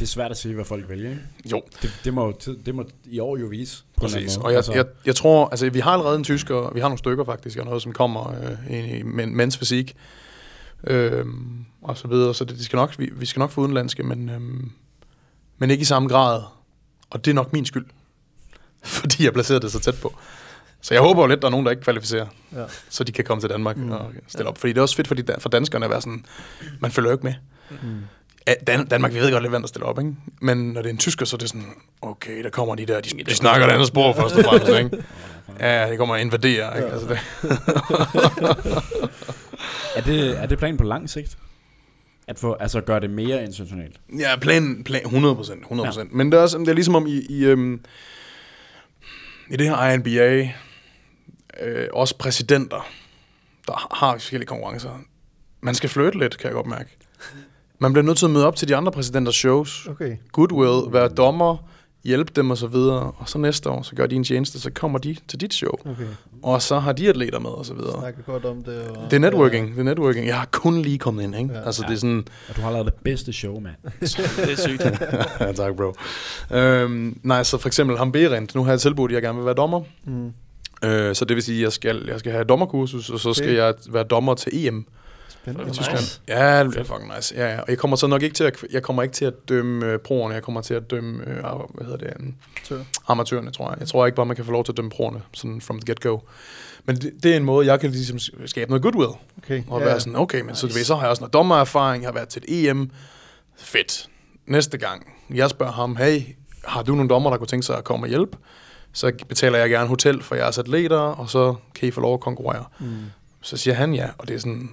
Ja. 0.01 0.05
Det 0.05 0.07
er 0.07 0.13
svært 0.13 0.31
at 0.31 0.37
sige, 0.37 0.55
hvad 0.55 0.65
folk 0.65 0.89
vælger. 0.89 1.11
Ikke? 1.11 1.23
Jo, 1.51 1.63
Det, 1.83 2.01
det, 2.05 2.15
må, 2.15 2.33
det 2.67 2.75
må 2.75 2.85
i 3.05 3.19
år 3.19 3.37
jo 3.37 3.47
vise. 3.47 3.85
præcis. 3.97 4.37
Og 4.37 4.51
jeg, 4.51 4.57
Altså, 4.57 4.73
jeg, 4.73 4.85
jeg 5.07 5.17
tror, 5.17 5.49
altså 5.49 5.71
vi 5.71 5.81
har 5.81 5.91
allerede 5.91 6.17
en 6.17 6.25
tysker, 6.25 6.71
vi 6.75 6.81
har 6.81 6.89
nogle 6.89 6.99
stykker 6.99 7.25
faktisk, 7.25 7.59
og 7.59 7.65
noget, 7.65 7.83
som 7.83 7.93
kommer 7.93 8.29
øh, 8.31 8.73
ind 8.77 8.87
i 8.87 9.03
men, 9.03 9.37
mens 9.37 9.59
fysik. 9.59 9.97
Øhm, 10.85 11.65
og 11.83 11.99
så 11.99 12.09
videre, 12.09 12.35
så 12.35 12.45
det, 12.45 12.59
de 12.59 12.65
skal 12.65 12.77
nok, 12.77 12.99
vi, 12.99 13.11
vi 13.13 13.27
skal 13.27 13.41
nok 13.41 13.51
få 13.51 13.61
udenlandske, 13.61 14.03
men, 14.03 14.29
øhm, 14.29 14.71
men 15.59 15.71
ikke 15.71 15.83
i 15.83 15.85
samme 15.85 16.09
grad. 16.09 16.43
Og 17.11 17.25
det 17.25 17.31
er 17.31 17.35
nok 17.35 17.53
min 17.53 17.67
skyld, 17.67 17.87
fordi 18.85 19.25
jeg 19.25 19.33
placerede 19.33 19.63
det 19.63 19.73
så 19.73 19.79
tæt 19.81 20.01
på. 20.03 20.15
Så 20.81 20.95
jeg 20.95 21.03
håber 21.03 21.23
jo 21.23 21.27
lidt, 21.27 21.41
der 21.43 21.47
er 21.47 21.51
nogen, 21.51 21.67
der 21.67 21.71
ikke 21.71 21.83
kvalificerer, 21.83 22.27
Ja. 22.53 22.65
så 22.89 23.05
de 23.05 23.13
kan 23.13 23.25
komme 23.25 23.41
til 23.41 23.51
Danmark 23.51 23.77
Mm. 23.77 23.83
mm. 23.83 23.91
og 23.93 24.13
stille 24.29 24.49
op. 24.49 24.59
Fordi 24.59 24.73
det 24.73 24.79
er 24.79 24.83
også 24.83 24.97
fedt 24.97 25.09
for, 25.09 25.15
de, 25.15 25.25
for 25.39 25.49
danskerne 25.49 25.85
at 25.85 25.91
være 25.91 26.01
sådan, 26.01 26.25
man 26.81 26.91
følger 26.91 27.11
jo 27.11 27.15
ikke 27.17 27.27
med. 27.27 27.35
Mm. 27.83 28.01
Dan- 28.67 28.87
Danmark, 28.87 29.15
vi 29.15 29.19
ved 29.19 29.33
godt 29.33 29.43
lidt, 29.43 29.51
hvem 29.53 29.63
der 29.63 29.69
stiller 29.69 29.87
op, 29.87 29.99
ikke? 29.99 30.15
Men 30.41 30.73
når 30.73 30.83
det 30.83 30.89
er 30.89 30.93
en 30.93 30.99
tysker, 30.99 31.27
så 31.27 31.37
er 31.37 31.39
det 31.39 31.49
sådan, 31.49 31.67
okay, 32.03 32.45
der 32.45 32.51
kommer 32.51 32.75
de 32.75 32.87
der, 32.87 33.01
de, 33.01 33.25
de 33.25 33.35
snakker 33.35 33.67
et 33.67 33.71
andet 33.73 33.87
sprog 33.87 34.17
først 34.17 34.35
og 34.37 34.45
fremmest, 34.45 34.73
ikke? 34.73 35.05
Ja, 35.61 35.91
det 35.91 35.99
kommer 35.99 36.15
at 36.15 36.21
invadere, 36.21 36.77
ikke? 36.77 36.89
Ja. 36.89 36.93
Altså 36.93 37.09
det. 37.09 37.19
er, 39.97 40.01
det, 40.01 40.39
er 40.43 40.47
det 40.47 40.59
planen 40.59 40.77
på 40.77 40.85
lang 40.85 41.11
sigt? 41.11 41.39
At 42.29 42.39
få, 42.39 42.55
altså 42.61 42.81
gøre 42.81 43.01
det 43.01 43.11
mere 43.11 43.45
internationalt? 43.45 43.97
Ja, 44.19 44.37
plan, 44.37 44.83
plan 44.85 45.03
100 45.05 45.35
procent, 45.35 45.61
100 45.61 45.87
procent. 45.89 46.11
Ja. 46.11 46.17
Men 46.17 46.33
det 46.33 46.39
er, 46.39 46.43
også, 46.43 46.59
det 46.59 46.69
er 46.69 46.73
ligesom 46.73 46.95
om 46.95 47.07
i, 47.07 47.21
i, 47.29 47.45
øhm, 47.45 47.81
i 49.51 49.57
det 49.57 49.67
her 49.69 49.91
INBA, 49.91 50.51
øh, 51.61 51.89
også 51.93 52.17
præsidenter, 52.17 52.89
der 53.67 53.95
har 53.95 54.13
forskellige 54.13 54.47
konkurrencer. 54.47 55.01
Man 55.61 55.75
skal 55.75 55.91
flytte 55.91 56.19
lidt, 56.19 56.39
kan 56.39 56.47
jeg 56.47 56.55
godt 56.55 56.67
mærke. 56.67 56.97
Man 57.83 57.93
bliver 57.93 58.05
nødt 58.05 58.19
til 58.19 58.25
at 58.27 58.31
møde 58.31 58.47
op 58.47 58.57
til 58.57 58.69
de 58.69 58.77
andre 58.77 58.93
præsidenters 58.93 59.35
shows. 59.35 59.87
Okay. 59.91 60.17
Goodwill, 60.33 60.93
være 60.93 61.09
dommer 61.09 61.57
hjælpe 62.05 62.33
dem 62.37 62.51
og 62.51 62.57
så 62.59 62.67
videre, 62.67 63.13
og 63.19 63.29
så 63.29 63.39
næste 63.39 63.71
år, 63.71 63.83
så 63.83 63.95
gør 63.95 64.07
de 64.07 64.17
en 64.17 64.25
tjeneste, 64.25 64.61
så 64.61 64.71
kommer 64.75 64.99
de 64.99 65.17
til 65.29 65.41
dit 65.41 65.55
show, 65.55 65.71
Okay. 65.81 66.05
og 66.43 66.63
så 66.63 66.79
har 66.79 66.93
de 66.93 67.09
atleter 67.09 67.39
med 67.39 67.51
og 67.51 67.67
så 67.67 67.75
videre. 67.75 67.99
Snakker 68.01 68.23
godt 68.23 68.45
om 68.45 68.63
det. 68.65 68.83
Og, 68.89 68.97
Det 69.11 69.13
er 69.17 69.21
networking, 69.21 69.71
det 69.73 69.79
er 69.79 69.83
networking. 69.83 70.27
Jeg 70.27 70.39
har 70.39 70.49
kun 70.53 70.83
lige 70.83 70.99
kommet 70.99 71.23
ind, 71.23 71.37
ikke? 71.37 71.55
Ja. 71.55 71.61
Altså, 71.67 71.85
det 71.89 71.95
er 71.95 71.99
sådan, 71.99 72.25
Og 72.49 72.57
du 72.57 72.61
har 72.61 72.71
lavet 72.71 72.87
det 72.87 72.95
bedste 72.95 73.33
show, 73.33 73.61
mand. 73.61 73.75
Det 74.01 74.53
er 74.53 74.57
sygt. 74.57 74.85
ja, 75.41 75.53
tak 75.65 75.75
bro. 75.77 75.95
Øhm, 76.57 77.19
nej, 77.23 77.43
så 77.43 77.59
for 77.59 77.67
eksempel 77.69 77.99
ham 77.99 78.13
Berend, 78.13 78.49
nu 78.55 78.65
har 78.65 78.71
jeg 78.73 78.81
tilbudt, 78.81 79.11
at 79.11 79.15
jeg 79.15 79.23
gerne 79.23 79.37
vil 79.39 79.45
være 79.47 79.55
dommer. 79.55 79.81
Mm. 80.05 80.33
Øh, 80.89 81.15
så 81.15 81.25
det 81.25 81.35
vil 81.35 81.43
sige, 81.43 81.59
at 81.59 81.63
jeg 81.63 81.73
skal, 81.73 82.05
jeg 82.09 82.19
skal 82.19 82.33
have 82.33 82.45
dommerkursus, 82.45 83.11
og 83.11 83.21
så 83.21 83.33
skal 83.35 83.49
Okay. 83.49 83.57
jeg 83.57 83.75
være 83.91 84.05
dommer 84.05 84.35
til 84.35 84.67
EM 84.67 84.87
Spændende. 85.43 85.67
i 85.67 85.93
Nice. 85.93 86.21
Ja, 86.29 86.63
det 86.65 86.71
bliver 86.71 86.85
fucking 86.85 87.13
nice. 87.17 87.35
Ja, 87.37 87.55
ja. 87.55 87.61
Og 87.61 87.69
jeg 87.69 87.79
kommer 87.79 87.97
så 87.97 88.07
nok 88.07 88.23
ikke 88.23 88.35
til 88.35 88.45
at, 88.45 88.57
jeg 88.71 88.83
kommer 88.83 89.03
ikke 89.03 89.13
til 89.13 89.25
at 89.25 89.35
dømme 89.49 89.87
øh, 89.87 89.99
proerne, 89.99 90.35
jeg 90.35 90.43
kommer 90.43 90.61
til 90.61 90.75
at 90.75 90.91
dømme, 90.91 91.25
øh, 91.27 91.43
hvad 91.75 91.85
hedder 91.85 91.97
det, 91.97 92.13
um, 92.21 92.35
Tør. 92.65 92.79
amatørerne, 93.09 93.51
tror 93.51 93.71
jeg. 93.71 93.81
Jeg 93.81 93.89
tror 93.89 94.07
ikke 94.07 94.17
bare, 94.17 94.27
man 94.27 94.37
kan 94.37 94.45
få 94.45 94.53
lov 94.53 94.65
til 94.65 94.73
at 94.73 94.77
dømme 94.77 94.91
proerne, 94.91 95.23
sådan 95.33 95.61
from 95.61 95.81
the 95.81 95.93
get-go. 95.93 96.19
Men 96.85 96.97
det, 96.97 97.13
det, 97.23 97.33
er 97.33 97.37
en 97.37 97.45
måde, 97.45 97.67
jeg 97.67 97.81
kan 97.81 97.91
ligesom 97.91 98.19
skabe 98.47 98.71
noget 98.71 98.83
goodwill. 98.83 99.11
Okay. 99.39 99.63
Og 99.69 99.81
være 99.81 100.01
sådan, 100.01 100.17
okay, 100.17 100.41
men 100.41 100.55
så, 100.55 100.67
du 100.67 100.73
ved, 100.73 100.85
så 100.85 100.95
har 100.95 101.03
jeg 101.03 101.11
også 101.11 101.21
noget 101.21 101.33
dommererfaring, 101.33 102.03
jeg 102.03 102.09
har 102.09 102.15
været 102.15 102.29
til 102.29 102.43
et 102.49 102.69
EM. 102.69 102.91
Fedt. 103.57 104.09
Næste 104.47 104.79
gang, 104.79 105.13
jeg 105.35 105.51
spørger 105.51 105.73
ham, 105.73 105.97
hey, 105.97 106.21
har 106.65 106.83
du 106.83 106.95
nogle 106.95 107.09
dommer, 107.09 107.31
der 107.31 107.37
kunne 107.37 107.47
tænke 107.47 107.67
sig 107.67 107.79
at 107.79 107.85
komme 107.85 108.05
og 108.07 108.09
hjælpe? 108.09 108.37
Så 108.93 109.13
betaler 109.29 109.59
jeg 109.59 109.71
gerne 109.71 109.89
hotel 109.89 110.23
for 110.23 110.35
jeres 110.35 110.59
atleter, 110.59 110.99
og 110.99 111.31
så 111.31 111.55
kan 111.75 111.89
I 111.89 111.91
få 111.91 112.01
lov 112.01 112.15
at 112.15 112.21
konkurrere. 112.21 112.65
Mm. 112.81 112.87
Så 113.43 113.57
siger 113.57 113.75
han 113.75 113.95
ja, 113.95 114.09
og 114.19 114.29
det 114.29 114.35
er 114.35 114.39
sådan, 114.39 114.71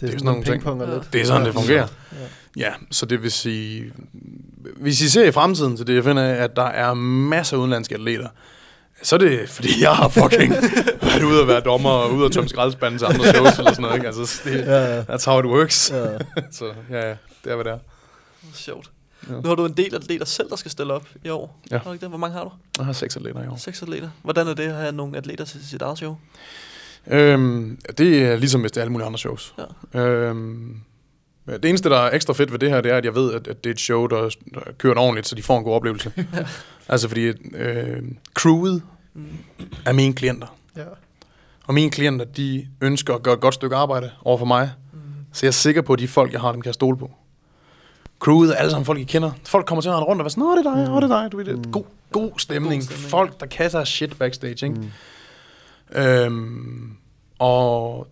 Det 0.00 0.06
er, 0.06 0.06
sådan 0.06 0.18
sådan 0.18 0.24
nogle 0.26 0.44
ting. 0.84 0.94
lidt. 0.94 1.12
det 1.12 1.20
er 1.20 1.24
sådan, 1.26 1.46
det 1.46 1.54
fungerer. 1.54 1.86
Ja. 2.12 2.16
Ja, 2.56 2.72
så 2.90 3.06
det 3.06 3.22
vil 3.22 3.32
sige, 3.32 3.92
hvis 4.76 5.00
I 5.00 5.08
ser 5.08 5.24
i 5.24 5.32
fremtiden 5.32 5.76
til 5.76 5.86
det, 5.86 5.94
jeg 5.94 6.04
finder, 6.04 6.22
at 6.34 6.56
der 6.56 6.62
er 6.66 6.94
masser 6.94 7.56
af 7.56 7.60
udenlandske 7.60 7.94
atleter, 7.94 8.28
så 9.02 9.16
er 9.16 9.18
det, 9.18 9.48
fordi 9.48 9.68
jeg 9.82 9.96
har 9.96 10.08
fucking 10.08 10.52
været 11.02 11.22
ude 11.22 11.40
at 11.42 11.48
være 11.48 11.60
dommer 11.60 11.90
og 11.90 12.12
ude 12.14 12.26
at 12.26 12.32
tømme 12.32 12.48
skraldespanden 12.48 12.98
til 12.98 13.06
andre 13.06 13.24
shows 13.26 13.58
eller 13.58 13.70
sådan 13.70 13.82
noget. 13.82 13.94
Ikke? 13.96 14.06
Altså, 14.06 14.40
det, 14.44 14.66
Ja, 14.66 14.96
ja. 14.96 15.02
that's 15.02 15.24
how 15.30 15.40
it 15.40 15.46
works. 15.46 15.90
ja. 15.90 16.06
Så 16.58 16.64
ja, 16.90 17.08
ja, 17.08 17.16
det 17.44 17.50
er, 17.52 17.54
hvad 17.54 17.64
det 17.64 17.72
er. 17.72 17.78
Sjovt. 18.54 18.90
Ja. 19.28 19.34
Nu 19.34 19.48
har 19.48 19.54
du 19.54 19.64
en 19.66 19.72
del 19.72 19.94
atleter 19.94 20.24
selv, 20.24 20.50
der 20.50 20.56
skal 20.56 20.70
stille 20.70 20.92
op 20.92 21.08
i 21.24 21.28
år. 21.28 21.60
Ja. 21.70 21.76
Har 21.76 21.84
du 21.84 21.92
ikke 21.92 22.00
det? 22.00 22.08
Hvor 22.08 22.18
mange 22.18 22.36
har 22.36 22.44
du? 22.44 22.50
Jeg 22.78 22.86
har 22.86 22.92
seks 22.92 23.16
atleter 23.16 23.44
i 23.44 23.46
år. 23.46 23.56
Seks 23.56 23.82
atleter. 23.82 24.08
Hvordan 24.22 24.48
er 24.48 24.54
det 24.54 24.62
at 24.62 24.74
have 24.74 24.92
nogle 24.92 25.16
atleter 25.16 25.44
til 25.44 25.68
sit 25.68 25.82
eget 25.82 25.98
show? 25.98 26.16
Øhm, 27.10 27.78
det 27.98 28.22
er 28.22 28.36
ligesom 28.36 28.60
hvis 28.60 28.72
det 28.72 28.76
er 28.76 28.82
alle 28.82 28.92
mulige 28.92 29.06
andre 29.06 29.18
shows. 29.18 29.54
Ja. 29.94 30.00
Øhm, 30.00 30.76
det 31.46 31.64
eneste, 31.64 31.88
der 31.88 31.96
er 31.98 32.14
ekstra 32.14 32.32
fedt 32.32 32.52
ved 32.52 32.58
det 32.58 32.70
her, 32.70 32.80
det 32.80 32.92
er, 32.92 32.96
at 32.96 33.04
jeg 33.04 33.14
ved, 33.14 33.32
at, 33.34 33.46
at 33.46 33.64
det 33.64 33.70
er 33.70 33.74
et 33.74 33.80
show, 33.80 34.06
der, 34.06 34.28
der 34.54 34.60
kører 34.78 34.98
ordentligt, 34.98 35.28
så 35.28 35.34
de 35.34 35.42
får 35.42 35.58
en 35.58 35.64
god 35.64 35.74
oplevelse. 35.74 36.12
altså 36.88 37.08
fordi 37.08 37.20
øh, 37.54 38.02
crewet 38.34 38.82
Mm. 39.14 39.24
er 39.86 39.92
mine 39.92 40.14
klienter. 40.14 40.46
ja. 40.76 40.82
Og 41.66 41.74
mine 41.74 41.90
klienter, 41.90 42.24
de 42.24 42.66
ønsker 42.80 43.14
at 43.14 43.22
gøre 43.22 43.34
et 43.34 43.40
godt 43.40 43.54
stykke 43.54 43.76
arbejde 43.76 44.10
over 44.24 44.38
for 44.38 44.44
mig. 44.46 44.70
Mm. 44.92 44.98
Så 45.32 45.46
jeg 45.46 45.48
er 45.48 45.52
sikker 45.52 45.82
på, 45.82 45.92
at 45.92 45.98
de 45.98 46.08
folk, 46.08 46.32
jeg 46.32 46.40
har, 46.40 46.52
dem 46.52 46.60
kan 46.62 46.66
jeg 46.68 46.74
stole 46.74 46.96
på. 46.96 47.10
Crewet 48.20 48.50
er 48.50 48.54
alle 48.54 48.70
sammen 48.70 48.84
folk, 48.84 48.98
I 48.98 49.04
kender. 49.04 49.30
Folk 49.46 49.66
kommer 49.66 49.82
til 49.82 49.88
at 49.88 49.94
rende 49.94 50.06
rundt 50.06 50.20
og 50.20 50.24
være 50.24 50.30
sådan, 50.30 50.42
Nå, 50.44 50.50
det 50.56 50.66
er 50.66 50.74
dig, 50.84 50.94
åh, 50.94 51.02
det 51.02 51.10
er 51.10 51.20
dig. 51.22 51.32
Du 51.32 51.36
ved, 51.36 51.44
det 51.44 51.52
er 51.52 51.56
Mm. 51.56 51.72
god, 51.72 51.84
god 52.12 52.30
stemning. 52.38 52.82
God 52.82 52.86
stemning. 52.86 53.10
Folk, 53.10 53.40
der 53.40 53.46
kan 53.46 53.70
sig 53.70 53.86
shit 53.86 54.18
backstage, 54.18 54.66
ikke? 54.66 54.68
Mm. 54.80 54.90
Øhm, 55.94 56.90
og 57.38 58.06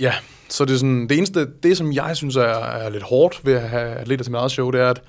ja, 0.00 0.14
så 0.48 0.64
det 0.64 0.74
er 0.74 0.78
sådan, 0.78 1.08
det 1.08 1.18
eneste, 1.18 1.46
det 1.62 1.76
som 1.76 1.92
jeg 1.92 2.16
synes 2.16 2.36
er, 2.36 2.42
er 2.42 2.88
lidt 2.88 3.02
hårdt 3.02 3.40
ved 3.44 3.54
at 3.54 3.68
have 3.68 3.94
atleter 3.94 4.24
til 4.24 4.32
mit 4.32 4.38
eget 4.38 4.50
show, 4.50 4.70
det 4.70 4.80
er, 4.80 4.90
at 4.90 5.02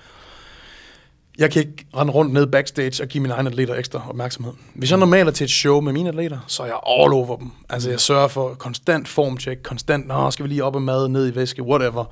jeg 1.38 1.52
kan 1.52 1.62
ikke 1.62 1.86
rende 1.98 2.14
rundt 2.14 2.34
ned 2.34 2.48
backstage 2.48 3.04
og 3.04 3.10
give 3.10 3.22
mine 3.22 3.34
egne 3.34 3.50
atleter 3.50 3.76
ekstra 3.76 4.10
opmærksomhed. 4.10 4.54
Hvis 4.74 4.92
jeg 4.92 5.00
normalt 5.00 5.28
er 5.28 5.32
til 5.32 5.44
et 5.44 5.52
show 5.52 5.82
med 5.82 5.94
mine 5.94 6.10
atleter, 6.10 6.40
så 6.48 6.64
er 6.64 6.68
jeg 6.68 6.80
all 6.88 7.14
over 7.14 7.38
dem. 7.38 7.52
Altså 7.70 7.90
jeg 7.90 8.00
sørger 8.00 8.28
for 8.28 8.54
konstant 8.54 9.08
formcheck, 9.08 9.64
konstant, 9.64 10.08
nå, 10.08 10.32
skal 10.32 10.44
vi 10.44 10.50
lige 10.50 10.64
op 10.64 10.76
og 10.76 10.82
mad, 10.82 11.08
ned 11.08 11.32
i 11.32 11.36
væske, 11.36 11.64
whatever. 11.64 12.06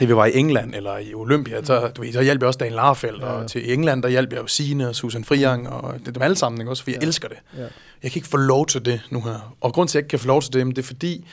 Det 0.00 0.08
vi 0.08 0.16
var 0.16 0.26
i 0.26 0.36
England 0.38 0.74
eller 0.74 0.98
i 0.98 1.14
Olympia, 1.14 1.64
så, 1.64 1.88
du 1.96 2.02
ved, 2.02 2.12
så 2.12 2.22
hjalp 2.22 2.40
jeg 2.40 2.46
også 2.46 2.58
Daniel 2.58 2.76
Larfeldt, 2.76 3.22
Ja. 3.22 3.26
og 3.26 3.50
til 3.50 3.72
England, 3.72 4.02
der 4.02 4.08
hjalp 4.08 4.32
jeg 4.32 4.40
jo 4.40 4.46
Signe 4.46 4.88
og 4.88 4.94
Susan 4.94 5.24
Friang, 5.24 5.68
og 5.68 5.94
det, 6.06 6.14
dem 6.14 6.22
alle 6.22 6.36
sammen, 6.36 6.60
ikke 6.60 6.70
også, 6.70 6.82
for 6.82 6.90
jeg 6.90 7.00
Ja. 7.02 7.06
elsker 7.06 7.28
det. 7.28 7.36
Ja. 7.56 7.62
Jeg 8.02 8.10
kan 8.10 8.18
ikke 8.18 8.28
få 8.28 8.36
lov 8.36 8.66
til 8.66 8.84
det 8.84 9.00
nu 9.10 9.20
her. 9.20 9.54
Og 9.60 9.72
grund 9.72 9.88
til, 9.88 9.92
at 9.98 10.00
jeg 10.00 10.04
ikke 10.04 10.10
kan 10.10 10.18
få 10.18 10.26
lov 10.26 10.42
til 10.42 10.52
det, 10.52 10.66
det 10.66 10.78
er 10.78 10.82
fordi, 10.86 11.26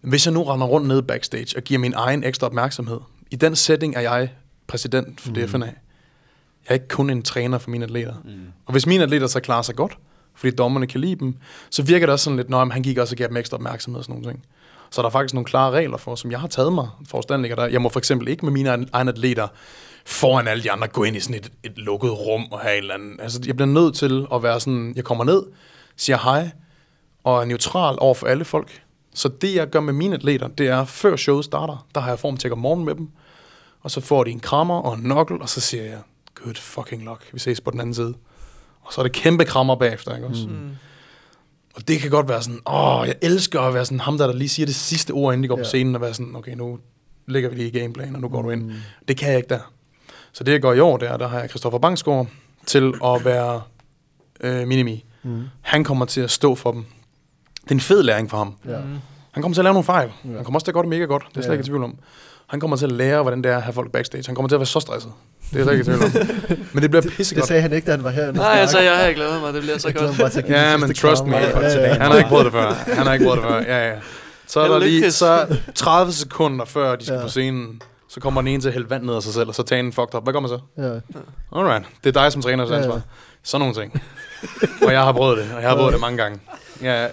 hvis 0.00 0.26
jeg 0.26 0.34
nu 0.34 0.42
render 0.42 0.66
rundt 0.66 0.88
nede 0.88 1.02
backstage 1.02 1.56
og 1.56 1.62
giver 1.62 1.80
min 1.80 1.92
egen 1.96 2.24
ekstra 2.24 2.46
opmærksomhed, 2.46 2.98
i 3.30 3.36
den 3.36 3.56
setting 3.56 3.96
er 3.96 4.00
jeg 4.00 4.28
præsident 4.66 5.20
for 5.20 5.30
Mhm. 5.30 5.36
DFNA. 5.46 5.66
Jeg 5.66 5.74
er 6.68 6.74
ikke 6.74 6.88
kun 6.88 7.10
en 7.10 7.22
træner 7.22 7.58
for 7.58 7.70
mine 7.70 7.84
atleter. 7.84 8.14
Mm. 8.24 8.30
Og 8.66 8.72
hvis 8.72 8.86
mine 8.86 9.02
atleter 9.04 9.26
så 9.26 9.40
klarer 9.40 9.62
sig 9.62 9.74
godt, 9.76 9.98
fordi 10.34 10.56
dommerne 10.56 10.86
kan 10.86 11.00
lide 11.00 11.16
dem, 11.16 11.34
så 11.70 11.82
virker 11.82 12.06
det 12.06 12.12
også 12.12 12.24
sådan 12.24 12.36
lidt, 12.36 12.50
når 12.50 12.70
han 12.72 12.82
gik 12.82 12.98
også 12.98 13.12
og 13.14 13.16
gav 13.16 13.28
dem 13.28 13.36
ekstra 13.36 13.56
opmærksomhed 13.56 13.98
og 13.98 14.04
sådan 14.04 14.20
nogle 14.20 14.30
ting. 14.30 14.44
Så 14.90 15.02
der 15.02 15.08
er 15.08 15.12
faktisk 15.12 15.34
nogle 15.34 15.44
klare 15.44 15.70
regler 15.70 15.96
for, 15.96 16.14
som 16.14 16.30
jeg 16.30 16.40
har 16.40 16.48
taget 16.48 16.72
mig 16.72 16.88
forstandligger 17.08 17.56
der. 17.56 17.66
Jeg 17.66 17.82
må 17.82 17.88
for 17.88 17.98
eksempel 17.98 18.28
ikke 18.28 18.44
med 18.44 18.52
mine 18.52 18.86
egne 18.92 19.10
atleter 19.10 19.48
foran 20.04 20.48
alle 20.48 20.62
de 20.62 20.70
andre 20.70 20.88
gå 20.88 21.04
ind 21.04 21.16
i 21.16 21.20
sådan 21.20 21.36
et, 21.36 21.52
et 21.62 21.78
lukket 21.78 22.10
rum 22.10 22.46
og 22.50 22.60
have 22.60 22.76
en 22.76 22.82
eller 22.82 22.94
anden... 22.94 23.20
Altså, 23.20 23.40
jeg 23.46 23.56
bliver 23.56 23.68
nødt 23.68 23.94
til 23.94 24.26
at 24.34 24.42
være 24.42 24.60
sådan, 24.60 24.92
jeg 24.96 25.04
kommer 25.04 25.24
ned, 25.24 25.42
siger 25.96 26.18
hej, 26.18 26.50
og 27.24 27.40
er 27.40 27.44
neutral 27.44 27.96
over 27.98 28.14
for 28.14 28.26
alle 28.26 28.44
folk. 28.44 28.82
Så 29.14 29.28
det, 29.28 29.54
jeg 29.54 29.70
gør 29.70 29.80
med 29.80 29.92
mine 29.92 30.14
atleter, 30.14 30.48
det 30.48 30.68
er, 30.68 30.84
før 30.84 31.16
showet 31.16 31.44
starter, 31.44 31.86
der 31.94 32.00
har 32.00 32.08
jeg 32.08 32.18
formtjek 32.18 32.52
om 32.52 32.58
morgenen 32.58 32.86
med 32.86 32.94
dem, 32.94 33.08
og 33.80 33.90
så 33.90 34.00
får 34.00 34.24
de 34.24 34.30
en 34.30 34.40
krammer 34.40 34.80
og 34.80 34.94
en 34.94 35.00
knuckle, 35.00 35.40
og 35.40 35.48
så 35.48 35.60
siger 35.60 35.84
jeg, 35.84 35.98
good 36.34 36.54
fucking 36.54 37.04
luck, 37.04 37.28
vi 37.32 37.38
ses 37.38 37.60
på 37.60 37.70
den 37.70 37.80
anden 37.80 37.94
side. 37.94 38.14
Og 38.82 38.92
så 38.92 39.00
er 39.00 39.02
det 39.02 39.12
kæmpe 39.12 39.44
krammer 39.44 39.74
bagefter, 39.74 40.14
ikke 40.14 40.28
også? 40.28 40.46
Mm. 40.46 40.70
Og 41.74 41.88
det 41.88 42.00
kan 42.00 42.10
godt 42.10 42.28
være 42.28 42.42
sådan, 42.42 42.60
åh, 42.66 43.04
jeg 43.06 43.14
elsker 43.22 43.60
at 43.60 43.74
være 43.74 43.84
sådan 43.84 44.00
ham, 44.00 44.18
der, 44.18 44.26
der 44.26 44.34
lige 44.34 44.48
siger 44.48 44.66
det 44.66 44.74
sidste 44.74 45.10
ord, 45.10 45.34
inden 45.34 45.42
de 45.42 45.48
går 45.48 45.56
ja. 45.56 45.62
på 45.62 45.66
scenen, 45.66 45.94
og 45.94 46.00
være 46.00 46.14
sådan, 46.14 46.36
okay, 46.36 46.52
nu 46.54 46.78
lægger 47.26 47.50
vi 47.50 47.56
lige 47.56 47.68
i 47.68 47.78
gameplan, 47.78 48.14
og 48.14 48.20
nu 48.20 48.28
går 48.28 48.42
du 48.42 48.50
ind. 48.50 48.62
Mm. 48.62 48.72
Det 49.08 49.16
kan 49.16 49.28
jeg 49.28 49.36
ikke 49.36 49.48
der. 49.48 49.72
Så 50.32 50.44
det, 50.44 50.52
jeg 50.52 50.62
går 50.62 50.72
i 50.72 50.80
år, 50.80 50.96
der, 50.96 51.16
der 51.16 51.28
har 51.28 51.40
jeg 51.40 51.48
Christoffer 51.48 51.78
Bangsgaard 51.78 52.26
til 52.66 52.92
at 53.04 53.24
være 53.24 53.62
øh, 54.40 54.68
minimi. 54.68 55.04
Mm. 55.22 55.42
Han 55.60 55.84
kommer 55.84 56.04
til 56.04 56.20
at 56.20 56.30
stå 56.30 56.54
for 56.54 56.72
dem. 56.72 56.84
Det 57.64 57.70
er 57.70 57.74
en 57.74 57.80
fed 57.80 58.02
læring 58.02 58.30
for 58.30 58.36
ham. 58.36 58.54
Ja. 58.68 58.78
Han 59.30 59.42
kommer 59.42 59.54
til 59.54 59.60
at 59.60 59.64
lave 59.64 59.72
nogle 59.74 59.84
fejl. 59.84 60.12
Ja. 60.24 60.30
Han 60.34 60.44
kommer 60.44 60.56
også 60.56 60.64
til 60.64 60.70
at 60.70 60.74
gøre 60.74 60.82
det 60.82 60.90
mega 60.90 61.04
godt. 61.04 61.24
Det 61.28 61.36
er 61.36 61.40
slet 61.40 61.46
Ja. 61.48 61.52
ikke 61.52 61.62
i 61.62 61.66
tvivl 61.66 61.82
om. 61.84 61.98
Han 62.50 62.60
kommer 62.60 62.76
til 62.76 62.86
at 62.86 62.92
lære, 62.92 63.22
hvordan 63.22 63.42
det 63.44 63.52
er 63.52 63.56
at 63.56 63.62
have 63.62 63.72
folk 63.72 63.92
backstage. 63.92 64.22
Han 64.26 64.34
kommer 64.34 64.48
til 64.48 64.54
at 64.56 64.60
være 64.60 64.66
så 64.66 64.80
stresset. 64.80 65.12
Det 65.52 65.60
er 65.60 65.64
slet 65.64 65.72
ikke 65.72 65.84
tvivl 65.84 66.02
om. 66.04 66.10
Men 66.72 66.82
det 66.82 66.90
bliver 66.90 67.00
Det 67.02 67.12
pissegodt. 67.12 67.46
sagde 67.46 67.62
han 67.62 67.72
ikke, 67.72 67.86
da 67.86 67.90
han 67.90 68.04
var 68.04 68.10
her. 68.10 68.32
Nej, 68.32 68.46
altså, 68.46 68.78
jeg 68.80 68.96
har 68.96 69.12
glædet 69.12 69.40
mig. 69.40 69.54
Det 69.54 69.62
bliver 69.62 69.78
så 69.78 69.88
Jeg 69.88 69.94
godt. 69.96 70.18
mig 70.36 70.44
Ja, 70.48 70.76
men 70.76 70.94
trust 70.94 71.24
me. 71.24 71.36
Ja, 71.36 71.60
ja, 71.60 71.80
ja. 71.86 71.92
Han 71.92 72.00
har 72.10 72.16
ikke 72.16 72.28
prøvet 72.28 72.44
det 72.44 72.52
før. 72.52 72.72
Han 72.94 73.06
har 73.06 73.12
ikke 73.12 73.24
prøvet 73.24 73.42
det 73.42 73.48
før. 73.50 73.60
Ja, 73.60 73.88
ja. 73.90 73.94
Så 74.46 74.60
er 74.60 74.68
der 74.68 74.78
lige 74.78 75.10
så 75.12 75.46
30 75.74 76.12
sekunder 76.12 76.64
før 76.64 76.96
de 76.96 77.04
skal 77.04 77.16
Ja. 77.16 77.22
på 77.22 77.28
scenen, 77.28 77.82
så 78.08 78.20
kommer 78.20 78.40
den 78.40 78.48
ene 78.48 78.60
til 78.62 78.68
at 78.68 78.72
hælde 78.74 78.90
vand 78.90 79.04
ned 79.04 79.14
af 79.14 79.22
sig 79.22 79.34
selv, 79.34 79.48
og 79.48 79.54
så 79.54 79.62
tager 79.62 79.80
en 79.80 79.92
fucked 79.92 80.14
up. 80.14 80.22
Hvad 80.22 80.32
gør 80.32 80.40
man 80.40 80.48
så? 80.48 80.58
Ja. 80.78 80.90
Alright, 81.58 81.84
det 82.04 82.16
er 82.16 82.22
dig 82.22 82.32
som 82.32 82.42
træner, 82.42 82.64
der 82.64 82.72
Ja, 82.72 82.78
ansvar. 82.78 82.94
ja. 82.94 83.00
Sådan 83.42 83.60
nogle 83.60 83.74
ting. 83.82 84.02
og 84.86 84.92
jeg 84.92 85.00
har 85.02 85.12
prøvet 85.12 85.38
det, 85.38 85.46
og 85.56 85.62
jeg 85.62 85.68
har 85.70 85.76
prøvet 85.76 85.92
det 85.92 86.00
mange 86.00 86.16
gange. 86.22 86.38
Ja, 86.82 87.06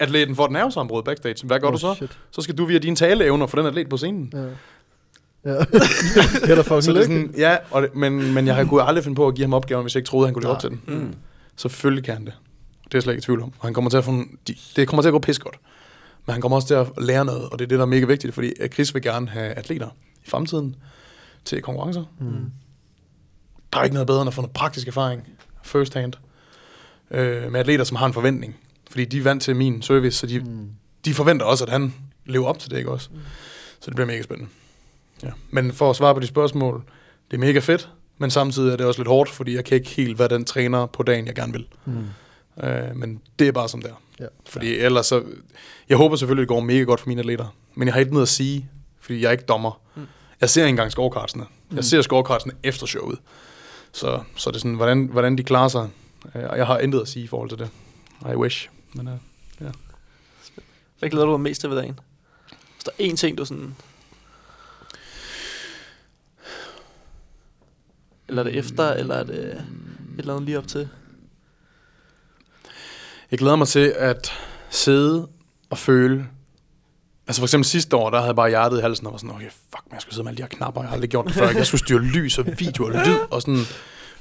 atleten 0.00 0.36
får 0.36 0.44
et 0.44 0.50
nervesambrud 0.52 1.02
backstage. 1.02 1.46
Hvad 1.46 1.60
gør 1.60 1.66
Oh, 1.68 1.72
du 1.72 1.78
så? 1.78 1.94
Shit. 1.94 2.10
Så 2.30 2.42
skal 2.42 2.58
du 2.58 2.64
via 2.64 2.78
dine 2.78 2.96
taleevner 2.96 3.46
få 3.46 3.56
den 3.56 3.66
atlet 3.66 3.88
på 3.88 3.96
scenen. 3.96 4.30
Ja. 4.34 4.38
Ja. 5.44 5.50
Heller 6.46 6.62
fucking 6.62 6.82
Så 6.84 6.92
det 6.92 6.98
er 6.98 7.02
sådan, 7.02 7.34
ja, 7.38 7.56
og 7.70 7.82
det, 7.82 7.94
men, 7.94 8.32
men 8.34 8.46
jeg 8.46 8.54
har 8.54 8.64
kunne 8.64 8.82
aldrig 8.82 9.04
finde 9.04 9.14
på 9.16 9.28
at 9.28 9.34
give 9.34 9.44
ham 9.44 9.54
opgaven, 9.54 9.82
hvis 9.84 9.94
jeg 9.94 9.98
ikke 10.00 10.08
troede, 10.08 10.26
han 10.26 10.34
kunne 10.34 10.42
leve 10.42 10.52
op 10.54 10.60
til 10.60 10.70
den. 10.70 10.80
Mm. 10.86 11.14
Selvfølgelig 11.56 12.04
kan 12.04 12.14
han 12.14 12.24
det. 12.24 12.32
Det 12.84 12.94
er 12.94 12.98
jeg 12.98 13.02
slet 13.02 13.12
ikke 13.12 13.20
i 13.20 13.24
tvivl 13.24 13.42
om. 13.42 13.52
Og 13.58 13.66
han 13.66 13.74
kommer 13.74 13.90
til 13.90 13.96
at 13.96 14.04
få 14.04 14.10
en, 14.10 14.38
det 14.76 14.88
kommer 14.88 15.02
til 15.02 15.08
at 15.08 15.12
gå 15.12 15.18
pis 15.18 15.38
godt. 15.38 15.56
Men 16.26 16.32
han 16.32 16.40
kommer 16.40 16.56
også 16.56 16.68
til 16.68 16.74
at 16.74 16.86
lære 16.98 17.24
noget, 17.24 17.42
og 17.48 17.58
det 17.58 17.64
er 17.64 17.68
det, 17.68 17.78
der 17.78 17.84
er 17.84 17.88
mega 17.88 18.06
vigtigt, 18.06 18.34
fordi 18.34 18.52
at 18.60 18.74
Chris 18.74 18.94
vil 18.94 19.02
gerne 19.02 19.28
have 19.28 19.52
atleter 19.52 19.88
i 20.26 20.28
fremtiden 20.30 20.76
til 21.44 21.62
konkurrencer. 21.62 22.04
Mm. 22.20 22.50
Der 23.72 23.78
er 23.78 23.84
ikke 23.84 23.94
noget 23.94 24.06
bedre 24.06 24.22
end 24.22 24.28
at 24.28 24.34
få 24.34 24.40
noget 24.40 24.52
praktisk 24.54 24.88
erfaring 24.88 25.22
first 25.62 25.94
hand 25.94 26.12
øh, 27.10 27.52
med 27.52 27.60
atleter, 27.60 27.84
som 27.84 27.96
har 27.96 28.06
en 28.06 28.12
forventning. 28.12 28.56
Fordi 28.90 29.04
de 29.04 29.18
er 29.18 29.22
vant 29.22 29.42
til 29.42 29.56
min 29.56 29.82
service, 29.82 30.18
så 30.18 30.26
de, 30.26 30.38
Mm. 30.40 30.68
de 31.04 31.14
forventer 31.14 31.46
også, 31.46 31.64
at 31.64 31.70
han 31.70 31.94
lever 32.26 32.46
op 32.46 32.58
til 32.58 32.70
det, 32.70 32.76
ikke 32.78 32.90
også? 32.90 33.08
Så 33.80 33.86
det 33.90 33.94
bliver 33.94 34.06
mega 34.06 34.22
spændende. 34.22 34.50
Ja. 35.24 35.30
Men 35.50 35.72
for 35.72 35.90
at 35.90 35.96
svare 35.96 36.14
på 36.14 36.20
de 36.20 36.26
spørgsmål, 36.26 36.82
det 37.30 37.36
er 37.36 37.40
mega 37.40 37.58
fedt, 37.58 37.88
men 38.18 38.30
samtidig 38.30 38.72
er 38.72 38.76
det 38.76 38.86
også 38.86 39.00
lidt 39.00 39.08
hårdt, 39.08 39.30
fordi 39.30 39.54
jeg 39.54 39.64
kan 39.64 39.74
ikke 39.76 39.90
helt 39.90 40.18
være 40.18 40.28
den 40.28 40.44
træner 40.44 40.86
på 40.86 41.02
dagen, 41.02 41.26
jeg 41.26 41.34
gerne 41.34 41.52
vil. 41.52 41.66
Mm. 41.84 42.06
Øh, 42.64 42.96
men 42.96 43.20
det 43.38 43.48
er 43.48 43.52
bare 43.52 43.68
som 43.68 43.82
det 43.82 43.90
er. 43.90 43.94
Ja. 44.20 44.26
Fordi 44.46 44.76
ellers 44.76 45.06
så... 45.06 45.22
Jeg 45.88 45.96
håber 45.96 46.16
selvfølgelig, 46.16 46.40
det 46.42 46.48
går 46.48 46.60
mega 46.60 46.82
godt 46.82 47.00
for 47.00 47.08
mine 47.08 47.20
atleter. 47.20 47.56
Men 47.74 47.88
jeg 47.88 47.94
har 47.94 48.00
ikke 48.00 48.12
noget 48.12 48.26
at 48.26 48.28
sige, 48.28 48.68
fordi 49.00 49.20
jeg 49.20 49.28
er 49.28 49.32
ikke 49.32 49.44
dommer. 49.44 49.80
Mm. 49.94 50.06
Jeg 50.40 50.50
ser 50.50 50.62
ikke 50.62 50.68
engang 50.70 50.90
scorecardsene. 50.90 51.44
Mm. 51.70 51.76
Jeg 51.76 51.84
ser 51.84 52.02
scorecardsene 52.02 52.54
efter 52.62 52.86
showet. 52.86 53.18
Så, 53.92 54.20
så 54.36 54.50
det 54.50 54.56
er 54.56 54.60
sådan, 54.60 54.74
hvordan, 54.74 55.08
hvordan 55.12 55.38
de 55.38 55.42
klarer 55.42 55.68
sig. 55.68 55.88
Øh, 56.34 56.42
Og 56.50 56.58
jeg 56.58 56.66
har 56.66 56.78
intet 56.78 57.00
at 57.00 57.08
sige 57.08 57.24
i 57.24 57.26
forhold 57.26 57.48
til 57.48 57.58
det. 57.58 57.68
I 58.32 58.34
wish. 58.36 58.68
Men, 58.94 59.08
uh, 59.08 59.14
Hvad 60.98 61.10
glæder 61.10 61.26
du 61.26 61.32
dig 61.32 61.40
mest 61.40 61.60
til 61.60 61.70
ved 61.70 61.76
dagen? 61.76 61.98
Hvis 62.74 62.84
der 62.84 62.90
er 62.98 63.08
én 63.12 63.16
ting, 63.16 63.38
du 63.38 63.44
sådan... 63.44 63.74
Eller 68.28 68.42
er 68.42 68.46
det 68.46 68.58
efter, 68.58 68.92
eller 68.92 69.14
er 69.14 69.24
det... 69.24 69.64
eller 70.18 70.32
andet 70.32 70.46
lige 70.46 70.58
op 70.58 70.66
til? 70.66 70.88
Jeg 73.30 73.38
glæder 73.38 73.56
mig 73.56 73.68
til 73.68 73.94
at 73.96 74.32
sidde 74.70 75.28
og 75.70 75.78
føle... 75.78 76.26
Altså 77.26 77.40
for 77.40 77.46
eksempel 77.46 77.64
sidste 77.64 77.96
år, 77.96 78.10
der 78.10 78.18
havde 78.18 78.26
jeg 78.28 78.36
bare 78.36 78.48
hjertet 78.48 78.78
i 78.78 78.80
halsen 78.80 79.06
og 79.06 79.12
var 79.12 79.18
sådan, 79.18 79.34
okay, 79.34 79.50
fuck, 79.50 79.82
man, 79.86 79.94
jeg 79.94 80.00
skulle 80.00 80.14
sidde 80.14 80.24
med 80.24 80.30
alle 80.30 80.36
de 80.36 80.42
her 80.42 80.48
knapper, 80.48 80.80
jeg 80.82 80.88
har 80.88 80.94
aldrig 80.94 81.10
gjort 81.10 81.26
det 81.26 81.34
før. 81.34 81.48
Jeg 81.48 81.66
skulle 81.66 81.78
styre 81.78 82.00
lys 82.00 82.38
og 82.38 82.46
video 82.58 82.84
og 82.84 82.90
lyd 82.90 83.16
og 83.30 83.42
sådan... 83.42 83.64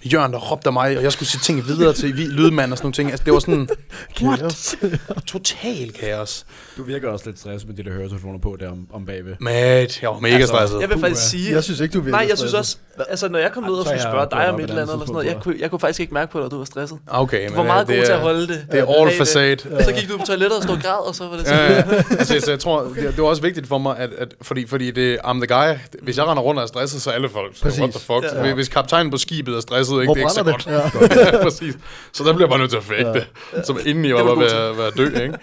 Jørgen, 0.05 0.33
der 0.33 0.39
råbte 0.39 0.67
af 0.67 0.73
mig, 0.73 0.97
og 0.97 1.03
jeg 1.03 1.11
skulle 1.11 1.29
sige 1.29 1.41
ting 1.41 1.67
videre 1.67 1.93
til 1.93 2.17
vi- 2.17 2.21
lydmand 2.25 2.71
og 2.71 2.77
sådan 2.77 2.85
nogle 2.85 2.93
ting. 2.93 3.09
Altså, 3.11 3.23
det 3.25 3.33
var 3.33 3.39
sådan 3.39 3.69
Kaos. 4.19 4.75
total 5.27 5.91
kaos. 5.99 6.45
Du 6.77 6.83
virker 6.83 7.09
også 7.09 7.25
lidt 7.25 7.39
stresset 7.39 7.67
med 7.69 7.75
de 7.77 7.83
der 7.83 7.91
høretelefoner 7.95 8.39
på 8.39 8.57
der 8.59 8.71
om, 8.71 8.87
om 8.93 9.05
bagved. 9.05 9.35
Mate, 9.39 9.99
jeg 10.01 10.09
var 10.09 10.19
mega 10.19 10.33
Altså, 10.35 10.47
stresset. 10.47 10.81
Jeg 10.81 10.89
vil 10.89 10.99
faktisk 10.99 11.29
sige... 11.29 11.51
Jeg 11.53 11.63
synes 11.63 11.79
ikke, 11.79 11.93
du 11.93 11.99
virker 12.01 12.17
Nej, 12.17 12.25
jeg 12.29 12.37
synes 12.37 12.53
også, 12.53 12.77
altså 13.09 13.29
når 13.29 13.39
jeg 13.39 13.51
kom 13.51 13.63
ned 13.63 13.71
og 13.73 13.85
skulle 13.85 14.01
spørge 14.01 14.27
dig 14.31 14.49
om 14.49 14.55
et 14.59 14.61
eller 14.63 14.81
andet, 14.81 14.93
eller 14.93 15.05
sådan 15.05 15.13
noget, 15.13 15.25
jeg 15.27 15.37
kunne, 15.43 15.55
jeg 15.59 15.69
kunne 15.69 15.79
faktisk 15.79 15.99
ikke 15.99 16.13
mærke 16.13 16.31
på 16.31 16.37
dig, 16.39 16.45
at 16.45 16.51
du 16.51 16.57
var 16.57 16.65
stresset. 16.65 16.97
Okay, 17.07 17.49
Du 17.49 17.53
var 17.53 17.63
meget 17.63 17.87
god 17.87 17.95
det 17.95 18.05
til 18.05 18.11
at 18.11 18.19
holde 18.19 18.47
det. 18.47 18.65
Det 18.71 18.79
er 18.79 18.85
all 19.01 19.17
facade. 19.17 19.57
Så 19.83 19.93
gik 19.99 20.09
du 20.09 20.17
på 20.17 20.25
toilettet 20.25 20.57
og 20.57 20.63
stod 20.63 20.75
og 20.75 20.81
græd, 20.81 21.07
og 21.07 21.15
så 21.15 21.27
var 21.27 21.37
det 21.37 21.43
Ja, 21.45 21.81
sådan. 21.81 21.93
ja. 22.09 22.15
altså, 22.19 22.39
så 22.39 22.51
jeg 22.51 22.59
tror, 22.59 22.81
det, 22.83 22.95
det 22.95 23.17
var 23.17 23.27
også 23.29 23.41
vigtigt 23.41 23.67
for 23.67 23.77
mig, 23.77 23.97
at, 23.97 24.09
at 24.17 24.27
fordi, 24.41 24.67
fordi 24.67 24.91
det 24.91 25.17
I'm 25.25 25.33
the 25.33 25.47
guy. 25.47 25.77
Hvis 26.01 26.17
jeg 26.17 26.25
render 26.25 26.43
rundt 26.43 26.59
og 26.59 26.63
er 26.63 26.67
stresset, 26.67 27.01
så 27.01 27.09
er 27.09 27.13
alle 27.13 27.29
folk. 27.29 27.61
Præcis. 27.61 27.79
what 27.79 27.91
the 27.93 27.99
fuck? 27.99 28.23
Ja. 28.35 28.47
Ja. 28.47 28.53
Hvis 28.53 28.67
kaptajnen 28.69 29.11
på 29.11 29.17
skibet 29.17 29.55
er 29.55 29.61
stresset, 29.61 29.92
ikke, 30.01 30.07
Hvor 30.07 30.13
det 30.13 30.21
er 30.21 30.25
ikke 30.25 30.33
så 30.33 30.43
brænder 30.43 30.91
godt. 30.91 31.09
det? 31.09 31.15
Ja. 31.17 31.37
ja, 31.37 31.43
præcis. 31.43 31.77
Så 32.13 32.23
der 32.23 32.33
bliver 32.33 32.49
bare 32.49 32.59
nødt 32.59 32.69
til 32.69 32.77
at 32.77 32.83
fake 32.83 33.07
Ja. 33.07 33.13
det. 33.13 33.27
Som 33.65 33.77
inden 33.85 34.05
jeg 34.05 34.15
Det 34.17 34.25
var, 34.25 34.35
var 34.35 34.41
ved 34.41 34.51
at 34.51 34.77
være 34.77 34.91
dø, 34.97 35.23
ikke? 35.23 35.37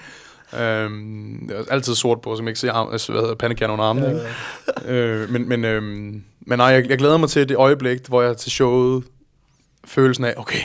Øhm, 0.85 1.51
altid 1.71 1.95
sort 1.95 2.21
på, 2.21 2.37
så 2.37 2.43
man 2.43 2.49
ikke 2.49 2.61
ser 2.61 2.73
arm, 2.73 2.89
altså, 2.93 3.13
hvad 3.13 3.21
hedder, 3.23 3.35
pandekanon 3.35 3.73
under 3.73 3.85
armene, 3.85 4.23
ikke? 4.87 4.93
Øh, 4.93 5.31
men, 5.31 5.49
men, 5.49 5.65
øhm, 5.65 6.23
men 6.41 6.59
nej, 6.59 6.67
jeg, 6.67 6.89
jeg 6.89 6.99
glæder 6.99 7.17
mig 7.17 7.29
til 7.29 7.49
det 7.49 7.57
øjeblik, 7.57 7.99
hvor 8.09 8.23
jeg 8.23 8.37
til 8.37 8.51
showet 8.51 9.05
følelsen 9.85 10.25
af, 10.25 10.35
okay, 10.37 10.61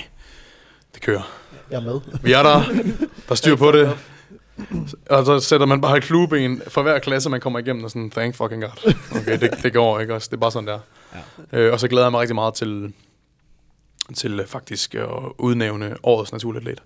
det 0.93 1.01
kører. 1.01 1.31
Jeg 1.71 1.77
er 1.77 1.81
med. 1.81 1.99
Vi 2.21 2.33
er 2.33 2.43
der. 2.43 2.63
Der 2.63 3.31
er 3.31 3.35
styr 3.35 3.55
på 3.55 3.71
det. 3.71 3.91
Og 5.09 5.25
så 5.25 5.39
sætter 5.39 5.65
man 5.65 5.81
bare 5.81 5.97
et 5.97 6.03
kluben 6.03 6.61
for 6.67 6.81
hver 6.81 6.99
klasse, 6.99 7.29
man 7.29 7.39
kommer 7.39 7.59
igennem, 7.59 7.83
og 7.83 7.89
sådan, 7.89 8.11
thank 8.11 8.35
fucking 8.35 8.61
god. 8.61 8.93
Okay, 9.21 9.39
det, 9.39 9.49
det 9.63 9.73
går 9.73 9.99
ikke 9.99 10.13
også. 10.13 10.27
Det 10.31 10.35
er 10.37 10.39
bare 10.41 10.51
sådan 10.51 10.67
der. 10.67 10.79
Ja. 11.53 11.57
Øh, 11.59 11.73
og 11.73 11.79
så 11.79 11.87
glæder 11.87 12.05
jeg 12.05 12.11
mig 12.11 12.21
rigtig 12.21 12.35
meget 12.35 12.53
til, 12.53 12.93
til 14.13 14.39
øh, 14.39 14.47
faktisk 14.47 14.95
at 14.95 15.07
udnævne 15.37 15.95
årets 16.03 16.31
naturatlet. 16.31 16.83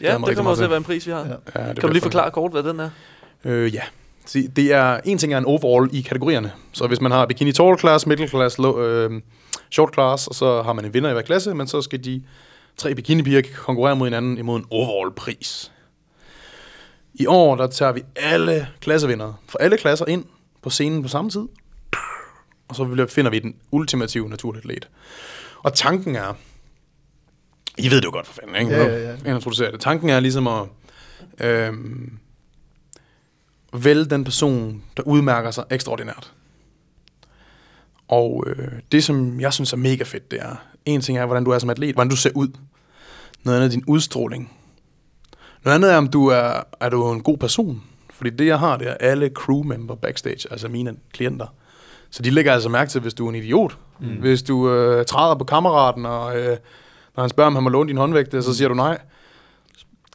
Ja, 0.00 0.12
det 0.12 0.26
rigtig 0.26 0.36
kommer 0.36 0.42
meget 0.42 0.46
også 0.46 0.60
til 0.60 0.64
at 0.64 0.70
være 0.70 0.76
en 0.76 0.84
pris, 0.84 1.06
vi 1.06 1.12
har. 1.12 1.18
Ja. 1.18 1.62
Ja, 1.62 1.68
det 1.68 1.78
Kan 1.78 1.88
du 1.88 1.92
lige 1.92 2.02
forklare 2.02 2.30
kort, 2.30 2.52
hvad 2.52 2.62
den 2.62 2.80
er? 2.80 2.90
Øh, 3.44 3.74
ja. 3.74 3.82
Se, 4.26 4.48
Det 4.48 4.72
er, 4.72 5.00
en 5.04 5.18
ting 5.18 5.34
er 5.34 5.38
en 5.38 5.44
overall 5.44 5.90
i 5.92 6.00
kategorierne. 6.00 6.52
Så 6.72 6.86
hvis 6.86 7.00
man 7.00 7.12
har 7.12 7.26
bikini 7.26 7.52
tall 7.52 7.78
class, 7.78 8.06
middle 8.06 8.28
class, 8.28 8.58
low, 8.58 8.80
øh, 8.80 9.22
short 9.70 9.94
class, 9.94 10.26
og 10.26 10.34
så 10.34 10.62
har 10.62 10.72
man 10.72 10.84
en 10.84 10.94
vinder 10.94 11.10
i 11.10 11.12
hver 11.12 11.22
klasse, 11.22 11.54
men 11.54 11.66
så 11.66 11.82
skal 11.82 12.04
de 12.04 12.22
tre 12.76 12.94
bikinipiger 12.94 13.42
konkurrere 13.56 13.96
mod 13.96 14.06
hinanden 14.06 14.38
imod 14.38 14.58
en 14.58 14.66
overall 14.70 15.14
pris. 15.14 15.72
I 17.14 17.26
år, 17.26 17.56
der 17.56 17.66
tager 17.66 17.92
vi 17.92 18.02
alle 18.16 18.68
klassevindere 18.80 19.34
fra 19.48 19.58
alle 19.60 19.76
klasser 19.76 20.06
ind 20.06 20.24
på 20.62 20.70
scenen 20.70 21.02
på 21.02 21.08
samme 21.08 21.30
tid. 21.30 21.48
Og 22.68 22.76
så 22.76 23.06
finder 23.08 23.30
vi 23.30 23.38
den 23.38 23.56
ultimative 23.70 24.28
naturatlet. 24.28 24.88
Og 25.62 25.74
tanken 25.74 26.16
er, 26.16 26.34
I 27.78 27.90
ved 27.90 27.96
det 27.96 28.04
jo 28.04 28.10
godt 28.10 28.26
for 28.26 28.34
fanden, 28.34 28.56
ikke? 28.56 28.72
Ja, 28.72 28.84
ja, 28.84 28.98
ja. 28.98 29.16
Jeg 29.24 29.34
introducerer 29.34 29.70
det. 29.70 29.80
Tanken 29.80 30.08
er 30.08 30.20
ligesom 30.20 30.46
at 30.46 30.66
øhm, 31.40 32.18
vælge 33.72 34.04
den 34.04 34.24
person, 34.24 34.82
der 34.96 35.02
udmærker 35.02 35.50
sig 35.50 35.64
ekstraordinært. 35.70 36.32
Og 38.08 38.44
øh, 38.46 38.72
det, 38.92 39.04
som 39.04 39.40
jeg 39.40 39.52
synes 39.52 39.72
er 39.72 39.76
mega 39.76 40.04
fedt, 40.04 40.30
det 40.30 40.40
er, 40.40 40.56
en 40.84 41.00
ting 41.00 41.18
er, 41.18 41.26
hvordan 41.26 41.44
du 41.44 41.50
er 41.50 41.58
som 41.58 41.70
atlet, 41.70 41.94
hvordan 41.94 42.10
du 42.10 42.16
ser 42.16 42.30
ud. 42.34 42.48
Noget 43.44 43.58
andet 43.58 43.68
er 43.68 43.70
din 43.70 43.84
udstråling. 43.86 44.52
Noget 45.64 45.74
andet 45.74 45.92
er, 45.92 45.96
om 45.96 46.08
du 46.08 46.26
er, 46.26 46.62
er 46.80 46.88
du 46.88 47.12
en 47.12 47.22
god 47.22 47.38
person. 47.38 47.82
Fordi 48.10 48.30
det, 48.30 48.46
jeg 48.46 48.58
har, 48.58 48.76
det 48.76 48.88
er 48.88 48.94
alle 48.94 49.30
crewmember 49.34 49.94
backstage, 49.94 50.48
altså 50.50 50.68
mine 50.68 50.96
klienter. 51.12 51.46
Så 52.14 52.22
de 52.22 52.30
lægger 52.30 52.52
altså 52.52 52.68
mærke 52.68 52.90
til, 52.90 53.00
hvis 53.00 53.14
du 53.14 53.26
er 53.26 53.28
en 53.28 53.34
idiot. 53.34 53.78
Mm. 54.00 54.06
Hvis 54.06 54.42
du 54.42 54.70
øh, 54.70 55.04
træder 55.04 55.34
på 55.34 55.44
kammeraten, 55.44 56.06
og 56.06 56.36
øh, 56.36 56.56
når 57.16 57.22
han 57.22 57.30
spørger, 57.30 57.46
om 57.46 57.54
han 57.54 57.62
må 57.62 57.68
låne 57.68 57.88
din 57.88 57.96
håndvægte, 57.96 58.42
så 58.42 58.54
siger 58.54 58.68
du 58.68 58.74
nej. 58.74 58.98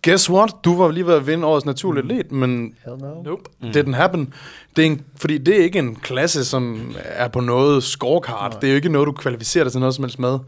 Guess 0.03 0.29
what? 0.29 0.51
Du 0.63 0.77
var 0.77 0.91
lige 0.91 1.07
ved 1.07 1.13
at 1.13 1.27
vinde 1.27 1.47
årets 1.47 1.65
naturlige 1.65 2.03
atlet, 2.03 2.31
men 2.31 2.75
Hell 2.85 2.97
no. 2.97 3.21
Nope. 3.23 3.43
mm. 3.59 3.67
didn't 3.67 3.95
happen. 3.95 4.33
Det 4.75 4.81
er 4.81 4.85
en, 4.85 5.01
fordi 5.15 5.37
det 5.37 5.59
er 5.59 5.63
ikke 5.63 5.79
en 5.79 5.95
klasse, 5.95 6.45
som 6.45 6.95
er 7.03 7.27
på 7.27 7.39
noget 7.39 7.83
scorecard. 7.83 8.51
Nej. 8.51 8.59
Det 8.59 8.67
er 8.67 8.71
jo 8.71 8.75
ikke 8.75 8.89
noget, 8.89 9.05
du 9.05 9.11
kvalificerer 9.11 9.63
dig 9.63 9.71
til 9.71 9.79
noget 9.79 9.95
som 9.95 10.03
helst 10.03 10.19
med. 10.19 10.39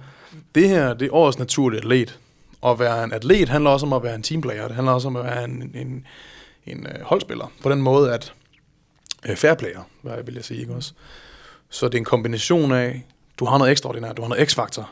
Det 0.55 0.69
her, 0.69 0.93
det 0.93 1.05
er 1.05 1.13
årets 1.13 1.39
naturlige 1.39 1.79
atlet. 1.79 2.19
Og 2.61 2.71
at 2.71 2.79
være 2.79 3.03
en 3.03 3.13
atlet 3.13 3.49
handler 3.49 3.69
også 3.69 3.85
om 3.85 3.93
at 3.93 4.03
være 4.03 4.15
en 4.15 4.23
teamplayer. 4.23 4.67
Det 4.67 4.75
handler 4.75 4.93
også 4.93 5.07
om 5.07 5.15
at 5.15 5.23
være 5.23 5.43
en, 5.43 5.71
en, 5.75 6.05
en 6.65 6.87
øh, 6.87 7.01
holdspiller. 7.03 7.51
På 7.63 7.69
den 7.71 7.81
måde, 7.81 8.13
at 8.13 8.33
øh, 9.29 9.35
fair 9.35 9.53
player, 9.53 9.79
hvad 10.01 10.13
vil 10.25 10.33
jeg 10.33 10.45
sige, 10.45 10.59
ikke 10.61 10.73
også? 10.73 10.93
Så 11.71 11.85
det 11.85 11.93
er 11.93 11.97
en 11.97 12.05
kombination 12.05 12.71
af, 12.71 13.05
du 13.39 13.45
har 13.45 13.57
noget 13.57 13.71
ekstraordinært, 13.71 14.17
du 14.17 14.21
har 14.21 14.29
noget 14.29 14.49
x-faktor. 14.49 14.89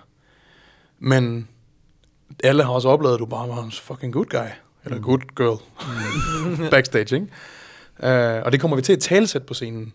Men 0.99 1.47
alle 2.43 2.63
har 2.63 2.71
også 2.71 2.89
oplevet, 2.89 3.13
at 3.13 3.19
du 3.19 3.25
bare 3.25 3.49
var 3.49 3.63
en 3.63 3.71
fucking 3.71 4.13
good 4.13 4.25
guy. 4.25 4.47
Eller 4.85 4.99
good 5.01 5.19
girl. 5.35 5.61
Backstage, 6.71 7.15
ikke? 7.15 7.27
Uh, 8.03 8.45
og 8.45 8.51
det 8.51 8.61
kommer 8.61 8.75
vi 8.77 8.81
til 8.81 8.93
at 8.93 8.99
talsætte 8.99 9.47
på 9.47 9.53
scenen. 9.53 9.93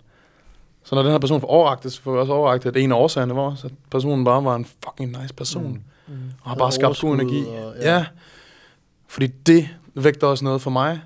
Så 0.84 0.94
når 0.94 1.02
den 1.02 1.10
her 1.12 1.18
person 1.18 1.40
får 1.40 1.48
overragtet, 1.48 1.92
så 1.92 2.02
får 2.02 2.12
vi 2.12 2.18
også 2.18 2.32
overragtet, 2.32 2.70
at 2.70 2.76
en 2.82 2.92
af 2.92 2.96
årsagerne 2.96 3.36
var, 3.36 3.50
at 3.64 3.72
personen 3.90 4.24
bare 4.24 4.44
var 4.44 4.56
en 4.56 4.64
fucking 4.84 5.20
nice 5.22 5.34
person. 5.34 5.82
Mm. 6.06 6.14
Og 6.42 6.50
har 6.50 6.56
bare 6.56 6.72
skabt 6.72 7.00
god 7.00 7.14
energi. 7.14 7.44
og- 7.46 7.74
ja. 7.80 7.96
ja. 7.96 8.06
Fordi 9.08 9.26
det 9.26 9.68
vægter 9.94 10.26
også 10.26 10.44
noget 10.44 10.62
for 10.62 10.70
mig, 10.70 11.00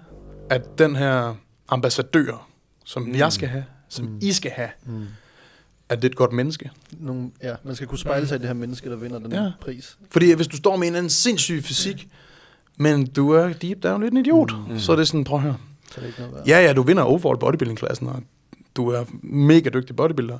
at 0.50 0.78
den 0.78 0.96
her 0.96 1.34
ambassadør, 1.68 2.48
som 2.84 3.02
mm. 3.02 3.14
jeg 3.14 3.32
skal 3.32 3.48
have, 3.48 3.64
som 3.88 4.04
mm. 4.04 4.18
I 4.22 4.32
skal 4.32 4.50
have, 4.50 4.68
Mm. 4.86 5.06
At 5.88 5.98
det 5.98 6.04
er 6.04 6.08
et 6.12 6.16
godt 6.16 6.32
menneske. 6.32 6.70
Nogle, 7.00 7.30
ja, 7.42 7.54
man 7.64 7.74
skal 7.74 7.86
kunne 7.88 7.98
spejle 7.98 8.26
sig 8.26 8.36
i 8.36 8.38
det 8.38 8.46
her 8.46 8.54
menneske, 8.54 8.90
der 8.90 8.96
vinder 8.96 9.18
den 9.18 9.32
Ja. 9.32 9.42
ja. 9.42 9.50
pris. 9.60 9.98
Fordi 10.10 10.32
hvis 10.32 10.46
du 10.46 10.56
står 10.56 10.76
med 10.76 10.82
en 10.86 10.92
eller 10.92 10.98
anden 10.98 11.10
sindssyg 11.10 11.64
fysik, 11.64 12.08
men 12.76 13.06
du 13.06 13.30
er 13.30 13.52
deep 13.52 13.82
down 13.82 14.02
lidt 14.02 14.12
en 14.12 14.18
idiot, 14.18 14.52
mm. 14.70 14.78
så 14.78 14.92
er 14.92 14.96
det 14.96 15.08
sådan, 15.08 15.24
prøv 15.24 15.36
at 15.36 15.42
høre. 15.42 15.56
Så 15.90 15.94
er 15.96 16.00
det 16.00 16.08
ikke 16.08 16.20
noget 16.20 16.34
værd. 16.34 16.46
Ja, 16.46 16.60
ja, 16.66 16.72
du 16.72 16.82
vinder 16.82 17.02
overall 17.02 17.38
bodybuilding-klassen, 17.38 18.06
og 18.08 18.22
du 18.76 18.88
er 18.88 19.04
mega 19.22 19.70
dygtig 19.70 19.96
bodybuilder. 19.96 20.38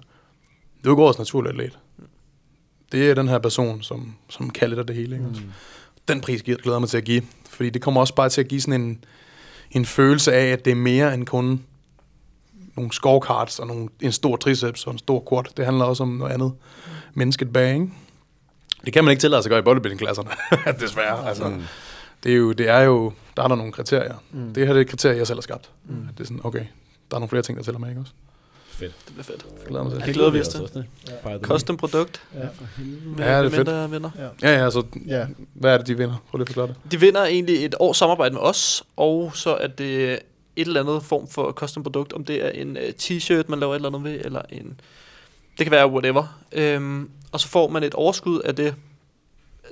Du 0.84 0.90
er 0.90 0.94
ikke 0.94 1.02
årets 1.02 1.18
naturlig 1.18 1.50
atlet. 1.50 1.78
Det 2.92 3.10
er 3.10 3.14
den 3.14 3.28
her 3.28 3.38
person, 3.38 3.82
som, 3.82 4.14
som 4.28 4.50
lidt 4.62 4.78
af 4.78 4.86
det 4.86 4.96
hele. 4.96 5.16
Ikke? 5.16 5.28
Mm. 5.28 5.36
Den 6.08 6.20
pris 6.20 6.42
glæder 6.42 6.72
jeg 6.72 6.80
mig 6.80 6.88
til 6.88 6.96
at 6.96 7.04
give, 7.04 7.22
fordi 7.50 7.70
det 7.70 7.82
kommer 7.82 8.00
også 8.00 8.14
bare 8.14 8.28
til 8.28 8.40
at 8.40 8.48
give 8.48 8.60
sådan 8.60 8.80
en, 8.80 9.04
en 9.70 9.84
følelse 9.84 10.32
af, 10.32 10.46
at 10.46 10.64
det 10.64 10.70
er 10.70 10.74
mere 10.74 11.14
end 11.14 11.26
kun 11.26 11.62
nogle 12.78 12.92
scorecards 12.92 13.58
og 13.58 13.66
nogle, 13.66 13.88
en 14.00 14.12
stor 14.12 14.36
triceps 14.36 14.86
og 14.86 14.92
en 14.92 14.98
stor 14.98 15.24
quad. 15.28 15.44
Det 15.56 15.64
handler 15.64 15.84
også 15.84 16.02
om 16.02 16.08
noget 16.08 16.32
andet. 16.32 16.52
Mennesket 17.14 17.52
bag, 17.52 17.74
ikke? 17.74 17.88
Det 18.84 18.92
kan 18.92 19.04
man 19.04 19.10
ikke 19.10 19.20
tillade 19.20 19.42
sig 19.42 19.48
at 19.48 19.50
gøre 19.50 19.58
i 19.58 19.62
bodybuilding-klasserne, 19.62 20.30
desværre. 20.86 21.28
Altså, 21.28 21.52
det, 22.24 22.32
er 22.32 22.36
jo, 22.36 22.52
det 22.52 22.68
er 22.68 22.80
jo, 22.80 23.12
der 23.36 23.42
er 23.42 23.48
der 23.48 23.54
nogle 23.56 23.72
kriterier. 23.72 24.14
Mm. 24.30 24.54
Det 24.54 24.66
her 24.66 24.72
det 24.72 24.80
er 24.80 24.84
et 24.84 24.88
kriterie, 24.90 25.16
jeg 25.16 25.26
selv 25.26 25.36
har 25.36 25.42
skabt. 25.42 25.70
Mm. 25.84 26.06
At 26.08 26.18
det 26.18 26.20
er 26.24 26.26
sådan, 26.26 26.40
okay, 26.44 26.64
der 27.10 27.16
er 27.16 27.18
nogle 27.18 27.28
flere 27.28 27.42
ting, 27.42 27.58
der 27.58 27.64
tæller 27.64 27.78
med, 27.78 27.88
ikke 27.88 28.00
også? 28.00 28.12
Fedt. 28.68 28.94
Det 29.06 29.12
bliver 29.14 29.24
fedt. 29.24 29.46
Jeg 29.58 29.66
glæder 29.68 29.84
mig 29.84 29.92
til. 29.92 30.02
Det 30.06 30.14
glæder 30.14 30.30
vi 30.30 30.40
os 30.40 30.48
til. 30.48 30.84
Custom 31.42 31.76
produkt. 31.76 32.22
Ja. 32.34 32.38
Med, 32.38 33.24
Ja, 33.24 33.30
det 33.30 33.36
er 33.38 33.42
med 33.42 33.50
fedt. 33.50 33.66
der 33.66 33.86
vinder. 33.86 34.10
Ja, 34.42 34.62
ja, 34.64 34.70
så 34.70 34.82
Ja. 35.06 35.26
hvad 35.54 35.72
er 35.74 35.78
det, 35.78 35.86
de 35.86 35.96
vinder? 35.96 36.14
Prøv 36.30 36.38
lige 36.38 36.42
at 36.42 36.48
forklare 36.48 36.66
det. 36.66 36.92
De 36.92 37.00
vinder 37.00 37.24
egentlig 37.24 37.64
et 37.64 37.74
års 37.80 37.96
samarbejde 37.96 38.34
med 38.34 38.42
os, 38.42 38.84
og 38.96 39.30
så 39.34 39.54
er 39.54 39.66
det 39.66 40.18
et 40.60 40.66
eller 40.66 40.80
andet 40.80 41.02
form 41.02 41.28
for 41.28 41.52
custom 41.52 41.82
produkt, 41.82 42.12
om 42.12 42.24
det 42.24 42.44
er 42.44 42.50
en 42.50 42.76
uh, 42.76 42.82
t-shirt, 42.82 43.48
man 43.48 43.58
laver 43.60 43.74
et 43.74 43.76
eller 43.76 43.88
andet 43.88 44.04
ved, 44.04 44.24
eller 44.24 44.42
en... 44.50 44.80
Det 45.58 45.66
kan 45.66 45.70
være 45.70 45.90
whatever. 45.90 46.40
Øhm, 46.52 47.10
og 47.32 47.40
så 47.40 47.48
får 47.48 47.68
man 47.68 47.82
et 47.82 47.94
overskud 47.94 48.40
af 48.40 48.56
det, 48.56 48.74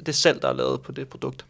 det 0.07 0.14
salg, 0.14 0.42
der 0.42 0.49
er 0.49 0.53
lavet 0.53 0.81
på 0.81 0.92
det 0.92 1.09
produkt. 1.09 1.44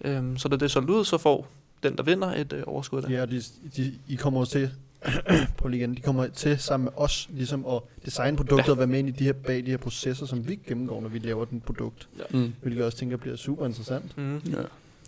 Øhm, 0.00 0.38
så 0.38 0.48
når 0.48 0.56
det 0.56 0.64
er 0.64 0.68
solgt 0.68 0.90
ud, 0.90 1.04
så 1.04 1.18
får 1.18 1.48
den, 1.82 1.96
der 1.96 2.02
vinder, 2.02 2.34
et 2.34 2.52
uh, 2.52 2.58
overskud 2.66 3.02
af 3.02 3.08
det. 3.08 3.14
Ja, 3.16 3.26
de, 3.26 3.42
de, 3.76 3.94
I 4.08 4.14
kommer 4.14 4.40
også 4.40 4.52
til, 4.52 4.70
prøv 5.58 5.68
lige 5.68 5.80
igen, 5.80 5.94
de 5.94 6.00
kommer 6.00 6.26
til 6.26 6.58
sammen 6.58 6.84
med 6.84 6.92
os, 6.96 7.28
ligesom 7.32 7.66
at 7.66 7.80
designe 8.04 8.36
produkter 8.36 8.72
og 8.72 8.78
være 8.78 8.86
med 8.86 8.98
ind 8.98 9.08
i 9.08 9.12
de 9.12 9.24
her, 9.24 9.32
bag 9.32 9.66
de 9.66 9.70
her 9.70 9.76
processer, 9.76 10.26
som 10.26 10.48
vi 10.48 10.58
gennemgår, 10.66 11.00
når 11.00 11.08
vi 11.08 11.18
laver 11.18 11.44
den 11.44 11.60
produkt. 11.60 12.08
Mm. 12.30 12.54
Hvilket 12.60 12.78
jeg 12.78 12.86
også 12.86 12.98
tænker 12.98 13.16
bliver 13.16 13.36
super 13.36 13.66
interessant. 13.66 14.18
Mm. 14.18 14.42
Ja. 14.46 14.62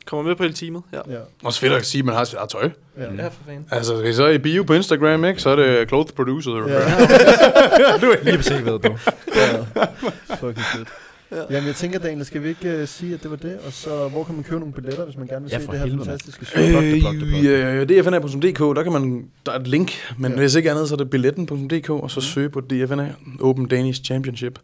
Kommer 0.09 0.25
med 0.29 0.37
på 0.37 0.43
hele 0.43 0.55
teamet. 0.55 0.83
Ja. 0.93 1.01
Ja, 1.09 1.19
Også 1.45 1.61
fedt 1.61 1.73
at 1.73 1.87
sige, 1.87 1.99
at 1.99 2.05
man 2.05 2.15
har 2.15 2.25
sit 2.25 2.35
eget 2.39 2.49
tøj. 2.51 2.71
ja. 2.99 3.03
Ja, 3.19 3.25
for 3.29 3.33
fanden. 3.47 3.65
Altså, 3.71 3.95
hvis 3.97 4.17
så 4.17 4.25
er 4.25 4.31
i 4.31 4.39
bio 4.39 4.63
på 4.63 4.75
Instagram, 4.75 5.25
ikke, 5.25 5.43
så 5.43 5.51
er 5.51 5.57
det 5.57 5.89
clothes 5.89 6.13
producer. 6.13 6.51
Ja. 6.51 6.57
du 8.03 8.07
er 8.07 8.25
Lige 8.25 8.37
på 8.37 8.43
se, 8.43 8.55
ved 8.55 8.79
du. 8.79 8.97
ja. 9.37 9.59
Fucking 10.41 10.65
fedt. 10.77 10.89
Ja. 11.31 11.37
Ja. 11.37 11.43
Jamen, 11.51 11.67
jeg 11.67 11.75
tænker, 11.75 11.99
Daniel, 11.99 12.27
skal 12.27 12.43
vi 12.43 12.49
ikke 12.49 12.79
uh, 12.83 12.89
sige, 12.89 13.15
at 13.15 13.23
det 13.23 13.31
var 13.31 13.37
det? 13.37 13.59
Og 13.67 13.73
så, 13.73 14.09
hvor 14.09 14.25
kan 14.25 14.35
man 14.35 14.45
købe 14.45 14.59
nogle 14.61 14.75
billetter, 14.75 15.05
hvis 15.05 15.17
man 15.17 15.27
gerne 15.27 15.43
vil 15.45 15.51
Ja, 15.53 15.59
se 15.61 15.67
det 15.67 15.79
her 15.79 15.87
helvede, 15.87 16.05
fantastiske 16.05 16.45
show? 16.47 16.63
Plug 16.69 16.83
det, 16.83 17.01
plug 17.01 17.13
det, 17.13 17.21
plug 17.29 17.45
Øh, 17.45 17.89
det. 17.89 18.05
dfna.dk, 18.05 18.77
der 18.77 18.83
kan 18.83 18.93
man, 18.93 19.25
der 19.47 19.53
er 19.53 19.59
et 19.59 19.67
link, 19.67 19.93
men 20.19 20.33
Ja. 20.33 20.39
hvis 20.39 20.55
ikke 20.55 20.71
andet, 20.71 20.89
så 20.89 20.95
er 20.95 20.97
det 20.97 21.11
billetten.dk, 21.11 21.91
og 21.91 22.11
så 22.11 22.21
søge 22.21 22.49
på 22.51 22.61
DFNA, 22.61 23.09
Open 23.41 23.67
Danish 23.69 24.03
Championship. 24.05 24.59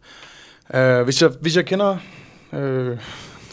Uh, 0.73 1.01
hvis, 1.01 1.21
jeg, 1.21 1.31
hvis 1.41 1.55
jeg 1.55 1.65
kender 1.65 1.97
uh, 2.51 2.59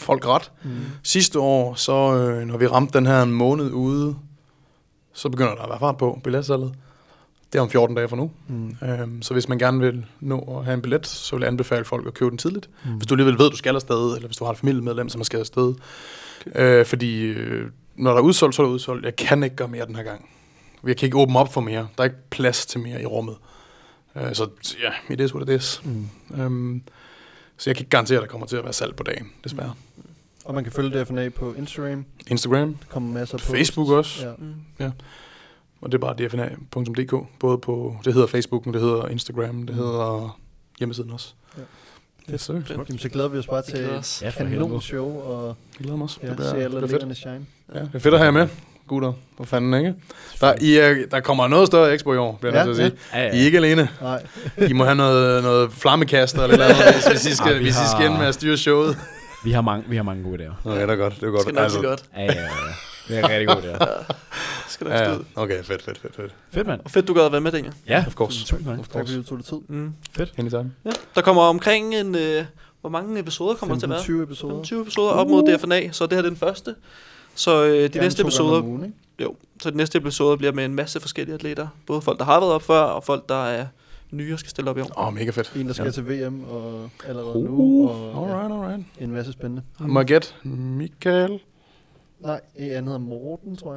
folk 0.03 0.27
ret. 0.27 0.51
Mm. 0.63 0.71
Sidste 1.03 1.39
år, 1.39 1.73
så 1.75 1.93
øh, 1.93 2.47
når 2.47 2.57
vi 2.57 2.67
ramte 2.67 2.97
den 2.97 3.05
her 3.05 3.21
en 3.23 3.31
måned 3.31 3.71
ude, 3.71 4.15
så 5.13 5.29
begynder 5.29 5.55
der 5.55 5.61
at 5.61 5.69
være 5.69 5.79
fart 5.79 5.97
på 5.97 6.19
billetsalget. 6.23 6.73
Det 7.53 7.59
er 7.59 7.63
om 7.63 7.69
14 7.69 7.95
dage 7.95 8.09
fra 8.09 8.15
nu. 8.15 8.31
Mm. 8.47 8.75
Øhm, 8.83 9.21
så 9.21 9.33
hvis 9.33 9.49
man 9.49 9.57
gerne 9.57 9.79
vil 9.79 10.05
nå 10.19 10.57
at 10.59 10.65
have 10.65 10.73
en 10.73 10.81
billet, 10.81 11.07
så 11.07 11.35
vil 11.35 11.41
jeg 11.41 11.47
anbefale 11.47 11.85
folk 11.85 12.07
at 12.07 12.13
købe 12.13 12.29
den 12.29 12.37
tidligt. 12.37 12.69
Mm. 12.85 12.91
Hvis 12.91 13.07
du 13.07 13.13
alligevel 13.13 13.37
ved, 13.39 13.45
at 13.45 13.51
du 13.51 13.57
skal 13.57 13.75
afsted, 13.75 14.15
eller 14.15 14.27
hvis 14.27 14.37
du 14.37 14.45
har 14.45 14.51
et 14.51 14.57
familiemedlem, 14.57 15.09
som 15.09 15.23
skal 15.23 15.39
afsted. 15.39 15.73
Øh, 16.55 16.85
fordi 16.85 17.21
øh, 17.21 17.69
når 17.95 18.11
der 18.11 18.17
er 18.17 18.23
udsolgt, 18.23 18.55
så 18.55 18.61
er 18.61 18.65
der 18.65 18.73
udsolgt. 18.73 19.05
Jeg 19.05 19.15
kan 19.15 19.43
ikke 19.43 19.55
gøre 19.55 19.67
mere 19.67 19.85
den 19.85 19.95
her 19.95 20.03
gang. 20.03 20.29
Jeg 20.87 20.97
kan 20.97 21.05
ikke 21.05 21.17
åbne 21.17 21.39
op 21.39 21.53
for 21.53 21.61
mere. 21.61 21.87
Der 21.97 22.03
er 22.03 22.05
ikke 22.05 22.29
plads 22.29 22.65
til 22.65 22.79
mere 22.79 23.01
i 23.01 23.05
rummet. 23.05 23.35
Øh, 24.15 24.35
så 24.35 24.47
ja, 24.83 25.13
it 25.13 25.19
is 25.19 25.35
what 25.35 25.49
it 25.49 25.55
is. 25.55 25.81
Mm. 25.83 26.09
Øhm, 26.41 26.81
så 27.63 27.69
jeg 27.69 27.75
kan 27.75 27.81
ikke 27.81 27.89
garantere, 27.89 28.17
at 28.17 28.21
der 28.21 28.27
kommer 28.27 28.47
til 28.47 28.55
at 28.55 28.63
være 28.63 28.73
salg 28.73 28.95
på 28.95 29.03
dagen, 29.03 29.31
desværre. 29.43 29.73
Og 30.45 30.53
man 30.53 30.63
kan 30.63 30.73
følge 30.73 31.03
DFNA 31.03 31.29
på 31.29 31.53
Instagram. 31.53 32.05
Instagram, 32.27 32.73
Der 32.73 32.85
kommer 32.89 33.13
masser 33.19 33.37
på 33.37 33.43
Facebook 33.43 33.89
også. 33.89 34.27
Ja. 34.27 34.33
Mm. 34.87 34.91
og 35.81 35.91
det 35.91 35.97
er 35.97 35.99
bare 35.99 36.15
dfna.dk. 36.27 37.13
Både 37.39 37.57
på, 37.57 37.97
det 38.05 38.13
hedder 38.13 38.27
Facebook, 38.27 38.65
men 38.65 38.73
det 38.73 38.81
hedder 38.81 39.07
Instagram, 39.07 39.63
det 39.63 39.75
hedder 39.75 40.39
hjemmesiden 40.79 41.11
også. 41.11 41.33
Ja. 41.57 41.61
Yes, 42.33 42.41
sir. 42.41 42.61
Jamen, 42.69 42.97
så 42.99 43.09
glæder 43.09 43.27
vi 43.29 43.37
os 43.37 43.47
bare 43.47 43.61
til 43.61 43.89
os. 43.89 44.21
Ja, 44.21 44.29
for 44.29 44.43
kanon 44.43 44.81
show 44.81 45.19
og 45.19 45.47
Jeg 45.47 45.55
glæder 45.83 45.97
mig 45.97 46.03
også. 46.03 46.19
ja, 46.23 46.27
det, 46.27 46.35
bliver, 46.35 46.49
se 46.49 46.55
det 46.57 46.63
alle 46.63 46.87
bliver 46.87 46.99
fedt. 46.99 47.17
shine. 47.17 47.45
Ja, 47.73 47.79
det 47.79 47.89
er 47.93 47.99
fedt 47.99 48.13
at 48.13 48.19
have 48.19 48.25
jer 48.25 48.31
med, 48.31 48.47
gutter. 48.87 49.13
Hvor 49.35 49.45
fanden, 49.45 49.73
ikke? 49.73 49.93
Der, 50.41 50.53
I 50.61 50.75
er, 50.77 50.95
der 51.11 51.19
kommer 51.19 51.47
noget 51.47 51.67
større 51.67 51.93
expo 51.93 52.13
i 52.13 52.17
år, 52.17 52.37
bliver 52.41 52.53
jeg 52.53 52.59
Ja, 52.61 52.65
nødt 52.65 52.75
til 52.77 52.83
at 52.83 52.91
sige. 53.11 53.21
Ja, 53.23 53.31
I 53.33 53.41
er 53.41 53.45
ikke 53.45 53.57
alene. 53.57 53.89
Nej, 54.01 54.23
I 54.69 54.73
må 54.73 54.83
have 54.83 54.95
noget, 54.95 55.43
noget 55.43 55.71
flammekaster 55.71 56.43
eller 56.43 56.57
noget, 56.57 56.75
hvis, 56.93 57.05
hvis, 57.05 57.25
I 57.25 57.35
skal, 57.35 57.53
vi 57.57 57.63
hvis 57.63 57.75
I 57.75 57.79
har- 57.79 57.97
skal 57.97 58.05
ind 58.09 58.17
med 58.17 58.25
at 58.27 58.33
styre 58.33 58.57
showet. 58.57 58.97
Vi 59.43 59.51
har 59.51 59.61
mange, 59.61 59.83
vi 59.87 59.95
har 59.95 60.03
mange 60.03 60.23
gode 60.23 60.45
idéer. 60.45 60.51
Nå, 60.65 60.75
det 60.75 60.81
er 60.89 60.95
godt. 60.95 61.15
Det 61.15 61.23
er 61.23 61.31
godt. 61.31 61.41
Skal 61.41 61.53
nok 61.53 61.63
altså, 61.63 61.81
godt. 61.81 62.03
Ja, 62.15 62.21
ja, 62.23 62.31
ja. 62.33 62.47
Det 63.07 63.19
er 63.19 63.29
rigtig 63.29 63.47
gode 63.47 63.59
idéer. 63.73 64.13
Skal 64.69 64.85
nok 64.87 64.93
ja, 64.93 65.03
ja. 65.03 65.11
ja. 65.11 65.17
Okay, 65.35 65.63
fedt, 65.63 65.83
fedt, 65.83 65.97
fedt, 66.01 66.15
fedt. 66.15 66.31
Fedt, 66.53 66.67
mand. 66.67 66.81
Og 66.85 66.91
fedt, 66.91 67.07
du 67.07 67.13
gad 67.13 67.25
at 67.25 67.31
være 67.31 67.41
med, 67.41 67.51
Daniel. 67.51 67.73
Ja, 67.89 68.03
Of 68.07 68.13
course. 68.13 68.39
Tusind 68.39 68.65
tak. 68.65 68.79
Of 68.79 68.85
tak 68.87 68.91
fordi 68.93 69.03
course. 69.13 69.17
du 69.17 69.23
tog 69.23 69.37
dig 69.37 69.45
tid. 69.45 69.57
Mm. 69.77 69.93
Anytime. 70.37 70.71
Ja. 70.85 70.89
Der 71.15 71.21
kommer 71.21 71.41
omkring 71.41 71.95
en... 71.95 72.15
Øh, 72.15 72.45
hvor 72.81 72.89
mange 72.89 73.19
episoder 73.19 73.53
kommer 73.55 73.75
der 73.75 73.79
til 73.79 73.85
at 73.85 73.89
være? 73.89 73.99
20 73.99 74.23
episoder. 74.23 74.53
25 74.53 74.81
episoder 74.81 75.09
op 75.11 75.27
mod 75.27 75.57
DFNA, 75.57 75.91
så 75.91 76.03
det 76.05 76.13
her 76.13 76.17
er 76.23 76.27
den 76.27 76.37
første. 76.37 76.75
Så 77.35 77.63
øh, 77.65 77.71
de 77.73 77.89
Gerne 77.89 77.99
næste 78.05 78.21
episoder, 78.21 78.59
om 78.59 78.65
ugen, 78.67 78.83
ikke? 78.85 78.95
jo, 79.19 79.35
så 79.61 79.69
de 79.69 79.77
næste 79.77 79.97
episoder 79.97 80.35
bliver 80.37 80.53
med 80.53 80.65
en 80.65 80.75
masse 80.75 80.99
forskellige 80.99 81.35
atleter. 81.35 81.67
Både 81.87 82.01
folk, 82.01 82.19
der 82.19 82.25
har 82.25 82.39
været 82.39 82.53
op 82.53 82.61
før, 82.61 82.79
og 82.81 83.03
folk, 83.03 83.29
der 83.29 83.43
er 83.45 83.65
nye 84.11 84.33
og 84.33 84.39
skal 84.39 84.49
stille 84.49 84.69
op 84.69 84.77
i 84.77 84.81
år. 84.81 84.99
Åh, 84.99 85.07
oh, 85.07 85.13
mega 85.13 85.29
fedt. 85.31 85.53
En, 85.55 85.67
der 85.67 85.73
skal 85.73 85.85
Ja. 85.85 85.91
til 85.91 86.09
VM 86.09 86.43
og 86.43 86.89
allerede 87.07 87.35
Uh, 87.35 87.45
nu. 87.45 87.89
Og 87.89 88.31
Alright, 88.33 88.53
alright. 88.53 88.85
ja, 88.99 89.03
en 89.03 89.11
masse 89.11 89.31
spændende. 89.31 89.63
Må 89.79 89.99
jeg 89.99 90.07
gætte? 90.07 90.27
Michael? 90.43 91.39
Nej, 92.19 92.41
en 92.55 92.69
anden 92.71 92.83
hedder 92.85 92.99
Morten, 92.99 93.55
tror 93.57 93.71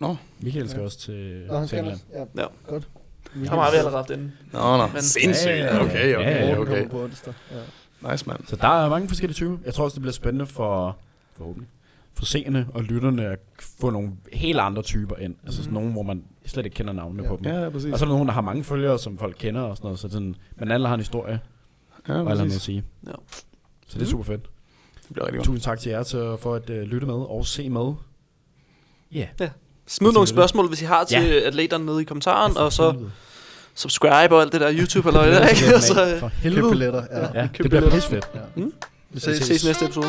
jeg. 0.00 0.16
Michael 0.40 0.68
skal 0.70 0.82
også 0.82 0.98
til, 0.98 1.44
Nå, 1.48 1.58
han 1.58 1.68
skal 1.68 1.84
også. 1.84 2.02
Ja, 2.12 2.24
Ja. 2.42 2.46
godt. 2.68 2.88
Ham 3.48 3.58
har 3.58 3.70
vi 3.70 3.76
allerede 3.76 3.96
haft 3.96 4.10
inden. 4.10 4.32
Nå, 4.52 4.76
nå. 4.76 4.86
Men- 4.86 5.02
Sindssygt. 5.02 5.50
Ja, 5.50 5.56
ja, 5.56 5.74
ja. 5.76 5.84
Okay, 5.84 6.10
Ja, 6.10 6.18
okay, 6.18 6.48
ja. 6.48 6.58
Okay. 6.58 6.86
onsdag. 7.04 7.34
Ja. 8.02 8.10
Nice, 8.12 8.26
mand. 8.28 8.40
Så 8.46 8.56
der 8.56 8.68
er 8.84 8.88
mange 8.88 9.08
forskellige 9.08 9.34
typer. 9.34 9.56
Jeg 9.64 9.74
tror 9.74 9.84
også, 9.84 9.94
det 9.94 10.02
bliver 10.02 10.12
spændende 10.12 10.46
for, 10.46 10.96
forhåbentlig, 11.36 11.68
for 12.14 12.24
seerne 12.24 12.66
og 12.74 12.82
lytterne 12.82 13.26
at 13.26 13.38
få 13.80 13.90
nogle 13.90 14.10
helt 14.32 14.58
andre 14.58 14.82
typer 14.82 15.16
ind. 15.16 15.34
Altså 15.44 15.62
sådan 15.62 15.72
Mhm. 15.72 15.74
nogle, 15.80 15.92
hvor 15.92 16.02
man 16.02 16.24
slet 16.46 16.64
ikke 16.64 16.74
kender 16.74 16.92
navnene 16.92 17.22
Ja. 17.22 17.28
på 17.28 17.36
dem. 17.36 17.46
Ja, 17.46 17.62
ja, 17.62 17.68
præcis. 17.70 17.92
Og 17.92 17.98
så 17.98 18.04
er 18.04 18.08
der 18.08 18.14
nogen, 18.14 18.28
der 18.28 18.34
har 18.34 18.40
mange 18.40 18.64
følgere, 18.64 18.98
som 18.98 19.18
folk 19.18 19.36
kender 19.38 19.60
og 19.60 19.76
sådan 19.76 19.86
noget. 19.86 19.98
Så 19.98 20.08
sådan, 20.10 20.34
men 20.56 20.70
alle 20.70 20.86
har 20.88 20.94
en 20.94 21.00
historie, 21.00 21.40
Ja, 22.08 22.12
og 22.14 22.18
alle 22.18 22.28
har 22.28 22.36
noget 22.36 22.54
at 22.54 22.60
sige. 22.60 22.84
Ja. 23.06 23.10
Så 23.10 23.44
det 23.86 23.94
er 23.94 23.98
Mhm. 23.98 24.06
super 24.06 24.24
fedt. 24.24 24.42
Det 24.42 25.12
bliver 25.12 25.26
rigtig 25.26 25.38
godt. 25.38 25.46
Tusind 25.46 25.62
tak 25.62 25.78
til 25.80 25.90
jer 25.90 26.02
til, 26.02 26.36
for 26.40 26.54
at 26.54 26.70
uh, 26.70 26.76
lytte 26.76 27.06
med 27.06 27.14
og 27.14 27.46
se 27.46 27.68
med. 27.68 27.92
Ja. 29.12 29.26
Yeah. 29.40 29.50
Smid 29.86 30.12
nogle 30.12 30.28
spørgsmål, 30.28 30.68
hvis 30.68 30.82
I 30.82 30.84
har 30.84 31.04
til 31.04 31.22
Ja. 31.22 31.40
atleterne 31.46 31.86
nede 31.86 32.00
i 32.00 32.04
kommentaren, 32.04 32.56
og 32.56 32.72
så 32.72 32.94
subscribe 33.74 34.34
og 34.34 34.42
alt 34.42 34.52
det 34.52 34.60
der 34.60 34.72
YouTube 34.72 35.08
eller 35.08 35.22
det 35.26 35.42
er, 35.42 35.48
ikke? 35.48 35.74
Og 35.74 35.82
så, 35.82 36.12
øh, 36.14 36.20
For 36.20 36.28
Køb 36.28 36.38
helvede. 36.42 36.68
billetter. 36.70 37.04
Ja. 37.12 37.40
Ja, 37.40 37.46
Køb 37.54 37.62
det 37.62 37.70
bliver 37.70 37.90
pissefedt. 37.90 38.30
ja. 38.34 38.40
Mm. 38.56 38.72
Vi 39.10 39.20
ses. 39.20 39.38
ses 39.44 39.64
i 39.64 39.66
næste 39.66 39.84
episode. 39.84 40.06